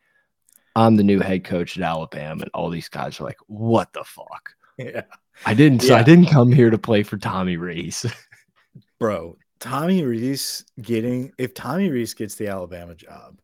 I'm 0.75 0.95
the 0.95 1.03
new 1.03 1.19
head 1.19 1.43
coach 1.43 1.77
at 1.77 1.83
Alabama. 1.83 2.43
And 2.43 2.51
all 2.53 2.69
these 2.69 2.89
guys 2.89 3.19
are 3.19 3.23
like, 3.23 3.39
what 3.47 3.91
the 3.93 4.03
fuck? 4.03 4.51
Yeah. 4.77 5.03
I 5.45 5.53
didn't 5.53 5.83
yeah. 5.83 5.95
I 5.95 6.03
didn't 6.03 6.25
come 6.25 6.51
here 6.51 6.69
to 6.69 6.77
play 6.77 7.01
for 7.01 7.17
Tommy 7.17 7.55
Rees. 7.55 8.05
Bro, 8.99 9.37
Tommy 9.61 10.03
Rees 10.03 10.65
getting 10.81 11.31
if 11.37 11.53
Tommy 11.53 11.89
Rees 11.89 12.13
gets 12.13 12.35
the 12.35 12.49
Alabama 12.49 12.93
job, 12.93 13.39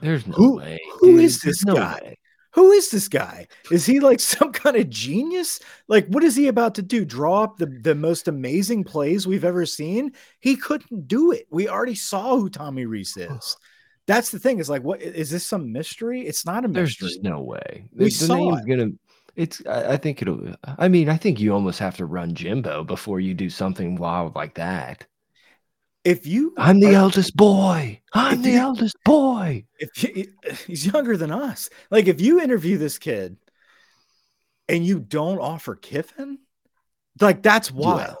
there's 0.00 0.24
no 0.24 0.34
who, 0.34 0.56
way. 0.58 0.78
Who 1.00 1.16
dude, 1.16 1.24
is 1.24 1.40
this 1.40 1.64
no 1.64 1.74
guy? 1.74 2.00
Way. 2.02 2.18
Who 2.52 2.72
is 2.72 2.90
this 2.90 3.08
guy? 3.08 3.46
Is 3.70 3.86
he 3.86 4.00
like 4.00 4.20
some 4.34 4.52
kind 4.52 4.76
of 4.76 4.90
genius? 4.90 5.60
Like, 5.86 6.06
what 6.08 6.24
is 6.24 6.36
he 6.36 6.48
about 6.48 6.74
to 6.76 6.82
do? 6.82 7.04
Draw 7.04 7.42
up 7.42 7.58
the, 7.58 7.66
the 7.66 7.94
most 7.94 8.28
amazing 8.28 8.84
plays 8.84 9.26
we've 9.26 9.44
ever 9.44 9.66
seen? 9.66 10.12
He 10.40 10.56
couldn't 10.56 11.08
do 11.08 11.32
it. 11.32 11.46
We 11.50 11.68
already 11.68 11.94
saw 11.94 12.36
who 12.36 12.48
Tommy 12.48 12.86
Rees 12.86 13.16
is. 13.16 13.56
That's 14.06 14.30
the 14.30 14.38
thing. 14.38 14.58
Is 14.58 14.70
like, 14.70 14.82
what 14.82 15.02
is 15.02 15.30
this 15.30 15.44
some 15.44 15.70
mystery? 15.70 16.22
It's 16.22 16.46
not 16.46 16.64
a 16.64 16.68
mystery. 16.68 16.82
There's 16.82 16.96
just 16.96 17.22
no 17.22 17.42
way. 17.42 17.88
We 17.94 18.06
the, 18.06 18.10
saw 18.10 18.36
name's 18.36 18.62
it. 18.62 18.68
gonna 18.68 18.90
it's 19.36 19.62
I, 19.66 19.92
I 19.92 19.96
think 19.96 20.20
it'll 20.20 20.54
I 20.78 20.88
mean, 20.88 21.08
I 21.08 21.16
think 21.16 21.38
you 21.38 21.54
almost 21.54 21.78
have 21.78 21.96
to 21.98 22.06
run 22.06 22.34
Jimbo 22.34 22.84
before 22.84 23.20
you 23.20 23.34
do 23.34 23.48
something 23.48 23.96
wild 23.96 24.34
like 24.34 24.54
that. 24.54 25.06
If 26.08 26.26
you 26.26 26.54
I'm 26.56 26.80
the 26.80 26.94
are, 26.94 27.00
eldest 27.00 27.36
boy. 27.36 28.00
I'm 28.14 28.40
the 28.40 28.52
you, 28.52 28.58
eldest 28.58 28.96
boy. 29.04 29.66
If 29.78 30.02
you, 30.02 30.32
he's 30.66 30.86
younger 30.86 31.18
than 31.18 31.30
us. 31.30 31.68
Like 31.90 32.06
if 32.06 32.18
you 32.18 32.40
interview 32.40 32.78
this 32.78 32.96
kid 32.96 33.36
and 34.70 34.86
you 34.86 35.00
don't 35.00 35.38
offer 35.38 35.74
Kiffin, 35.74 36.38
like 37.20 37.42
that's 37.42 37.70
wild. 37.70 37.98
Yeah. 37.98 38.14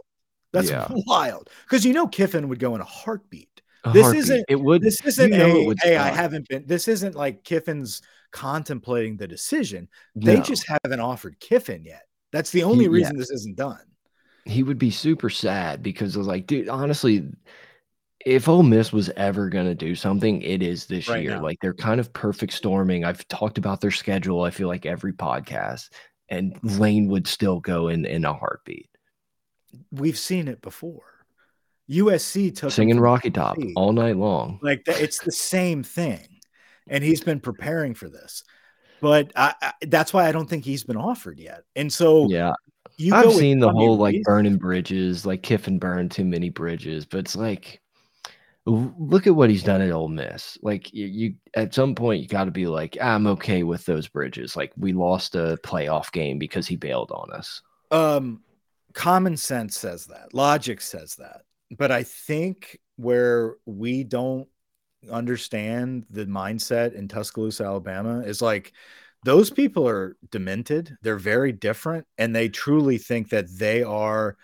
That's 0.52 0.70
yeah. 0.70 0.86
wild. 0.90 1.48
Because 1.64 1.86
you 1.86 1.94
know 1.94 2.06
Kiffin 2.06 2.48
would 2.48 2.58
go 2.58 2.74
in 2.74 2.82
a 2.82 2.84
heartbeat. 2.84 3.62
A 3.84 3.92
this 3.92 4.02
heartbeat. 4.02 4.22
isn't 4.22 4.44
it 4.50 4.60
would 4.60 4.82
this 4.82 5.02
isn't 5.06 5.32
you 5.32 5.38
know 5.38 5.70
a, 5.70 5.74
hey, 5.82 5.96
I 5.96 6.08
haven't 6.08 6.46
been 6.46 6.66
this 6.66 6.88
isn't 6.88 7.14
like 7.14 7.42
Kiffin's 7.42 8.02
contemplating 8.32 9.16
the 9.16 9.26
decision. 9.26 9.88
They 10.14 10.36
no. 10.36 10.42
just 10.42 10.66
haven't 10.68 11.00
offered 11.00 11.40
Kiffin 11.40 11.86
yet. 11.86 12.02
That's 12.32 12.50
the 12.50 12.64
only 12.64 12.84
he, 12.84 12.88
reason 12.88 13.14
yeah. 13.14 13.20
this 13.20 13.30
isn't 13.30 13.56
done. 13.56 13.80
He 14.44 14.62
would 14.62 14.78
be 14.78 14.90
super 14.90 15.30
sad 15.30 15.82
because 15.82 16.16
I 16.16 16.18
was 16.18 16.26
like, 16.26 16.46
dude, 16.46 16.68
honestly, 16.68 17.26
if 18.28 18.48
Ole 18.48 18.62
Miss 18.62 18.92
was 18.92 19.08
ever 19.10 19.48
going 19.48 19.66
to 19.66 19.74
do 19.74 19.94
something, 19.94 20.42
it 20.42 20.62
is 20.62 20.86
this 20.86 21.08
right 21.08 21.22
year. 21.22 21.36
Now. 21.36 21.42
Like 21.42 21.58
they're 21.60 21.74
kind 21.74 21.98
of 21.98 22.12
perfect 22.12 22.52
storming. 22.52 23.04
I've 23.04 23.26
talked 23.28 23.58
about 23.58 23.80
their 23.80 23.90
schedule. 23.90 24.42
I 24.42 24.50
feel 24.50 24.68
like 24.68 24.86
every 24.86 25.12
podcast, 25.12 25.90
and 26.28 26.58
Lane 26.62 27.08
would 27.08 27.26
still 27.26 27.60
go 27.60 27.88
in 27.88 28.04
in 28.04 28.24
a 28.24 28.34
heartbeat. 28.34 28.90
We've 29.90 30.18
seen 30.18 30.48
it 30.48 30.60
before. 30.60 31.02
USC 31.90 32.54
took 32.54 32.70
singing 32.70 33.00
Rocky 33.00 33.30
Top 33.30 33.56
all 33.76 33.92
night 33.92 34.16
long. 34.16 34.58
Like 34.62 34.82
it's 34.86 35.20
the 35.20 35.32
same 35.32 35.82
thing 35.82 36.38
and 36.88 37.04
he's 37.04 37.20
been 37.20 37.40
preparing 37.40 37.94
for 37.94 38.08
this. 38.08 38.44
But 39.00 39.32
I, 39.36 39.54
I, 39.62 39.72
that's 39.82 40.12
why 40.12 40.28
I 40.28 40.32
don't 40.32 40.48
think 40.48 40.64
he's 40.64 40.84
been 40.84 40.96
offered 40.96 41.38
yet. 41.38 41.62
And 41.76 41.92
so, 41.92 42.28
yeah, 42.28 42.52
you 42.96 43.14
I've 43.14 43.32
seen 43.32 43.60
the 43.60 43.70
whole 43.70 43.96
like 43.96 44.22
burning 44.24 44.56
bridges, 44.56 45.24
like 45.24 45.42
Kiffin 45.42 45.78
burned 45.78 46.10
too 46.10 46.24
many 46.24 46.50
bridges, 46.50 47.06
but 47.06 47.18
it's 47.18 47.36
like, 47.36 47.80
look 48.68 49.26
at 49.26 49.34
what 49.34 49.50
he's 49.50 49.62
done 49.62 49.80
at 49.80 49.90
Ole 49.90 50.08
Miss. 50.08 50.58
Like 50.62 50.92
you, 50.92 51.06
you 51.06 51.34
at 51.54 51.74
some 51.74 51.94
point, 51.94 52.22
you 52.22 52.28
got 52.28 52.44
to 52.44 52.50
be 52.50 52.66
like, 52.66 52.96
I'm 53.00 53.26
okay 53.28 53.62
with 53.62 53.84
those 53.86 54.08
bridges. 54.08 54.56
Like 54.56 54.72
we 54.76 54.92
lost 54.92 55.34
a 55.34 55.58
playoff 55.62 56.12
game 56.12 56.38
because 56.38 56.66
he 56.66 56.76
bailed 56.76 57.10
on 57.12 57.32
us. 57.32 57.62
Um, 57.90 58.42
common 58.92 59.36
sense 59.36 59.76
says 59.76 60.06
that, 60.06 60.34
logic 60.34 60.80
says 60.80 61.16
that, 61.16 61.42
but 61.76 61.90
I 61.90 62.02
think 62.02 62.78
where 62.96 63.56
we 63.64 64.04
don't 64.04 64.48
understand 65.10 66.04
the 66.10 66.26
mindset 66.26 66.94
in 66.94 67.08
Tuscaloosa, 67.08 67.64
Alabama 67.64 68.20
is 68.20 68.42
like 68.42 68.72
those 69.24 69.50
people 69.50 69.88
are 69.88 70.16
demented. 70.30 70.96
They're 71.02 71.16
very 71.16 71.52
different, 71.52 72.06
and 72.18 72.34
they 72.34 72.48
truly 72.48 72.98
think 72.98 73.30
that 73.30 73.48
they 73.48 73.82
are 73.82 74.36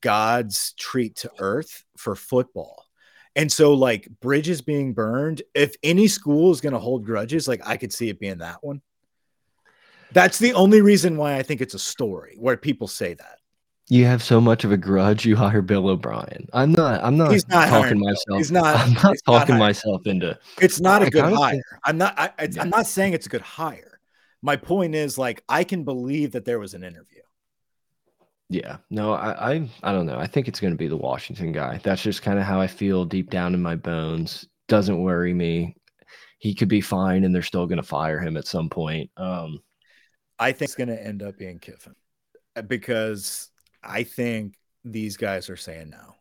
God's 0.00 0.74
treat 0.74 1.16
to 1.16 1.30
earth 1.38 1.84
for 1.96 2.14
football. 2.14 2.86
And 3.34 3.50
so, 3.50 3.72
like 3.72 4.08
bridges 4.20 4.60
being 4.60 4.92
burned, 4.92 5.42
if 5.54 5.74
any 5.82 6.06
school 6.08 6.52
is 6.52 6.60
going 6.60 6.74
to 6.74 6.78
hold 6.78 7.04
grudges, 7.04 7.48
like 7.48 7.62
I 7.64 7.76
could 7.76 7.92
see 7.92 8.08
it 8.08 8.20
being 8.20 8.38
that 8.38 8.62
one. 8.62 8.82
That's 10.12 10.38
the 10.38 10.52
only 10.52 10.82
reason 10.82 11.16
why 11.16 11.36
I 11.36 11.42
think 11.42 11.62
it's 11.62 11.74
a 11.74 11.78
story 11.78 12.36
where 12.38 12.56
people 12.56 12.86
say 12.86 13.14
that. 13.14 13.38
You 13.88 14.04
have 14.04 14.22
so 14.22 14.40
much 14.40 14.64
of 14.64 14.72
a 14.72 14.76
grudge. 14.76 15.24
You 15.24 15.36
hire 15.36 15.60
Bill 15.60 15.88
O'Brien. 15.88 16.48
I'm 16.52 16.72
not. 16.72 17.02
I'm 17.02 17.16
not, 17.16 17.32
He's 17.32 17.48
not 17.48 17.68
talking 17.68 17.98
myself. 17.98 18.38
He's 18.38 18.52
not. 18.52 18.76
I'm 18.76 18.92
not 18.94 19.16
talking 19.26 19.56
not 19.56 19.58
myself 19.58 20.06
into. 20.06 20.38
It's 20.60 20.80
not 20.80 21.02
a 21.02 21.10
good 21.10 21.24
hire. 21.24 21.52
Think, 21.52 21.64
I'm 21.84 21.98
not. 21.98 22.14
I, 22.18 22.32
am 22.38 22.70
not 22.70 22.86
saying 22.86 23.14
it's 23.14 23.26
a 23.26 23.30
good 23.30 23.42
hire. 23.42 23.98
My 24.40 24.56
point 24.56 24.94
is, 24.94 25.18
like, 25.18 25.42
I 25.48 25.64
can 25.64 25.84
believe 25.84 26.32
that 26.32 26.44
there 26.44 26.58
was 26.58 26.74
an 26.74 26.84
interview. 26.84 27.21
Yeah, 28.52 28.76
no, 28.90 29.14
I, 29.14 29.54
I, 29.54 29.70
I 29.82 29.92
don't 29.92 30.04
know. 30.04 30.18
I 30.18 30.26
think 30.26 30.46
it's 30.46 30.60
going 30.60 30.74
to 30.74 30.78
be 30.78 30.86
the 30.86 30.96
Washington 30.96 31.52
guy. 31.52 31.80
That's 31.82 32.02
just 32.02 32.20
kind 32.20 32.38
of 32.38 32.44
how 32.44 32.60
I 32.60 32.66
feel 32.66 33.06
deep 33.06 33.30
down 33.30 33.54
in 33.54 33.62
my 33.62 33.76
bones. 33.76 34.46
Doesn't 34.68 35.00
worry 35.00 35.32
me. 35.32 35.74
He 36.38 36.54
could 36.54 36.68
be 36.68 36.82
fine, 36.82 37.24
and 37.24 37.34
they're 37.34 37.40
still 37.40 37.66
going 37.66 37.80
to 37.80 37.82
fire 37.82 38.20
him 38.20 38.36
at 38.36 38.46
some 38.46 38.68
point. 38.68 39.10
Um, 39.16 39.60
I 40.38 40.52
think 40.52 40.68
it's 40.68 40.74
going 40.74 40.88
to 40.88 41.02
end 41.02 41.22
up 41.22 41.38
being 41.38 41.60
Kiffin 41.60 41.94
uh, 42.54 42.60
because 42.60 43.48
I 43.82 44.02
think 44.02 44.56
these 44.84 45.16
guys 45.16 45.48
are 45.48 45.56
saying 45.56 45.88
no. 45.88 46.16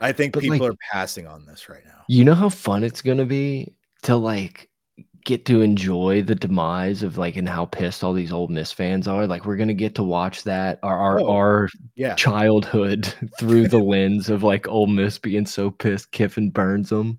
I 0.00 0.12
think 0.12 0.38
people 0.38 0.58
like, 0.58 0.72
are 0.72 0.76
passing 0.90 1.26
on 1.26 1.44
this 1.44 1.68
right 1.68 1.84
now. 1.84 2.04
You 2.08 2.24
know 2.24 2.34
how 2.34 2.48
fun 2.48 2.82
it's 2.82 3.02
going 3.02 3.18
to 3.18 3.26
be 3.26 3.74
to 4.04 4.16
like 4.16 4.70
get 5.24 5.46
to 5.46 5.62
enjoy 5.62 6.22
the 6.22 6.34
demise 6.34 7.02
of 7.02 7.16
like 7.16 7.36
and 7.36 7.48
how 7.48 7.64
pissed 7.64 8.04
all 8.04 8.12
these 8.12 8.32
Ole 8.32 8.48
Miss 8.48 8.72
fans 8.72 9.08
are. 9.08 9.26
Like 9.26 9.46
we're 9.46 9.56
gonna 9.56 9.74
get 9.74 9.94
to 9.96 10.02
watch 10.02 10.44
that 10.44 10.78
our 10.82 10.98
our, 10.98 11.20
oh, 11.20 11.30
our 11.30 11.68
yeah. 11.96 12.14
childhood 12.14 13.12
through 13.38 13.68
the 13.68 13.78
lens 13.78 14.28
of 14.28 14.42
like 14.42 14.68
Ole 14.68 14.86
Miss 14.86 15.18
being 15.18 15.46
so 15.46 15.70
pissed 15.70 16.12
Kiffin 16.12 16.50
burns 16.50 16.90
them. 16.90 17.18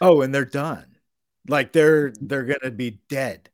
Oh, 0.00 0.22
and 0.22 0.34
they're 0.34 0.44
done. 0.44 0.86
Like 1.48 1.72
they're 1.72 2.12
they're 2.20 2.44
gonna 2.44 2.72
be 2.72 3.00
dead 3.08 3.50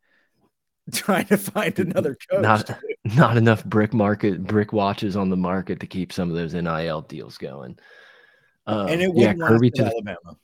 trying 0.92 1.26
to 1.26 1.36
find 1.36 1.78
another 1.78 2.16
coach. 2.30 2.42
Not, 2.42 2.78
not 3.04 3.36
enough 3.36 3.64
brick 3.64 3.92
market 3.92 4.42
brick 4.44 4.72
watches 4.72 5.16
on 5.16 5.28
the 5.28 5.36
market 5.36 5.80
to 5.80 5.86
keep 5.86 6.12
some 6.12 6.30
of 6.30 6.36
those 6.36 6.54
NIL 6.54 7.02
deals 7.02 7.38
going. 7.38 7.78
Uh, 8.66 8.86
and 8.88 9.02
it 9.02 9.10
yeah, 9.14 9.34
Kirby 9.34 9.70
to 9.72 9.86
Alabama. 9.86 10.36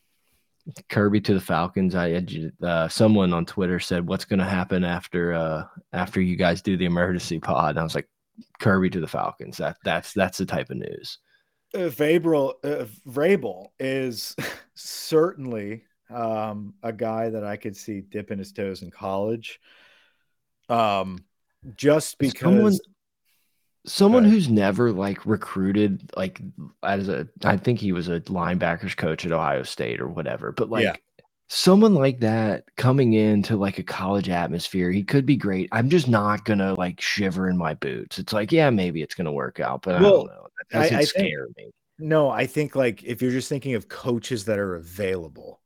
Kirby 0.88 1.20
to 1.22 1.34
the 1.34 1.40
Falcons. 1.40 1.94
I 1.94 2.22
uh, 2.62 2.88
someone 2.88 3.32
on 3.32 3.46
Twitter 3.46 3.80
said, 3.80 4.06
"What's 4.06 4.24
going 4.24 4.38
to 4.38 4.44
happen 4.44 4.84
after 4.84 5.32
uh, 5.34 5.64
after 5.92 6.20
you 6.20 6.36
guys 6.36 6.62
do 6.62 6.76
the 6.76 6.84
emergency 6.84 7.38
pod?" 7.38 7.70
And 7.70 7.78
I 7.78 7.82
was 7.82 7.94
like, 7.94 8.08
"Kirby 8.58 8.90
to 8.90 9.00
the 9.00 9.06
Falcons." 9.06 9.56
That 9.56 9.78
that's 9.84 10.12
that's 10.12 10.38
the 10.38 10.46
type 10.46 10.70
of 10.70 10.76
news. 10.76 11.18
Uh, 11.74 11.88
Vrabel, 11.90 12.54
uh, 12.64 12.86
Vrabel 13.06 13.68
is 13.78 14.34
certainly 14.74 15.84
um, 16.10 16.74
a 16.82 16.92
guy 16.92 17.30
that 17.30 17.44
I 17.44 17.56
could 17.56 17.76
see 17.76 18.00
dipping 18.00 18.38
his 18.38 18.52
toes 18.52 18.82
in 18.82 18.90
college. 18.90 19.60
Um, 20.68 21.24
just 21.76 22.18
because 22.18 22.40
someone, 22.40 22.78
someone 23.89 24.24
who's 24.24 24.49
never 24.49 24.93
like 24.93 25.24
recruited 25.26 26.11
like 26.16 26.41
as 26.82 27.09
a 27.09 27.26
I 27.45 27.57
think 27.57 27.80
he 27.80 27.93
was 27.93 28.09
a 28.09 28.20
linebackers 28.22 28.97
coach 28.97 29.24
at 29.26 29.32
Ohio 29.32 29.62
State 29.62 30.01
or 30.01 30.09
whatever, 30.09 30.53
but 30.53 30.70
like 30.70 30.84
yeah. 30.84 30.97
someone 31.49 31.95
like 31.95 32.20
that 32.20 32.64
coming 32.76 33.14
into 33.14 33.57
like 33.57 33.78
a 33.78 33.82
college 33.82 34.28
atmosphere, 34.28 34.91
he 34.91 35.03
could 35.03 35.26
be 35.26 35.36
great. 35.36 35.68
I'm 35.72 35.91
just 35.91 36.09
not 36.09 36.45
gonna 36.45 36.74
like 36.74 37.01
shiver 37.01 37.49
in 37.49 37.57
my 37.57 37.74
boots. 37.74 38.18
It's 38.18 38.32
like, 38.32 38.53
yeah, 38.53 38.70
maybe 38.70 39.03
it's 39.03 39.14
gonna 39.14 39.32
work 39.32 39.61
out, 39.61 39.82
but 39.82 40.01
well, 40.01 40.07
I 40.07 40.16
don't 40.16 40.26
know. 40.26 40.47
That 40.70 40.82
doesn't 40.82 40.97
I, 40.97 41.01
I 41.01 41.05
scare 41.05 41.47
think, 41.57 41.57
me. 41.57 41.72
No, 41.99 42.30
I 42.30 42.47
think 42.47 42.76
like 42.76 43.03
if 43.05 43.22
you're 43.22 43.32
just 43.32 43.49
thinking 43.49 43.74
of 43.74 43.89
coaches 43.89 44.45
that 44.45 44.59
are 44.59 44.76
available, 44.76 45.61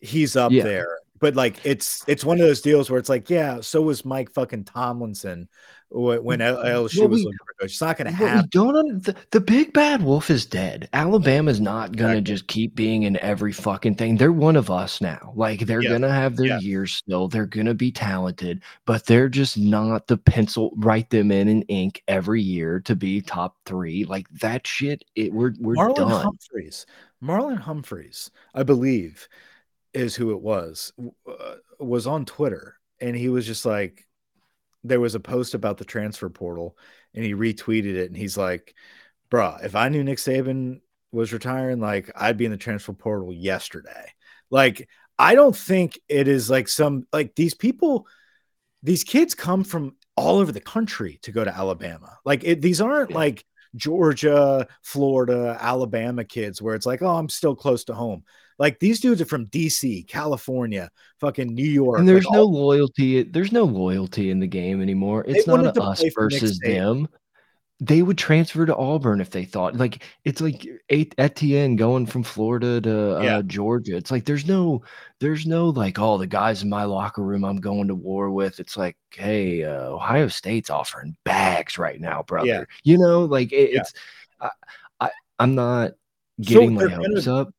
he's 0.00 0.36
up 0.36 0.52
yeah. 0.52 0.64
there 0.64 0.98
but 1.22 1.36
like 1.36 1.64
it's 1.64 2.02
it's 2.08 2.24
one 2.24 2.40
of 2.40 2.44
those 2.44 2.60
deals 2.60 2.90
where 2.90 2.98
it's 2.98 3.08
like, 3.08 3.30
yeah, 3.30 3.60
so 3.60 3.80
was 3.80 4.04
Mike 4.04 4.32
fucking 4.32 4.64
Tomlinson 4.64 5.48
when 5.94 6.38
LSU 6.38 7.00
well, 7.00 7.08
was 7.08 7.22
looking 7.22 7.38
for 7.38 7.54
coach. 7.60 7.70
It's 7.70 7.80
not 7.80 7.98
going 7.98 8.06
to 8.06 8.12
happen. 8.12 8.48
Don't 8.50 9.02
the, 9.02 9.14
the, 9.30 9.40
big 9.40 9.72
bad 9.72 10.02
wolf 10.02 10.30
is 10.30 10.46
dead. 10.46 10.88
Alabama's 10.92 11.60
not 11.60 11.96
going 11.96 12.12
to 12.12 12.18
exactly. 12.18 12.34
just 12.34 12.46
keep 12.46 12.74
being 12.74 13.02
in 13.02 13.16
every 13.18 13.52
fucking 13.52 13.96
thing. 13.96 14.16
They're 14.16 14.32
one 14.32 14.56
of 14.56 14.70
us 14.70 15.00
now. 15.00 15.32
Like 15.36 15.60
they're 15.60 15.82
yeah. 15.82 15.90
going 15.90 16.02
to 16.02 16.12
have 16.12 16.36
their 16.36 16.46
yeah. 16.46 16.58
years 16.60 16.94
still. 16.94 17.28
They're 17.28 17.46
going 17.46 17.66
to 17.66 17.74
be 17.74 17.92
talented, 17.92 18.62
but 18.86 19.04
they're 19.06 19.28
just 19.28 19.58
not 19.58 20.06
the 20.06 20.16
pencil. 20.16 20.72
Write 20.76 21.10
them 21.10 21.30
in 21.30 21.48
in 21.48 21.62
ink 21.62 22.02
every 22.08 22.42
year 22.42 22.80
to 22.80 22.96
be 22.96 23.20
top 23.20 23.56
three. 23.66 24.04
Like 24.04 24.28
that 24.40 24.66
shit. 24.66 25.04
It 25.14 25.32
we're 25.32 25.52
we're 25.60 25.74
Marlon 25.74 25.96
done. 25.96 26.22
Humphreys, 26.22 26.86
Marlon 27.22 27.58
Humphreys, 27.58 28.30
I 28.54 28.62
believe 28.62 29.28
is 29.94 30.14
who 30.14 30.30
it 30.30 30.40
was, 30.40 30.92
uh, 31.28 31.56
was 31.78 32.06
on 32.06 32.24
Twitter. 32.24 32.78
And 33.00 33.16
he 33.16 33.28
was 33.28 33.46
just 33.46 33.64
like, 33.66 34.06
there 34.84 35.00
was 35.00 35.14
a 35.14 35.20
post 35.20 35.54
about 35.54 35.78
the 35.78 35.84
transfer 35.84 36.28
portal 36.28 36.76
and 37.14 37.24
he 37.24 37.34
retweeted 37.34 37.94
it. 37.94 38.08
And 38.08 38.16
he's 38.16 38.36
like, 38.36 38.74
bruh, 39.30 39.64
if 39.64 39.74
I 39.74 39.88
knew 39.88 40.02
Nick 40.04 40.18
Saban 40.18 40.80
was 41.12 41.32
retiring, 41.32 41.80
like 41.80 42.10
I'd 42.14 42.36
be 42.36 42.44
in 42.44 42.50
the 42.50 42.56
transfer 42.56 42.92
portal 42.92 43.32
yesterday. 43.32 44.12
Like, 44.50 44.88
I 45.18 45.34
don't 45.34 45.56
think 45.56 45.98
it 46.08 46.28
is 46.28 46.50
like 46.50 46.68
some, 46.68 47.06
like 47.12 47.34
these 47.34 47.54
people, 47.54 48.06
these 48.82 49.04
kids 49.04 49.34
come 49.34 49.64
from 49.64 49.96
all 50.16 50.38
over 50.38 50.52
the 50.52 50.60
country 50.60 51.18
to 51.22 51.32
go 51.32 51.44
to 51.44 51.56
Alabama. 51.56 52.18
Like, 52.24 52.44
it, 52.44 52.60
these 52.60 52.80
aren't 52.80 53.10
yeah. 53.10 53.16
like, 53.16 53.44
Georgia, 53.74 54.66
Florida, 54.82 55.56
Alabama 55.58 56.24
kids 56.24 56.60
where 56.60 56.74
it's 56.74 56.84
like, 56.84 57.00
oh, 57.00 57.16
I'm 57.16 57.30
still 57.30 57.56
close 57.56 57.84
to 57.84 57.94
home. 57.94 58.22
Like 58.58 58.78
these 58.78 59.00
dudes 59.00 59.20
are 59.20 59.26
from 59.26 59.46
DC, 59.46 60.06
California, 60.08 60.90
fucking 61.20 61.54
New 61.54 61.64
York. 61.64 61.98
And 61.98 62.08
there's 62.08 62.24
like 62.24 62.34
no 62.34 62.42
all- 62.42 62.52
loyalty. 62.52 63.22
There's 63.22 63.52
no 63.52 63.64
loyalty 63.64 64.30
in 64.30 64.40
the 64.40 64.46
game 64.46 64.80
anymore. 64.80 65.24
It's 65.26 65.46
not 65.46 65.76
us 65.78 66.04
versus 66.14 66.58
them. 66.58 67.08
They 67.80 68.02
would 68.02 68.16
transfer 68.16 68.64
to 68.64 68.76
Auburn 68.76 69.20
if 69.20 69.30
they 69.30 69.44
thought 69.44 69.74
like 69.74 70.04
it's 70.24 70.40
like 70.40 70.64
Etienne 70.88 71.74
going 71.74 72.06
from 72.06 72.22
Florida 72.22 72.80
to 72.80 73.18
uh, 73.18 73.22
yeah. 73.22 73.42
Georgia. 73.44 73.96
It's 73.96 74.12
like 74.12 74.24
there's 74.24 74.46
no, 74.46 74.84
there's 75.18 75.46
no 75.46 75.70
like, 75.70 75.98
oh, 75.98 76.16
the 76.16 76.28
guys 76.28 76.62
in 76.62 76.68
my 76.68 76.84
locker 76.84 77.22
room 77.22 77.44
I'm 77.44 77.56
going 77.56 77.88
to 77.88 77.96
war 77.96 78.30
with. 78.30 78.60
It's 78.60 78.76
like, 78.76 78.96
hey, 79.10 79.64
uh, 79.64 79.88
Ohio 79.88 80.28
State's 80.28 80.70
offering 80.70 81.16
bags 81.24 81.76
right 81.76 82.00
now, 82.00 82.22
brother. 82.22 82.46
Yeah. 82.46 82.64
You 82.84 82.98
know, 82.98 83.24
like 83.24 83.52
it, 83.52 83.72
yeah. 83.72 83.80
it's, 83.80 83.92
I, 84.40 84.50
I, 85.00 85.10
I'm 85.40 85.56
not 85.56 85.92
getting 86.40 86.78
so 86.78 86.86
my 86.86 86.94
hopes 86.94 87.24
gonna, 87.24 87.40
up 87.40 87.54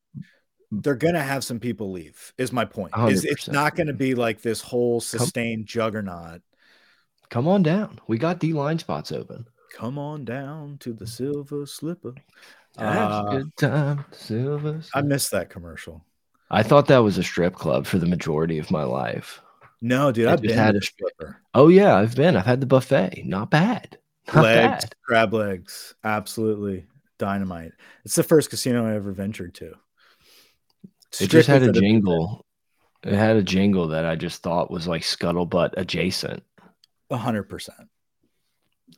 they're 0.70 0.94
gonna 0.94 1.22
have 1.22 1.44
some 1.44 1.60
people 1.60 1.90
leave. 1.90 2.32
Is 2.38 2.52
my 2.52 2.64
point? 2.64 2.92
Is 3.08 3.24
it's 3.24 3.48
not 3.48 3.76
gonna 3.76 3.92
be 3.92 4.14
like 4.14 4.42
this 4.42 4.60
whole 4.60 5.00
sustained 5.00 5.62
come, 5.62 5.66
juggernaut. 5.66 6.42
Come 7.30 7.48
on 7.48 7.62
down. 7.62 8.00
We 8.06 8.18
got 8.18 8.38
D 8.38 8.52
line 8.52 8.78
spots 8.78 9.12
open. 9.12 9.46
Come 9.72 9.98
on 9.98 10.24
down 10.24 10.78
to 10.78 10.92
the 10.92 11.06
Silver 11.06 11.66
Slipper. 11.66 12.14
Uh, 12.78 13.24
a 13.26 13.36
good 13.36 13.56
time, 13.56 14.04
Silver. 14.12 14.82
Slipper. 14.82 14.98
I 14.98 15.02
missed 15.02 15.30
that 15.32 15.50
commercial. 15.50 16.04
I 16.50 16.62
thought 16.62 16.86
that 16.86 16.98
was 16.98 17.18
a 17.18 17.22
strip 17.22 17.54
club 17.54 17.86
for 17.86 17.98
the 17.98 18.06
majority 18.06 18.58
of 18.58 18.70
my 18.70 18.84
life. 18.84 19.40
No, 19.80 20.12
dude, 20.12 20.28
I've 20.28 20.40
been 20.40 20.56
had 20.56 20.76
a 20.76 20.82
stripper. 20.82 21.40
Oh 21.54 21.68
yeah, 21.68 21.96
I've 21.96 22.14
been. 22.14 22.36
I've 22.36 22.46
had 22.46 22.60
the 22.60 22.66
buffet. 22.66 23.22
Not 23.24 23.50
bad. 23.50 23.98
Not 24.32 24.42
legs, 24.42 24.84
bad. 24.84 24.94
crab 25.04 25.34
legs, 25.34 25.94
absolutely 26.04 26.86
dynamite. 27.18 27.72
It's 28.04 28.14
the 28.14 28.22
first 28.22 28.50
casino 28.50 28.86
I 28.86 28.94
ever 28.94 29.12
ventured 29.12 29.54
to. 29.56 29.74
It 31.20 31.30
just 31.30 31.48
had 31.48 31.62
a 31.62 31.72
jingle. 31.72 32.44
It 33.02 33.12
had 33.12 33.36
a 33.36 33.42
jingle 33.42 33.88
that 33.88 34.06
I 34.06 34.16
just 34.16 34.42
thought 34.42 34.70
was 34.70 34.88
like 34.88 35.02
scuttlebutt 35.02 35.74
adjacent. 35.76 36.42
A 37.10 37.16
hundred 37.16 37.44
percent. 37.44 37.88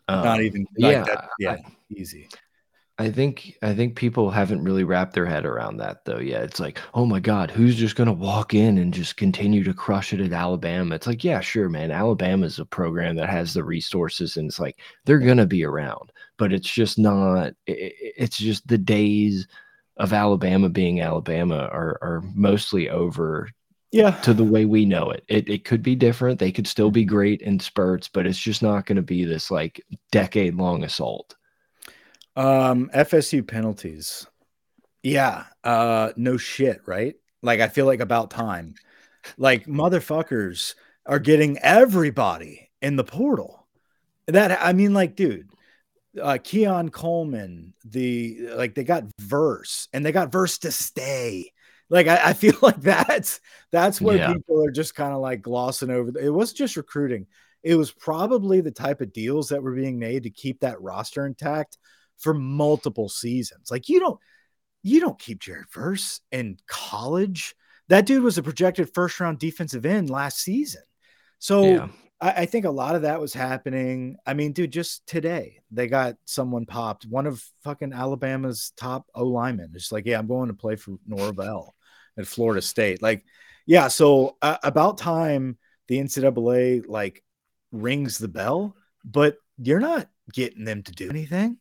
Not 0.08 0.38
um, 0.38 0.42
even 0.42 0.66
like 0.78 0.92
yeah, 0.92 1.02
that, 1.04 1.28
yeah, 1.38 1.52
I, 1.52 1.76
easy. 1.90 2.28
I 2.98 3.10
think 3.10 3.58
I 3.62 3.74
think 3.74 3.94
people 3.94 4.30
haven't 4.30 4.64
really 4.64 4.84
wrapped 4.84 5.12
their 5.12 5.26
head 5.26 5.44
around 5.44 5.76
that 5.78 6.04
though 6.04 6.18
yet. 6.18 6.44
It's 6.44 6.60
like, 6.60 6.78
oh 6.94 7.04
my 7.04 7.20
God, 7.20 7.50
who's 7.50 7.76
just 7.76 7.94
gonna 7.96 8.12
walk 8.12 8.54
in 8.54 8.78
and 8.78 8.94
just 8.94 9.16
continue 9.16 9.62
to 9.64 9.74
crush 9.74 10.12
it 10.12 10.20
at 10.20 10.32
Alabama? 10.32 10.94
It's 10.94 11.06
like, 11.06 11.22
yeah, 11.22 11.40
sure, 11.40 11.68
man. 11.68 11.90
Alabama's 11.90 12.58
a 12.58 12.64
program 12.64 13.16
that 13.16 13.28
has 13.28 13.52
the 13.52 13.64
resources 13.64 14.36
and 14.36 14.48
it's 14.48 14.58
like 14.58 14.78
they're 15.04 15.18
gonna 15.18 15.46
be 15.46 15.64
around, 15.64 16.10
but 16.38 16.52
it's 16.52 16.70
just 16.70 16.98
not. 16.98 17.52
It, 17.66 17.92
it's 18.16 18.38
just 18.38 18.66
the 18.66 18.78
days 18.78 19.46
of 19.96 20.12
Alabama 20.12 20.68
being 20.68 21.00
Alabama 21.00 21.68
are 21.72 21.98
are 22.02 22.22
mostly 22.34 22.90
over 22.90 23.48
yeah 23.92 24.10
to 24.22 24.34
the 24.34 24.44
way 24.44 24.64
we 24.64 24.84
know 24.84 25.10
it. 25.10 25.24
It 25.28 25.48
it 25.48 25.64
could 25.64 25.82
be 25.82 25.94
different. 25.94 26.38
They 26.38 26.52
could 26.52 26.66
still 26.66 26.90
be 26.90 27.04
great 27.04 27.42
in 27.42 27.60
spurts, 27.60 28.08
but 28.08 28.26
it's 28.26 28.38
just 28.38 28.62
not 28.62 28.86
going 28.86 28.96
to 28.96 29.02
be 29.02 29.24
this 29.24 29.50
like 29.50 29.82
decade 30.10 30.54
long 30.54 30.84
assault. 30.84 31.34
Um 32.34 32.90
FSU 32.94 33.46
penalties. 33.46 34.26
Yeah, 35.02 35.44
uh 35.64 36.12
no 36.16 36.36
shit, 36.36 36.80
right? 36.86 37.14
Like 37.42 37.60
I 37.60 37.68
feel 37.68 37.86
like 37.86 38.00
about 38.00 38.30
time. 38.30 38.74
Like 39.38 39.66
motherfuckers 39.66 40.74
are 41.06 41.18
getting 41.18 41.58
everybody 41.58 42.70
in 42.82 42.96
the 42.96 43.04
portal. 43.04 43.66
That 44.26 44.58
I 44.60 44.72
mean 44.72 44.92
like 44.92 45.16
dude, 45.16 45.48
uh, 46.20 46.38
Keon 46.42 46.90
Coleman, 46.90 47.74
the 47.84 48.48
like 48.52 48.74
they 48.74 48.84
got 48.84 49.04
Verse 49.20 49.88
and 49.92 50.04
they 50.04 50.12
got 50.12 50.32
Verse 50.32 50.58
to 50.58 50.72
stay. 50.72 51.52
Like 51.88 52.08
I, 52.08 52.30
I 52.30 52.32
feel 52.34 52.54
like 52.62 52.80
that's 52.80 53.40
that's 53.72 54.00
where 54.00 54.16
yeah. 54.16 54.32
people 54.32 54.64
are 54.64 54.70
just 54.70 54.94
kind 54.94 55.12
of 55.12 55.20
like 55.20 55.42
glossing 55.42 55.90
over. 55.90 56.18
It 56.18 56.30
wasn't 56.30 56.58
just 56.58 56.76
recruiting. 56.76 57.26
It 57.62 57.74
was 57.74 57.90
probably 57.90 58.60
the 58.60 58.70
type 58.70 59.00
of 59.00 59.12
deals 59.12 59.48
that 59.48 59.62
were 59.62 59.74
being 59.74 59.98
made 59.98 60.22
to 60.22 60.30
keep 60.30 60.60
that 60.60 60.80
roster 60.80 61.26
intact 61.26 61.78
for 62.18 62.32
multiple 62.32 63.08
seasons. 63.08 63.70
Like 63.70 63.88
you 63.88 64.00
don't 64.00 64.18
you 64.82 65.00
don't 65.00 65.18
keep 65.18 65.40
Jared 65.40 65.70
Verse 65.72 66.20
in 66.30 66.58
college. 66.66 67.54
That 67.88 68.06
dude 68.06 68.22
was 68.22 68.38
a 68.38 68.42
projected 68.42 68.92
first 68.94 69.18
round 69.20 69.38
defensive 69.38 69.86
end 69.86 70.10
last 70.10 70.38
season. 70.38 70.82
So 71.38 71.64
yeah. 71.64 71.88
I, 72.20 72.30
I, 72.30 72.46
think 72.46 72.64
a 72.64 72.70
lot 72.70 72.94
of 72.94 73.02
that 73.02 73.20
was 73.20 73.34
happening. 73.34 74.16
I 74.26 74.34
mean, 74.34 74.52
dude, 74.52 74.72
just 74.72 75.06
today 75.06 75.60
they 75.70 75.86
got 75.86 76.16
someone 76.24 76.66
popped. 76.66 77.04
One 77.04 77.26
of 77.26 77.42
fucking 77.62 77.92
Alabama's 77.92 78.72
top 78.76 79.06
O 79.14 79.24
linemen. 79.24 79.72
It's 79.74 79.92
like, 79.92 80.06
yeah, 80.06 80.18
I'm 80.18 80.26
going 80.26 80.48
to 80.48 80.54
play 80.54 80.76
for 80.76 80.96
Norvell 81.06 81.74
at 82.18 82.26
Florida 82.26 82.62
State. 82.62 83.02
Like, 83.02 83.24
yeah. 83.66 83.88
So 83.88 84.36
uh, 84.40 84.58
about 84.62 84.98
time 84.98 85.58
the 85.88 85.98
NCAA 85.98 86.86
like 86.86 87.22
rings 87.72 88.18
the 88.18 88.28
bell, 88.28 88.76
but 89.04 89.36
you're 89.58 89.80
not 89.80 90.08
getting 90.32 90.64
them 90.64 90.82
to 90.84 90.92
do 90.92 91.10
anything. 91.10 91.58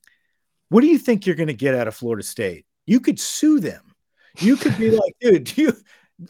What 0.70 0.82
do 0.82 0.88
you 0.88 0.98
think 0.98 1.26
you're 1.26 1.36
going 1.36 1.48
to 1.48 1.54
get 1.54 1.76
out 1.76 1.88
of 1.88 1.96
Florida 1.96 2.24
State? 2.24 2.66
You 2.86 3.00
could 3.00 3.20
sue 3.20 3.60
them. 3.60 3.96
You 4.40 4.56
could 4.56 4.78
be 4.78 4.92
like, 4.92 5.16
dude, 5.22 5.58
you 5.58 5.74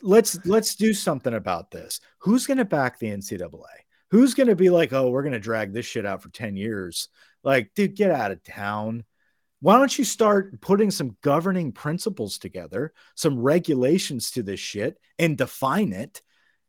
let's 0.02 0.44
let's 0.46 0.76
do 0.76 0.94
something 0.94 1.34
about 1.34 1.72
this. 1.72 2.00
Who's 2.20 2.46
going 2.46 2.58
to 2.58 2.66
back 2.66 3.00
the 3.00 3.08
NCAA? 3.08 3.85
Who's 4.16 4.34
going 4.34 4.48
to 4.48 4.56
be 4.56 4.70
like, 4.70 4.94
oh, 4.94 5.10
we're 5.10 5.24
going 5.24 5.34
to 5.34 5.40
drag 5.42 5.74
this 5.74 5.86
shit 5.86 6.06
out 6.06 6.22
for 6.22 6.30
10 6.30 6.56
years? 6.56 7.10
Like, 7.44 7.72
dude, 7.76 7.98
get 7.98 8.12
out 8.12 8.32
of 8.32 8.42
town. 8.46 9.04
Why 9.60 9.78
don't 9.78 10.00
you 10.00 10.06
start 10.06 10.62
putting 10.62 10.90
some 10.90 11.18
governing 11.22 11.74
principles 11.74 12.38
together, 12.38 12.94
some 13.16 13.38
regulations 13.38 14.32
to 14.32 14.42
this 14.42 14.62
shit, 14.62 14.98
and 15.20 15.38
define 15.38 15.92
it? 15.92 16.22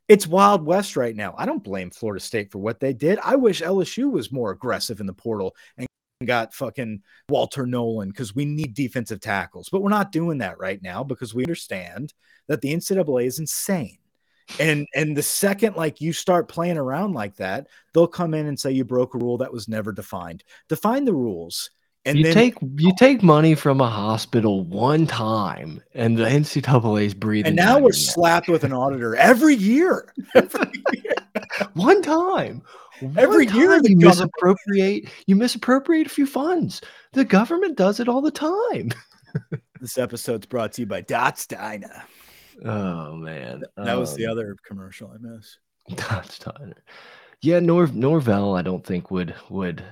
It's 0.08 0.26
Wild 0.26 0.66
West 0.66 0.96
right 0.96 1.14
now. 1.14 1.36
I 1.38 1.46
don't 1.46 1.62
blame 1.62 1.92
Florida 1.92 2.18
State 2.18 2.50
for 2.50 2.58
what 2.58 2.80
they 2.80 2.92
did. 2.92 3.20
I 3.22 3.36
wish 3.36 3.62
LSU 3.62 4.10
was 4.10 4.32
more 4.32 4.50
aggressive 4.50 4.98
in 4.98 5.06
the 5.06 5.12
portal 5.12 5.54
and 5.78 5.86
got 6.24 6.52
fucking 6.52 7.02
Walter 7.28 7.64
Nolen 7.64 8.08
because 8.08 8.34
we 8.34 8.44
need 8.44 8.74
defensive 8.74 9.20
tackles. 9.20 9.68
But 9.68 9.82
we're 9.82 9.90
not 9.90 10.10
doing 10.10 10.38
that 10.38 10.58
right 10.58 10.82
now 10.82 11.04
because 11.04 11.32
we 11.32 11.44
understand 11.44 12.12
that 12.48 12.60
the 12.60 12.74
NCAA 12.74 13.26
is 13.26 13.38
insane. 13.38 13.98
And 14.60 14.86
and 14.94 15.16
the 15.16 15.22
second 15.22 15.76
like 15.76 16.00
you 16.00 16.12
start 16.12 16.48
playing 16.48 16.78
around 16.78 17.14
like 17.14 17.36
that, 17.36 17.66
they'll 17.92 18.06
come 18.06 18.34
in 18.34 18.46
and 18.46 18.58
say 18.58 18.70
you 18.70 18.84
broke 18.84 19.14
a 19.14 19.18
rule 19.18 19.38
that 19.38 19.52
was 19.52 19.68
never 19.68 19.92
defined. 19.92 20.44
Define 20.68 21.04
the 21.04 21.14
rules. 21.14 21.70
And 22.04 22.18
you 22.18 22.24
then, 22.24 22.34
take 22.34 22.54
you 22.76 22.92
take 22.96 23.24
money 23.24 23.56
from 23.56 23.80
a 23.80 23.90
hospital 23.90 24.62
one 24.62 25.08
time, 25.08 25.82
and 25.92 26.16
the 26.16 26.24
NCAA 26.24 27.06
is 27.06 27.14
breathing. 27.14 27.48
And 27.48 27.56
now 27.56 27.80
we're 27.80 27.92
slapped 27.92 28.48
with 28.48 28.62
an 28.62 28.72
auditor 28.72 29.16
every 29.16 29.56
year. 29.56 30.14
Every 30.36 30.70
year. 30.92 31.14
one 31.74 32.02
time. 32.02 32.62
Every 33.16 33.46
one 33.46 33.56
year 33.56 33.80
you 33.82 33.96
misappropriate 33.96 35.08
you 35.26 35.34
misappropriate 35.34 36.06
a 36.06 36.10
few 36.10 36.26
funds. 36.26 36.80
The 37.12 37.24
government 37.24 37.76
does 37.76 37.98
it 37.98 38.08
all 38.08 38.22
the 38.22 38.30
time. 38.30 38.92
this 39.80 39.98
episode's 39.98 40.46
brought 40.46 40.72
to 40.74 40.82
you 40.82 40.86
by 40.86 41.00
Dots 41.00 41.46
Diner. 41.48 42.04
Oh 42.64 43.14
man, 43.14 43.64
that 43.76 43.88
um, 43.94 44.00
was 44.00 44.14
the 44.14 44.26
um, 44.26 44.32
other 44.32 44.56
commercial 44.66 45.12
I 45.12 45.18
missed. 45.18 45.58
Diner. 46.44 46.82
Yeah, 47.42 47.60
Nor 47.60 47.86
Norvell, 47.88 48.56
I 48.56 48.62
don't 48.62 48.84
think 48.84 49.10
would 49.10 49.34
would 49.50 49.84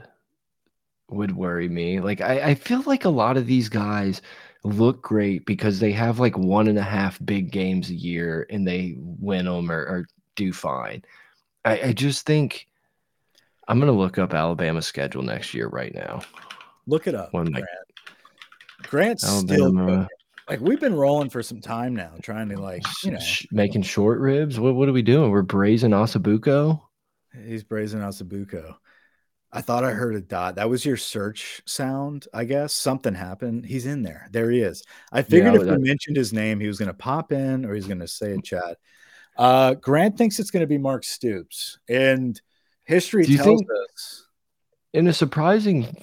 would 1.08 1.36
worry 1.36 1.68
me. 1.68 2.00
Like 2.00 2.20
I, 2.20 2.40
I 2.40 2.54
feel 2.54 2.82
like 2.86 3.04
a 3.04 3.10
lot 3.10 3.36
of 3.36 3.46
these 3.46 3.68
guys 3.68 4.22
look 4.64 5.02
great 5.02 5.44
because 5.44 5.78
they 5.78 5.92
have 5.92 6.18
like 6.18 6.36
one 6.38 6.68
and 6.68 6.78
a 6.78 6.82
half 6.82 7.18
big 7.24 7.50
games 7.50 7.90
a 7.90 7.94
year 7.94 8.46
and 8.50 8.66
they 8.66 8.94
win 8.98 9.44
them 9.44 9.70
or, 9.70 9.80
or 9.80 10.06
do 10.36 10.52
fine. 10.52 11.04
I, 11.64 11.80
I 11.80 11.92
just 11.92 12.26
think 12.26 12.66
I'm 13.68 13.78
gonna 13.78 13.92
look 13.92 14.18
up 14.18 14.34
Alabama's 14.34 14.86
schedule 14.86 15.22
next 15.22 15.54
year 15.54 15.68
right 15.68 15.94
now. 15.94 16.22
Look 16.86 17.06
it 17.06 17.14
up. 17.14 17.32
When 17.32 17.46
Grant. 17.46 17.68
Grant's 18.82 19.24
Alabama. 19.24 19.84
still 19.84 20.08
like 20.48 20.60
we've 20.60 20.80
been 20.80 20.94
rolling 20.94 21.30
for 21.30 21.42
some 21.42 21.60
time 21.60 21.94
now, 21.94 22.12
trying 22.22 22.48
to 22.50 22.60
like 22.60 22.84
you 23.02 23.12
know 23.12 23.20
making 23.50 23.82
short 23.82 24.18
ribs. 24.20 24.58
What 24.58 24.74
what 24.74 24.88
are 24.88 24.92
we 24.92 25.02
doing? 25.02 25.30
We're 25.30 25.42
braising 25.42 25.92
ossobuco. 25.92 26.80
He's 27.46 27.64
braising 27.64 28.00
ossobuco. 28.00 28.74
I 29.52 29.60
thought 29.60 29.84
I 29.84 29.92
heard 29.92 30.16
a 30.16 30.20
dot. 30.20 30.56
That 30.56 30.68
was 30.68 30.84
your 30.84 30.96
search 30.96 31.62
sound, 31.64 32.26
I 32.34 32.44
guess. 32.44 32.72
Something 32.72 33.14
happened. 33.14 33.64
He's 33.64 33.86
in 33.86 34.02
there. 34.02 34.28
There 34.32 34.50
he 34.50 34.60
is. 34.60 34.82
I 35.12 35.22
figured 35.22 35.54
yeah, 35.54 35.60
if 35.60 35.66
we 35.66 35.78
mentioned 35.78 36.16
his 36.16 36.32
name, 36.32 36.58
he 36.58 36.66
was 36.66 36.78
going 36.78 36.88
to 36.88 36.94
pop 36.94 37.30
in 37.30 37.64
or 37.64 37.72
he's 37.72 37.86
going 37.86 38.00
to 38.00 38.08
say 38.08 38.32
a 38.32 38.42
chat. 38.42 38.78
Uh, 39.36 39.74
Grant 39.74 40.18
thinks 40.18 40.40
it's 40.40 40.50
going 40.50 40.62
to 40.62 40.66
be 40.66 40.78
Mark 40.78 41.04
Stoops, 41.04 41.78
and 41.88 42.40
history 42.84 43.26
tells 43.26 43.62
us 43.62 44.26
in 44.92 45.06
a 45.06 45.12
surprising, 45.12 45.96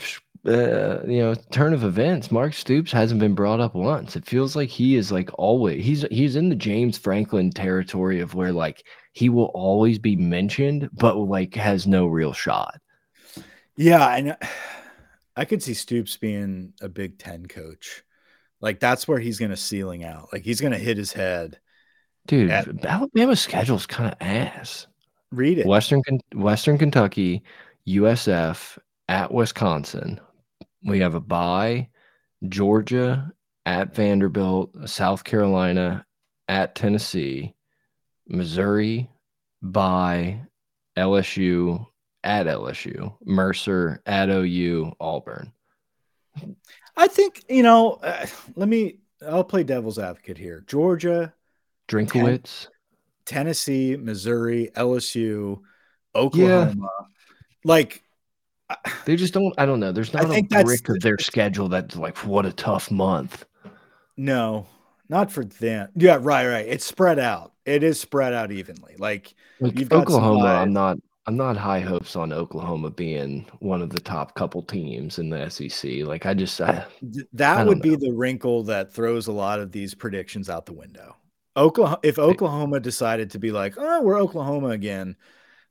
uh, 0.46 1.02
you 1.06 1.20
know, 1.20 1.36
turn 1.52 1.74
of 1.74 1.84
events, 1.84 2.32
Mark 2.32 2.54
Stoops 2.54 2.92
hasn't 2.92 3.20
been 3.20 3.36
brought 3.36 3.60
up 3.60 3.76
once. 3.76 4.16
It 4.16 4.26
feels 4.26 4.56
like 4.56 4.70
he 4.70 4.96
is 4.96 5.12
like 5.12 5.30
always 5.38 5.86
he's 5.86 6.02
he's 6.10 6.36
in 6.36 6.50
the 6.50 6.56
James 6.56 6.98
Franklin 6.98 7.52
territory 7.52 8.20
of 8.22 8.34
where 8.34 8.52
like 8.52 8.84
he 9.14 9.30
will 9.30 9.52
always 9.54 10.00
be 10.00 10.16
mentioned, 10.16 10.90
but 10.94 11.16
like 11.16 11.54
has 11.56 11.86
no 11.86 12.08
real 12.08 12.34
shot. 12.34 12.80
Yeah, 13.76 14.06
I 14.06 14.22
know 14.22 14.36
I 15.36 15.46
could 15.46 15.62
see 15.62 15.76
Stoops 15.76 16.18
being 16.18 16.74
a 16.82 16.90
Big 16.90 17.20
Ten 17.20 17.46
coach. 17.46 18.04
Like 18.62 18.80
that's 18.80 19.08
where 19.08 19.20
he's 19.20 19.38
gonna 19.38 19.58
ceiling 19.58 20.04
out. 20.04 20.30
Like 20.34 20.44
he's 20.44 20.62
gonna 20.62 20.78
hit 20.80 20.98
his 20.98 21.14
head. 21.14 21.60
Dude, 22.26 22.50
at, 22.50 22.84
Alabama's 22.84 23.42
schedule's 23.42 23.86
kind 23.86 24.12
of 24.12 24.18
ass. 24.20 24.88
Read 25.32 25.60
it. 25.60 25.68
Western 25.68 26.02
Western 26.34 26.80
Kentucky, 26.80 27.44
USF 27.88 28.80
at 29.08 29.32
Wisconsin. 29.32 30.20
We 30.84 31.00
have 31.00 31.16
a 31.16 31.20
bye. 31.20 31.90
Georgia 32.48 33.32
at 33.66 33.96
Vanderbilt, 33.96 34.90
South 34.90 35.24
Carolina 35.24 36.06
at 36.48 36.76
Tennessee, 36.76 37.56
Missouri 38.28 39.10
by 39.62 40.42
LSU 40.98 41.86
at 42.24 42.48
LSU, 42.48 43.16
Mercer 43.24 44.02
at 44.06 44.30
OU, 44.30 44.94
Auburn. 45.00 45.52
I 46.96 47.08
think, 47.08 47.44
you 47.50 47.64
know, 47.64 47.94
uh, 48.04 48.26
let 48.56 48.68
me, 48.68 49.00
I'll 49.28 49.44
play 49.44 49.64
devil's 49.64 50.00
advocate 50.00 50.38
here. 50.38 50.64
Georgia, 50.68 51.34
Drinkwitz, 51.88 52.68
Ten 53.26 53.46
Tennessee, 53.46 53.98
Missouri, 53.98 54.70
LSU, 54.76 55.62
Oklahoma. 56.16 56.74
Yeah. 56.78 57.06
Like, 57.64 58.04
they 59.06 59.16
just 59.16 59.34
don't, 59.34 59.54
I 59.58 59.66
don't 59.66 59.80
know. 59.80 59.92
There's 59.92 60.14
not 60.14 60.26
I 60.26 60.38
a 60.38 60.44
brick 60.64 60.88
of 60.90 61.00
their 61.02 61.18
schedule 61.18 61.70
that's 61.70 61.96
like, 61.96 62.18
what 62.20 62.46
a 62.46 62.52
tough 62.52 62.92
month. 62.92 63.46
No, 64.18 64.68
not 65.10 65.32
for 65.32 65.44
them. 65.44 65.90
Yeah, 65.96 66.18
right, 66.22 66.48
right. 66.48 66.66
It's 66.68 66.86
spread 66.86 67.20
out. 67.20 67.54
It 67.66 67.84
is 67.84 68.00
spread 68.00 68.34
out 68.34 68.52
evenly. 68.52 68.96
Like, 68.98 69.34
like 69.60 69.78
you've 69.80 69.92
Oklahoma, 69.92 70.46
I'm 70.46 70.74
not 70.74 70.98
I'm 71.28 71.38
not 71.38 71.56
high 71.56 71.80
hopes 71.80 72.16
on 72.16 72.34
Oklahoma 72.34 72.90
being 72.90 73.46
one 73.60 73.82
of 73.82 73.92
the 73.92 74.00
top 74.00 74.34
couple 74.34 74.64
teams 74.64 75.20
in 75.20 75.30
the 75.30 75.50
SEC. 75.50 76.04
Like 76.04 76.26
I 76.26 76.34
just 76.34 76.60
I, 76.60 76.86
that 77.34 77.60
I 77.60 77.64
would 77.64 77.78
know. 77.78 77.84
be 77.84 77.96
the 77.96 78.12
wrinkle 78.12 78.64
that 78.64 78.92
throws 78.92 79.28
a 79.28 79.32
lot 79.32 79.60
of 79.60 79.72
these 79.72 79.94
predictions 79.94 80.50
out 80.50 80.66
the 80.66 80.74
window. 80.74 81.16
Oklahoma, 81.56 82.00
if 82.04 82.18
Oklahoma 82.18 82.80
decided 82.80 83.30
to 83.32 83.40
be 83.40 83.52
like, 83.52 83.76
oh, 83.78 84.02
we're 84.02 84.20
Oklahoma 84.20 84.70
again, 84.70 85.16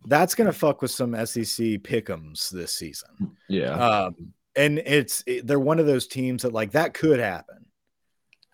that's 0.07 0.35
gonna 0.35 0.53
fuck 0.53 0.83
with 0.83 0.91
some 0.91 1.15
SEC 1.27 1.83
pickums 1.83 2.51
this 2.51 2.73
season. 2.73 3.37
Yeah, 3.49 3.73
um, 3.73 4.15
and 4.57 4.79
it's 4.79 5.23
it, 5.27 5.47
they're 5.47 5.61
one 5.61 5.79
of 5.79 5.87
those 5.87 6.07
teams 6.07 6.43
that 6.43 6.53
like 6.53 6.73
that 6.73 6.95
could 6.95 7.21
happen. 7.21 7.67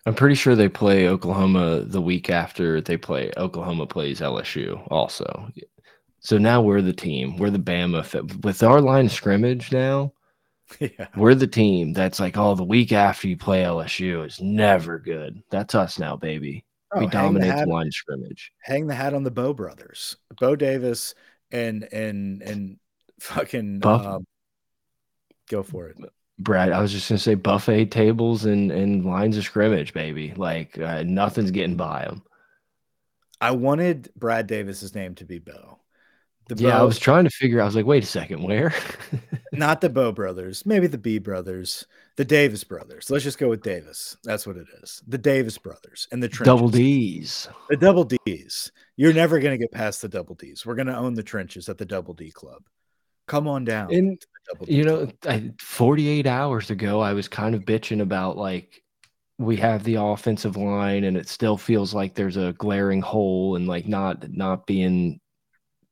I'm 0.05 0.15
pretty 0.15 0.35
sure 0.35 0.55
they 0.55 0.69
play 0.69 1.09
Oklahoma 1.09 1.81
the 1.81 2.01
week 2.01 2.29
after 2.29 2.79
they 2.79 2.95
play 2.95 3.31
Oklahoma 3.35 3.85
plays 3.85 4.21
LSU 4.21 4.81
also. 4.89 5.51
So 6.19 6.37
now 6.37 6.61
we're 6.61 6.81
the 6.81 6.93
team. 6.93 7.37
We're 7.37 7.49
the 7.49 7.59
Bama 7.59 8.43
with 8.43 8.63
our 8.63 8.79
line 8.79 9.07
of 9.07 9.11
scrimmage 9.11 9.71
now. 9.71 10.13
Yeah. 10.81 11.07
We're 11.15 11.33
the 11.33 11.47
team 11.47 11.93
that's 11.93 12.19
like, 12.19 12.35
oh, 12.35 12.53
the 12.53 12.63
week 12.65 12.91
after 12.91 13.29
you 13.29 13.37
play 13.37 13.63
LSU 13.63 14.27
is 14.27 14.41
never 14.41 14.99
good. 14.99 15.41
That's 15.49 15.73
us 15.75 15.97
now, 15.97 16.17
baby. 16.17 16.65
Oh, 16.91 16.99
we 16.99 17.07
dominate 17.07 17.55
the, 17.55 17.63
the 17.63 17.71
line 17.71 17.87
of 17.87 17.93
scrimmage. 17.93 18.51
Hang 18.63 18.85
the 18.85 18.93
hat 18.93 19.13
on 19.13 19.23
the 19.23 19.31
Bo 19.31 19.53
brothers, 19.53 20.17
Bo 20.41 20.57
Davis 20.57 21.15
and 21.51 21.83
and 21.91 22.41
and 22.41 22.77
fucking 23.19 23.85
um, 23.85 24.25
go 25.49 25.63
for 25.63 25.87
it. 25.87 25.97
Brad, 26.39 26.71
I 26.71 26.81
was 26.81 26.91
just 26.91 27.09
gonna 27.09 27.19
say 27.19 27.35
buffet 27.35 27.85
tables 27.85 28.45
and 28.45 28.71
and 28.71 29.05
lines 29.05 29.37
of 29.37 29.43
scrimmage, 29.43 29.93
baby. 29.93 30.33
Like 30.35 30.77
uh, 30.77 31.03
nothing's 31.03 31.51
getting 31.51 31.75
by 31.75 32.05
them. 32.05 32.23
I 33.39 33.51
wanted 33.51 34.09
Brad 34.15 34.47
Davis's 34.47 34.95
name 34.95 35.15
to 35.15 35.25
be 35.25 35.39
Bo. 35.39 35.79
The 36.49 36.55
yeah, 36.55 36.71
Bo, 36.71 36.77
I 36.77 36.83
was 36.83 36.99
trying 36.99 37.25
to 37.25 37.29
figure. 37.29 37.61
I 37.61 37.65
was 37.65 37.75
like, 37.75 37.85
wait 37.85 38.03
a 38.03 38.07
second, 38.07 38.43
where? 38.43 38.73
not 39.51 39.81
the 39.81 39.89
Bo 39.89 40.11
brothers, 40.11 40.65
maybe 40.65 40.87
the 40.87 40.97
B 40.97 41.19
brothers, 41.19 41.85
the 42.17 42.25
Davis 42.25 42.63
brothers. 42.63 43.09
Let's 43.09 43.23
just 43.23 43.37
go 43.37 43.47
with 43.47 43.61
Davis. 43.61 44.17
That's 44.23 44.45
what 44.45 44.57
it 44.57 44.67
is. 44.81 45.01
The 45.07 45.19
Davis 45.19 45.57
brothers 45.57 46.07
and 46.11 46.21
the 46.21 46.27
trenches. 46.27 46.51
double 46.51 46.69
D's. 46.69 47.47
The 47.69 47.77
double 47.77 48.03
D's. 48.03 48.71
You're 48.97 49.13
never 49.13 49.39
going 49.39 49.53
to 49.53 49.63
get 49.63 49.71
past 49.71 50.01
the 50.01 50.09
double 50.09 50.35
D's. 50.35 50.65
We're 50.65 50.75
going 50.75 50.87
to 50.87 50.97
own 50.97 51.13
the 51.13 51.23
trenches 51.23 51.69
at 51.69 51.77
the 51.77 51.85
double 51.85 52.15
D 52.15 52.31
club. 52.31 52.63
Come 53.27 53.47
on 53.47 53.65
down. 53.65 53.93
And 53.93 54.21
you 54.65 54.83
know, 54.83 55.11
I, 55.27 55.51
48 55.59 56.25
hours 56.25 56.71
ago, 56.71 57.01
I 57.01 57.13
was 57.13 57.27
kind 57.27 57.53
of 57.53 57.65
bitching 57.65 58.01
about 58.01 58.35
like 58.35 58.81
we 59.37 59.55
have 59.57 59.83
the 59.83 59.95
offensive 59.95 60.57
line 60.57 61.03
and 61.03 61.15
it 61.15 61.29
still 61.29 61.57
feels 61.57 61.93
like 61.93 62.15
there's 62.15 62.37
a 62.37 62.53
glaring 62.53 63.01
hole 63.01 63.55
and 63.55 63.67
like 63.67 63.87
not 63.87 64.31
not 64.31 64.65
being 64.65 65.19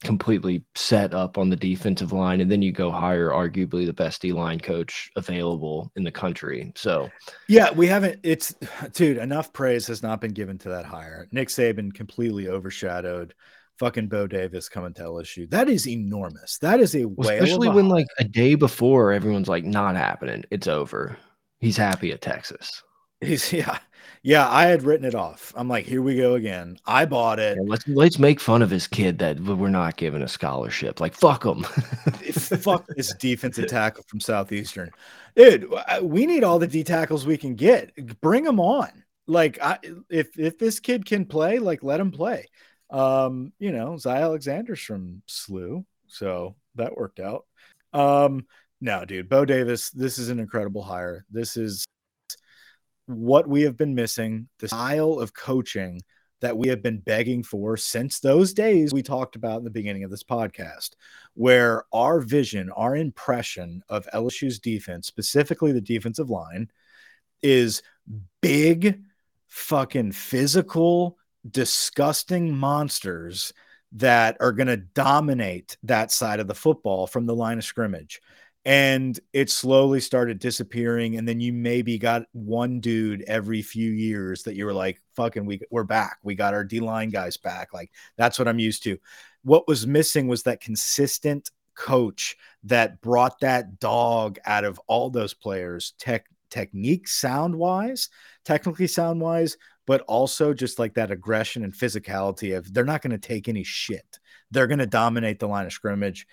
completely 0.03 0.63
set 0.75 1.13
up 1.13 1.37
on 1.37 1.49
the 1.49 1.55
defensive 1.55 2.11
line, 2.11 2.41
and 2.41 2.51
then 2.51 2.61
you 2.61 2.71
go 2.71 2.91
hire 2.91 3.29
arguably 3.29 3.85
the 3.85 3.93
best 3.93 4.21
D 4.21 4.33
line 4.33 4.59
coach 4.59 5.09
available 5.15 5.91
in 5.95 6.03
the 6.03 6.11
country. 6.11 6.71
So, 6.75 7.09
yeah, 7.47 7.71
we 7.71 7.87
haven't. 7.87 8.19
It's 8.23 8.53
dude, 8.93 9.17
enough 9.17 9.53
praise 9.53 9.87
has 9.87 10.03
not 10.03 10.21
been 10.21 10.33
given 10.33 10.57
to 10.59 10.69
that 10.69 10.85
hire. 10.85 11.27
Nick 11.31 11.49
Saban 11.49 11.93
completely 11.93 12.47
overshadowed. 12.47 13.33
Fucking 13.79 14.07
Bo 14.07 14.25
Davis 14.25 14.69
coming 14.69 14.93
to 14.93 15.03
LSU. 15.03 15.49
That 15.49 15.67
is 15.67 15.85
enormous. 15.85 16.57
That 16.59 16.79
is 16.79 16.95
a 16.95 17.05
well, 17.05 17.29
especially 17.29 17.67
when 17.67 17.89
like 17.89 18.07
a 18.19 18.23
day 18.23 18.55
before 18.55 19.11
everyone's 19.11 19.49
like 19.49 19.65
not 19.65 19.97
happening. 19.97 20.45
It's 20.49 20.67
over. 20.67 21.17
He's 21.59 21.75
happy 21.75 22.13
at 22.13 22.21
Texas. 22.21 22.83
He's 23.21 23.51
yeah. 23.53 23.79
Yeah, 24.21 24.49
I 24.49 24.65
had 24.65 24.81
written 24.81 25.05
it 25.05 25.13
off. 25.13 25.53
I'm 25.55 25.67
like, 25.67 25.85
here 25.85 26.01
we 26.01 26.15
go 26.15 26.33
again. 26.33 26.79
I 26.87 27.05
bought 27.05 27.37
it. 27.37 27.57
Yeah, 27.57 27.63
let's 27.67 27.87
let's 27.87 28.17
make 28.17 28.39
fun 28.39 28.63
of 28.63 28.71
his 28.71 28.87
kid 28.87 29.19
that 29.19 29.39
we're 29.39 29.69
not 29.69 29.97
giving 29.97 30.23
a 30.23 30.27
scholarship. 30.27 30.99
Like, 30.99 31.13
fuck 31.13 31.45
him. 31.45 31.61
fuck 31.61 32.87
this 32.95 33.13
defensive 33.19 33.67
tackle 33.67 34.03
from 34.07 34.19
Southeastern, 34.19 34.89
dude. 35.35 35.71
We 36.01 36.25
need 36.25 36.43
all 36.43 36.57
the 36.57 36.65
D 36.65 36.83
tackles 36.83 37.27
we 37.27 37.37
can 37.37 37.53
get. 37.53 37.91
Bring 38.19 38.45
them 38.45 38.59
on. 38.59 38.89
Like, 39.27 39.61
I, 39.61 39.77
if 40.09 40.39
if 40.39 40.57
this 40.57 40.79
kid 40.79 41.05
can 41.05 41.25
play, 41.25 41.59
like, 41.59 41.83
let 41.83 41.99
him 41.99 42.11
play. 42.11 42.47
Um, 42.89 43.53
you 43.59 43.71
know, 43.71 43.95
Zy 43.95 44.09
Alexander's 44.09 44.81
from 44.81 45.21
SLU, 45.27 45.85
so 46.07 46.55
that 46.75 46.97
worked 46.97 47.19
out. 47.19 47.45
Um, 47.93 48.47
no, 48.81 49.05
dude, 49.05 49.29
Bo 49.29 49.45
Davis, 49.45 49.91
this 49.91 50.17
is 50.17 50.29
an 50.29 50.39
incredible 50.39 50.81
hire. 50.81 51.25
This 51.29 51.57
is 51.57 51.85
what 53.07 53.47
we 53.47 53.63
have 53.63 53.77
been 53.77 53.95
missing, 53.95 54.47
the 54.59 54.67
style 54.67 55.19
of 55.19 55.33
coaching 55.33 56.01
that 56.41 56.57
we 56.57 56.67
have 56.67 56.81
been 56.81 56.99
begging 56.99 57.43
for 57.43 57.77
since 57.77 58.19
those 58.19 58.53
days 58.53 58.93
we 58.93 59.01
talked 59.01 59.35
about 59.35 59.59
in 59.59 59.63
the 59.63 59.69
beginning 59.69 60.03
of 60.03 60.11
this 60.11 60.23
podcast, 60.23 60.91
where 61.33 61.83
our 61.93 62.19
vision, 62.19 62.69
our 62.75 62.95
impression 62.95 63.81
of 63.89 64.07
LSU's 64.13 64.59
defense, 64.59 65.07
specifically 65.07 65.71
the 65.71 65.81
defensive 65.81 66.29
line, 66.29 66.69
is 67.41 67.81
big, 68.41 69.01
fucking 69.47 70.11
physical, 70.11 71.17
disgusting 71.49 72.55
monsters 72.55 73.53
that 73.93 74.35
are 74.39 74.51
going 74.51 74.67
to 74.67 74.77
dominate 74.77 75.77
that 75.83 76.11
side 76.11 76.39
of 76.39 76.47
the 76.47 76.55
football 76.55 77.07
from 77.07 77.25
the 77.25 77.35
line 77.35 77.57
of 77.57 77.63
scrimmage 77.63 78.19
and 78.65 79.19
it 79.31 79.51
slowly 79.51 79.99
started 79.99 80.39
disappearing 80.39 81.17
and 81.17 81.27
then 81.27 81.39
you 81.39 81.53
maybe 81.53 81.99
got 81.99 82.23
one 82.31 82.79
dude 82.79 83.21
every 83.23 83.61
few 83.61 83.91
years 83.91 84.41
that 84.43 84.55
you 84.55 84.65
were 84.65 84.73
like 84.73 84.99
fucking 85.15 85.45
we, 85.45 85.61
we're 85.69 85.83
back. 85.83 86.17
We 86.23 86.33
got 86.35 86.53
our 86.53 86.63
d-line 86.63 87.09
guys 87.09 87.37
back. 87.37 87.73
Like 87.73 87.91
that's 88.17 88.39
what 88.39 88.47
i'm 88.47 88.59
used 88.59 88.83
to. 88.83 88.97
What 89.43 89.67
was 89.67 89.85
missing 89.85 90.27
was 90.27 90.43
that 90.43 90.61
consistent 90.61 91.51
coach 91.75 92.35
that 92.63 93.01
brought 93.01 93.39
that 93.41 93.79
dog 93.79 94.39
out 94.45 94.63
of 94.63 94.79
all 94.87 95.09
those 95.09 95.33
players 95.33 95.93
tech 95.99 96.25
technique 96.49 97.07
sound 97.07 97.53
wise 97.53 98.07
technically 98.45 98.87
sound 98.87 99.19
wise 99.19 99.57
but 99.85 100.01
also 100.01 100.53
just 100.53 100.79
like 100.79 100.93
that 100.93 101.11
aggression 101.11 101.63
and 101.63 101.73
physicality 101.73 102.57
of 102.57 102.73
they're 102.73 102.85
not 102.85 103.01
going 103.01 103.11
to 103.11 103.17
take 103.17 103.47
any 103.47 103.63
shit. 103.63 104.19
They're 104.51 104.67
going 104.67 104.79
to 104.79 104.85
dominate 104.87 105.39
the 105.39 105.47
line 105.47 105.65
of 105.65 105.73
scrimmage 105.73 106.27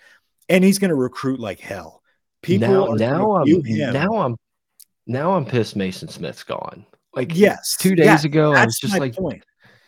and 0.49 0.63
he's 0.63 0.79
going 0.79 0.89
to 0.89 0.95
recruit 0.95 1.39
like 1.39 1.59
hell 1.59 2.02
People 2.43 2.95
now, 2.97 3.15
now 3.15 3.35
I'm 3.37 3.65
him. 3.65 3.93
now 3.93 4.17
I'm 4.17 4.35
now 5.07 5.31
I'm 5.31 5.45
pissed 5.45 5.75
Mason 5.75 6.09
Smith's 6.09 6.43
gone. 6.43 6.85
Like 7.15 7.35
yes, 7.35 7.75
two 7.77 7.95
days 7.95 8.05
yeah, 8.05 8.25
ago 8.25 8.53
I 8.53 8.65
was 8.65 8.77
just 8.77 8.99
like 8.99 9.15
point. 9.15 9.43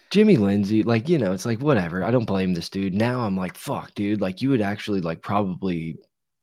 Jimmy 0.09 0.37
Lindsey, 0.37 0.81
like 0.81 1.09
you 1.09 1.17
know, 1.17 1.33
it's 1.33 1.45
like 1.45 1.59
whatever. 1.59 2.03
I 2.03 2.11
don't 2.11 2.25
blame 2.25 2.53
this 2.53 2.69
dude. 2.69 2.93
Now 2.93 3.21
I'm 3.21 3.35
like, 3.35 3.57
fuck, 3.57 3.93
dude. 3.93 4.21
Like 4.21 4.41
you 4.41 4.49
would 4.49 4.61
actually 4.61 5.01
like 5.01 5.21
probably 5.21 5.97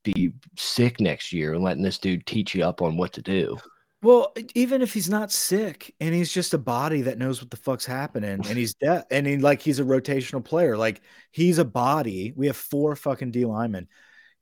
be 0.05 0.33
sick 0.57 1.01
next 1.01 1.33
year 1.33 1.55
and 1.55 1.65
letting 1.65 1.83
this 1.83 1.99
dude 1.99 2.27
teach 2.27 2.55
you 2.55 2.65
up 2.65 2.83
on 2.83 2.97
what 2.97 3.13
to 3.15 3.23
do. 3.23 3.57
Well, 4.03 4.35
even 4.55 4.83
if 4.83 4.93
he's 4.93 5.09
not 5.09 5.31
sick 5.31 5.95
and 6.01 6.13
he's 6.13 6.33
just 6.33 6.55
a 6.55 6.59
body 6.59 7.03
that 7.03 7.19
knows 7.19 7.41
what 7.41 7.51
the 7.51 7.57
fuck's 7.57 7.87
happening 7.87 8.31
and 8.31 8.59
he's 8.59 8.75
dead 8.75 9.05
and 9.11 9.27
he 9.27 9.39
like 9.39 9.63
he's 9.63 9.79
a 9.81 9.85
rotational 9.85 10.45
player, 10.45 10.77
like 10.77 11.01
he's 11.31 11.59
a 11.59 11.65
body. 11.65 12.33
We 12.37 12.49
have 12.49 12.57
four 12.57 12.97
fucking 12.97 13.31
D 13.31 13.45
linemen 13.45 13.89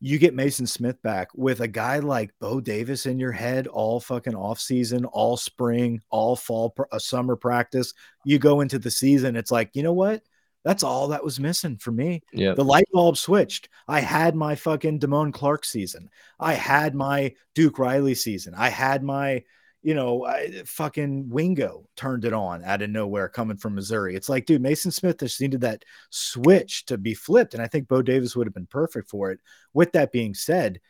you 0.00 0.18
get 0.18 0.34
Mason 0.34 0.66
Smith 0.66 1.00
back 1.02 1.28
with 1.34 1.60
a 1.60 1.68
guy 1.68 1.98
like 1.98 2.32
Bo 2.40 2.60
Davis 2.60 3.04
in 3.04 3.18
your 3.18 3.32
head 3.32 3.66
all 3.66 4.00
fucking 4.00 4.34
off 4.34 4.58
season, 4.58 5.04
all 5.04 5.36
spring, 5.36 6.00
all 6.08 6.36
fall, 6.36 6.74
a 6.78 6.96
uh, 6.96 6.98
summer 6.98 7.36
practice. 7.36 7.92
You 8.24 8.38
go 8.38 8.62
into 8.62 8.78
the 8.78 8.90
season, 8.90 9.36
it's 9.36 9.50
like, 9.50 9.70
you 9.74 9.82
know 9.82 9.92
what? 9.92 10.22
That's 10.64 10.82
all 10.82 11.08
that 11.08 11.24
was 11.24 11.40
missing 11.40 11.76
for 11.76 11.92
me. 11.92 12.22
Yeah. 12.32 12.54
The 12.54 12.64
light 12.64 12.88
bulb 12.92 13.16
switched. 13.16 13.68
I 13.88 14.00
had 14.00 14.34
my 14.34 14.54
fucking 14.54 15.00
Damone 15.00 15.32
Clark 15.32 15.64
season. 15.64 16.10
I 16.38 16.54
had 16.54 16.94
my 16.94 17.34
Duke 17.54 17.78
Riley 17.78 18.14
season. 18.14 18.54
I 18.56 18.68
had 18.68 19.02
my 19.02 19.44
you 19.82 19.94
know, 19.94 20.26
I, 20.26 20.62
fucking 20.66 21.30
Wingo 21.30 21.86
turned 21.96 22.24
it 22.24 22.32
on 22.32 22.64
out 22.64 22.82
of 22.82 22.90
nowhere 22.90 23.28
coming 23.28 23.56
from 23.56 23.74
Missouri. 23.74 24.14
It's 24.14 24.28
like, 24.28 24.44
dude, 24.44 24.60
Mason 24.60 24.90
Smith 24.90 25.18
just 25.18 25.40
needed 25.40 25.62
that 25.62 25.84
switch 26.10 26.84
to 26.86 26.98
be 26.98 27.14
flipped. 27.14 27.54
And 27.54 27.62
I 27.62 27.66
think 27.66 27.88
Bo 27.88 28.02
Davis 28.02 28.36
would 28.36 28.46
have 28.46 28.54
been 28.54 28.66
perfect 28.66 29.08
for 29.08 29.30
it. 29.30 29.40
With 29.72 29.92
that 29.92 30.12
being 30.12 30.34
said, 30.34 30.80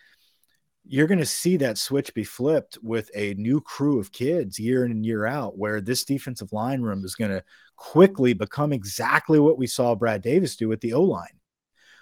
you're 0.85 1.07
going 1.07 1.19
to 1.19 1.27
see 1.27 1.57
that 1.59 1.79
switch 1.79 2.13
be 2.15 2.25
flipped 2.25 2.79
with 2.83 3.11
a 3.15 3.35
new 3.35 3.61
crew 3.61 4.01
of 4.01 4.11
kids 4.11 4.59
year 4.59 4.85
in 4.85 4.91
and 4.91 5.07
year 5.07 5.25
out, 5.27 5.57
where 5.57 5.81
this 5.81 6.05
defensive 6.05 6.53
line 6.53 6.81
room 6.81 7.05
is 7.05 7.15
going 7.15 7.31
to 7.31 7.45
quickly 7.77 8.33
become 8.33 8.73
exactly 8.73 9.39
what 9.39 9.59
we 9.59 9.67
saw 9.67 9.95
Brad 9.95 10.23
Davis 10.23 10.57
do 10.57 10.69
with 10.69 10.81
the 10.81 10.95
O 10.95 11.03
line, 11.03 11.39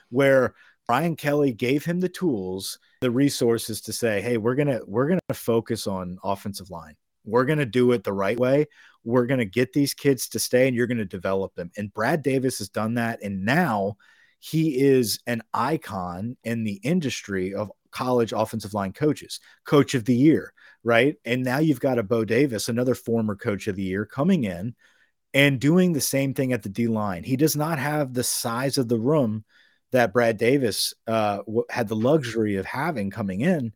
where 0.09 0.55
Brian 0.89 1.16
Kelly 1.16 1.53
gave 1.53 1.84
him 1.84 2.01
the 2.01 2.09
tools, 2.09 2.78
the 3.03 3.11
resources 3.11 3.82
to 3.82 3.93
say, 3.93 4.22
"Hey, 4.22 4.39
we're 4.39 4.55
going 4.55 4.68
to 4.68 4.82
we're 4.86 5.07
going 5.07 5.20
to 5.28 5.34
focus 5.34 5.86
on 5.86 6.18
offensive 6.24 6.70
line. 6.70 6.97
We're 7.24 7.45
going 7.45 7.59
to 7.59 7.66
do 7.66 7.93
it 7.93 8.05
the 8.05 8.12
right 8.12 8.39
way. 8.41 8.66
We're 9.05 9.26
going 9.26 9.39
to 9.39 9.45
get 9.45 9.74
these 9.74 9.93
kids 9.93 10.28
to 10.30 10.39
stay 10.39 10.66
and 10.66 10.74
you're 10.74 10.86
going 10.86 10.99
to 10.99 11.05
develop 11.05 11.55
them." 11.55 11.70
And 11.76 11.93
Brad 11.93 12.22
Davis 12.22 12.59
has 12.59 12.70
done 12.70 12.95
that 12.95 13.22
and 13.22 13.45
now 13.45 13.97
he 14.41 14.80
is 14.80 15.20
an 15.26 15.43
icon 15.53 16.36
in 16.45 16.64
the 16.64 16.80
industry 16.82 17.55
of 17.55 17.70
college 17.91 18.32
offensive 18.32 18.74
line 18.74 18.93
coaches, 18.93 19.41
coach 19.64 19.95
of 19.95 20.05
the 20.05 20.14
year, 20.14 20.53
right? 20.84 21.16
And 21.24 21.43
now 21.43 21.59
you've 21.59 21.80
got 21.80 21.99
a 21.99 22.03
Bo 22.03 22.24
Davis, 22.24 22.68
another 22.68 22.95
former 22.95 23.34
coach 23.34 23.66
of 23.66 23.76
the 23.76 23.82
year, 23.82 24.07
coming 24.07 24.45
in 24.45 24.74
and 25.34 25.61
doing 25.61 25.93
the 25.93 26.01
same 26.01 26.34
thing 26.34 26.53
at 26.53 26.62
the 26.62 26.68
D 26.68 26.86
line. 26.86 27.24
He 27.24 27.36
does 27.36 27.57
not 27.57 27.78
have 27.78 28.14
the 28.14 28.24
size 28.24 28.78
of 28.78 28.89
the 28.89 28.99
room 28.99 29.45
that 29.93 30.12
Brad 30.12 30.36
Davis 30.36 30.95
uh, 31.07 31.39
had 31.70 31.89
the 31.89 31.97
luxury 31.97 32.57
of 32.57 32.66
having 32.66 33.11
coming 33.11 33.41
in, 33.41 33.72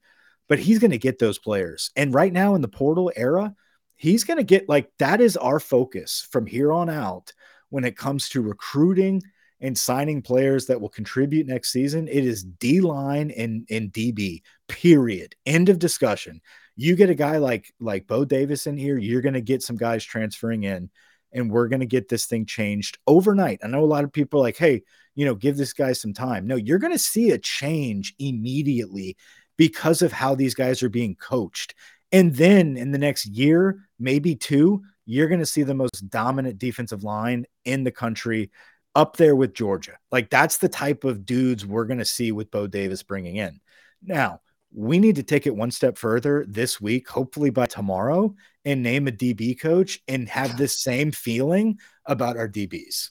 but 0.48 0.58
he's 0.58 0.78
going 0.78 0.90
to 0.90 0.98
get 0.98 1.18
those 1.18 1.38
players. 1.38 1.90
And 1.96 2.14
right 2.14 2.32
now 2.32 2.54
in 2.54 2.62
the 2.62 2.68
portal 2.68 3.12
era, 3.16 3.54
he's 3.96 4.24
going 4.24 4.38
to 4.38 4.44
get 4.44 4.68
like 4.68 4.90
that 4.98 5.20
is 5.20 5.36
our 5.36 5.60
focus 5.60 6.26
from 6.30 6.46
here 6.46 6.72
on 6.72 6.90
out 6.90 7.32
when 7.70 7.84
it 7.84 7.96
comes 7.96 8.28
to 8.30 8.42
recruiting 8.42 9.22
and 9.60 9.78
signing 9.78 10.20
players 10.20 10.66
that 10.66 10.80
will 10.80 10.88
contribute 10.88 11.46
next 11.46 11.70
season. 11.70 12.08
It 12.08 12.24
is 12.24 12.42
D 12.42 12.80
line 12.80 13.30
and, 13.30 13.66
and 13.70 13.92
DB, 13.92 14.42
period. 14.68 15.34
End 15.46 15.68
of 15.68 15.78
discussion. 15.78 16.40
You 16.74 16.96
get 16.96 17.10
a 17.10 17.14
guy 17.14 17.38
like 17.38 17.72
like 17.80 18.06
Bo 18.06 18.24
Davis 18.24 18.66
in 18.66 18.76
here, 18.76 18.98
you're 18.98 19.22
going 19.22 19.34
to 19.34 19.40
get 19.40 19.62
some 19.62 19.76
guys 19.76 20.04
transferring 20.04 20.64
in 20.64 20.90
and 21.32 21.50
we're 21.50 21.68
going 21.68 21.80
to 21.80 21.86
get 21.86 22.08
this 22.08 22.26
thing 22.26 22.46
changed 22.46 22.98
overnight. 23.06 23.60
I 23.62 23.68
know 23.68 23.82
a 23.82 23.86
lot 23.86 24.04
of 24.04 24.12
people 24.12 24.40
are 24.40 24.44
like, 24.44 24.56
hey, 24.56 24.82
you 25.14 25.24
know, 25.24 25.34
give 25.34 25.56
this 25.56 25.72
guy 25.72 25.92
some 25.92 26.12
time. 26.12 26.46
No, 26.46 26.56
you're 26.56 26.78
going 26.78 26.92
to 26.92 26.98
see 26.98 27.30
a 27.30 27.38
change 27.38 28.14
immediately 28.18 29.16
because 29.56 30.02
of 30.02 30.12
how 30.12 30.34
these 30.34 30.54
guys 30.54 30.82
are 30.82 30.88
being 30.88 31.14
coached. 31.16 31.74
And 32.10 32.34
then 32.34 32.76
in 32.76 32.92
the 32.92 32.98
next 32.98 33.26
year, 33.26 33.78
maybe 33.98 34.34
two, 34.34 34.82
you're 35.06 35.28
going 35.28 35.40
to 35.40 35.46
see 35.46 35.62
the 35.62 35.74
most 35.74 36.08
dominant 36.10 36.58
defensive 36.58 37.04
line 37.04 37.46
in 37.64 37.84
the 37.84 37.90
country 37.90 38.50
up 38.94 39.16
there 39.16 39.34
with 39.34 39.54
Georgia. 39.54 39.98
Like 40.10 40.30
that's 40.30 40.58
the 40.58 40.68
type 40.68 41.04
of 41.04 41.24
dudes 41.24 41.66
we're 41.66 41.86
going 41.86 41.98
to 41.98 42.04
see 42.04 42.32
with 42.32 42.50
Bo 42.50 42.66
Davis 42.66 43.02
bringing 43.02 43.36
in. 43.36 43.60
Now, 44.02 44.40
we 44.74 44.98
need 44.98 45.16
to 45.16 45.22
take 45.22 45.46
it 45.46 45.54
one 45.54 45.70
step 45.70 45.98
further 45.98 46.44
this 46.48 46.80
week, 46.80 47.08
hopefully 47.08 47.50
by 47.50 47.66
tomorrow, 47.66 48.34
and 48.64 48.82
name 48.82 49.08
a 49.08 49.12
DB 49.12 49.58
coach 49.58 50.00
and 50.08 50.28
have 50.28 50.56
this 50.56 50.82
same 50.82 51.12
feeling 51.12 51.78
about 52.06 52.36
our 52.36 52.48
DBs. 52.48 53.10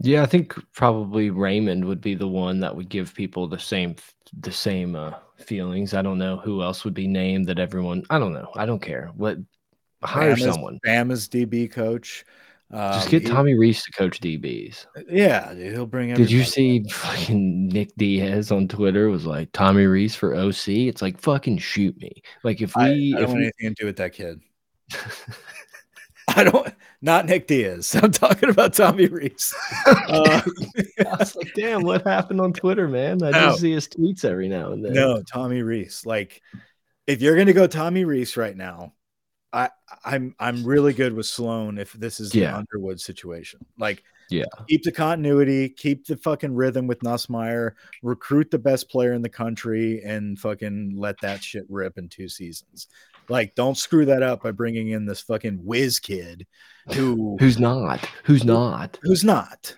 Yeah, 0.00 0.22
I 0.22 0.26
think 0.26 0.54
probably 0.72 1.30
Raymond 1.30 1.84
would 1.84 2.00
be 2.00 2.14
the 2.14 2.28
one 2.28 2.60
that 2.60 2.74
would 2.74 2.88
give 2.88 3.14
people 3.14 3.46
the 3.46 3.58
same 3.58 3.96
the 4.40 4.52
same 4.52 4.96
uh, 4.96 5.14
feelings. 5.36 5.94
I 5.94 6.02
don't 6.02 6.18
know 6.18 6.36
who 6.36 6.62
else 6.62 6.84
would 6.84 6.94
be 6.94 7.06
named 7.06 7.46
that 7.46 7.58
everyone. 7.58 8.04
I 8.10 8.18
don't 8.18 8.34
know. 8.34 8.50
I 8.56 8.66
don't 8.66 8.82
care. 8.82 9.10
What 9.16 9.38
hire 10.02 10.34
Bama's, 10.34 10.42
someone. 10.42 10.80
Bama's 10.84 11.28
DB 11.28 11.70
coach. 11.70 12.24
Um, 12.74 12.92
Just 12.94 13.08
get 13.08 13.24
Tommy 13.24 13.54
Rees 13.54 13.84
to 13.84 13.92
coach 13.92 14.20
DBs. 14.20 14.86
Yeah, 15.08 15.54
dude, 15.54 15.72
he'll 15.72 15.86
bring. 15.86 16.12
Did 16.12 16.28
you 16.28 16.42
see 16.42 16.82
fucking 16.90 17.68
Nick 17.68 17.94
Diaz 17.96 18.50
on 18.50 18.66
Twitter 18.66 19.08
was 19.08 19.26
like 19.26 19.52
Tommy 19.52 19.84
Rees 19.84 20.16
for 20.16 20.34
OC? 20.34 20.68
It's 20.68 21.00
like 21.00 21.20
fucking 21.20 21.58
shoot 21.58 21.96
me. 21.98 22.10
Like 22.42 22.60
if 22.60 22.74
we 22.74 23.14
I, 23.14 23.20
I 23.20 23.22
if 23.22 23.28
we, 23.30 23.36
anything 23.36 23.52
to 23.68 23.74
do 23.74 23.86
with 23.86 23.96
that 23.98 24.12
kid. 24.12 24.40
I 26.28 26.42
don't. 26.42 26.74
Not 27.00 27.26
Nick 27.26 27.46
Diaz. 27.46 27.94
I'm 28.02 28.10
talking 28.10 28.48
about 28.48 28.74
Tommy 28.74 29.06
Rees. 29.06 29.54
Uh, 29.86 30.42
I 31.06 31.16
was 31.18 31.36
like, 31.36 31.52
damn, 31.54 31.82
what 31.82 32.04
happened 32.04 32.40
on 32.40 32.52
Twitter, 32.52 32.88
man? 32.88 33.22
I 33.22 33.30
no. 33.30 33.40
just 33.50 33.60
see 33.60 33.70
his 33.70 33.86
tweets 33.86 34.24
every 34.24 34.48
now 34.48 34.72
and 34.72 34.84
then. 34.84 34.94
No, 34.94 35.22
Tommy 35.22 35.62
Rees. 35.62 36.02
Like, 36.04 36.42
if 37.06 37.22
you're 37.22 37.36
gonna 37.36 37.52
go 37.52 37.68
Tommy 37.68 38.04
Rees 38.04 38.36
right 38.36 38.56
now, 38.56 38.94
I 39.54 39.70
I'm 40.04 40.34
I'm 40.40 40.64
really 40.64 40.92
good 40.92 41.12
with 41.14 41.26
Sloan 41.26 41.78
if 41.78 41.92
this 41.92 42.18
is 42.18 42.34
yeah. 42.34 42.50
the 42.50 42.56
Underwood 42.58 43.00
situation. 43.00 43.64
Like, 43.78 44.02
yeah, 44.28 44.46
keep 44.68 44.82
the 44.82 44.92
continuity, 44.92 45.68
keep 45.68 46.06
the 46.06 46.16
fucking 46.16 46.54
rhythm 46.54 46.88
with 46.88 47.00
Nussmeier, 47.00 47.72
recruit 48.02 48.50
the 48.50 48.58
best 48.58 48.90
player 48.90 49.12
in 49.12 49.22
the 49.22 49.28
country, 49.28 50.02
and 50.02 50.38
fucking 50.38 50.94
let 50.96 51.20
that 51.20 51.42
shit 51.42 51.64
rip 51.68 51.96
in 51.98 52.08
two 52.08 52.28
seasons. 52.28 52.88
Like, 53.28 53.54
don't 53.54 53.78
screw 53.78 54.04
that 54.06 54.22
up 54.22 54.42
by 54.42 54.50
bringing 54.50 54.88
in 54.88 55.06
this 55.06 55.20
fucking 55.20 55.60
whiz 55.64 56.00
kid 56.00 56.46
who 56.92 57.36
who's 57.38 57.58
not 57.58 58.04
who's 58.24 58.44
not 58.44 58.98
who's 59.02 59.24
not 59.24 59.76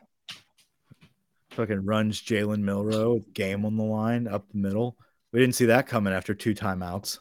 fucking 1.51 1.85
runs 1.85 2.21
Jalen 2.23 2.63
Milroe 2.63 3.21
game 3.35 3.65
on 3.65 3.77
the 3.77 3.85
line 3.85 4.27
up 4.27 4.49
the 4.51 4.59
middle. 4.59 4.97
We 5.33 5.41
didn't 5.41 5.55
see 5.55 5.67
that 5.67 5.87
coming 5.87 6.15
after 6.15 6.35
two 6.35 6.55
timeouts. 6.55 7.19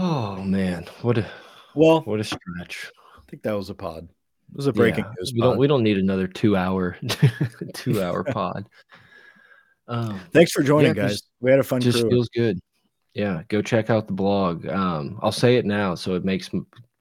Oh 0.00 0.36
man, 0.36 0.86
what 1.02 1.18
a 1.18 1.26
well, 1.74 2.02
what 2.02 2.20
a 2.20 2.24
stretch. 2.24 2.92
I 3.16 3.20
think 3.28 3.42
that 3.42 3.56
was 3.56 3.68
a 3.68 3.74
pod. 3.74 4.04
It 4.04 4.56
was 4.56 4.68
a 4.68 4.72
breaking 4.72 5.04
yeah, 5.04 5.12
news. 5.18 5.32
We 5.34 5.40
pod. 5.40 5.50
don't 5.50 5.58
we 5.58 5.66
don't 5.66 5.82
need 5.82 5.98
another 5.98 6.28
two 6.28 6.56
hour 6.56 6.96
two 7.74 8.00
hour 8.00 8.22
pod. 8.32 8.68
Um, 9.88 10.20
Thanks 10.32 10.52
for 10.52 10.62
joining, 10.62 10.94
yeah, 10.94 11.08
guys. 11.08 11.22
We 11.40 11.50
had 11.50 11.58
a 11.58 11.64
fun. 11.64 11.80
Just 11.80 12.00
crew. 12.00 12.10
feels 12.10 12.28
good. 12.28 12.60
Yeah, 13.14 13.42
go 13.48 13.60
check 13.60 13.90
out 13.90 14.06
the 14.06 14.12
blog. 14.12 14.68
Um, 14.68 15.18
I'll 15.20 15.32
say 15.32 15.56
it 15.56 15.66
now, 15.66 15.96
so 15.96 16.14
it 16.14 16.24
makes 16.24 16.48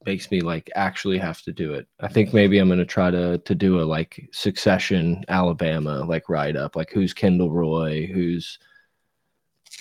makes 0.08 0.32
me 0.32 0.42
like 0.42 0.72
actually 0.74 1.20
have 1.20 1.42
to 1.44 1.52
do 1.52 1.76
it. 1.76 1.88
I 2.00 2.08
think 2.08 2.34
maybe 2.34 2.58
I'm 2.58 2.70
gonna 2.70 2.84
try 2.84 3.12
to 3.12 3.38
to 3.38 3.54
do 3.54 3.80
a 3.80 3.84
like 3.84 4.28
Succession 4.32 5.24
Alabama 5.28 6.04
like 6.04 6.30
write 6.30 6.56
up, 6.56 6.76
like 6.76 6.90
who's 6.92 7.14
Kendall 7.14 7.52
Roy, 7.52 8.08
who's 8.08 8.58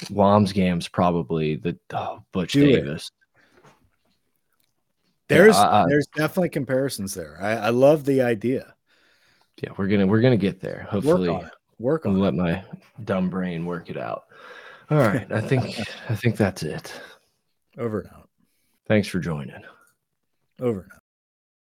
Wambsgans 0.04 0.90
probably 0.90 1.56
the 1.56 1.78
oh, 1.92 2.22
Butch 2.32 2.52
Do 2.52 2.66
Davis. 2.66 3.06
It. 3.06 3.70
There's 5.28 5.56
yeah, 5.56 5.82
I, 5.82 5.84
there's 5.88 6.06
definitely 6.06 6.50
comparisons 6.50 7.14
there. 7.14 7.38
I, 7.40 7.52
I 7.52 7.68
love 7.70 8.04
the 8.04 8.22
idea. 8.22 8.74
Yeah, 9.60 9.70
we're 9.76 9.88
gonna 9.88 10.06
we're 10.06 10.20
gonna 10.20 10.36
get 10.36 10.60
there. 10.60 10.86
Hopefully, 10.90 11.30
work 11.30 11.42
on 11.42 11.46
it. 11.46 11.52
Work 11.78 12.06
on 12.06 12.20
let 12.20 12.34
it. 12.34 12.36
my 12.36 12.64
dumb 13.04 13.30
brain 13.30 13.64
work 13.64 13.90
it 13.90 13.96
out. 13.96 14.24
All 14.90 14.98
right, 14.98 15.30
I 15.32 15.40
think 15.40 15.80
I 16.08 16.14
think 16.14 16.36
that's 16.36 16.62
it. 16.62 16.92
Over 17.78 18.00
and 18.00 18.10
out. 18.10 18.28
Thanks 18.86 19.08
for 19.08 19.18
joining. 19.18 19.62
Over 20.60 20.82
and 20.82 20.92
out. 20.92 21.02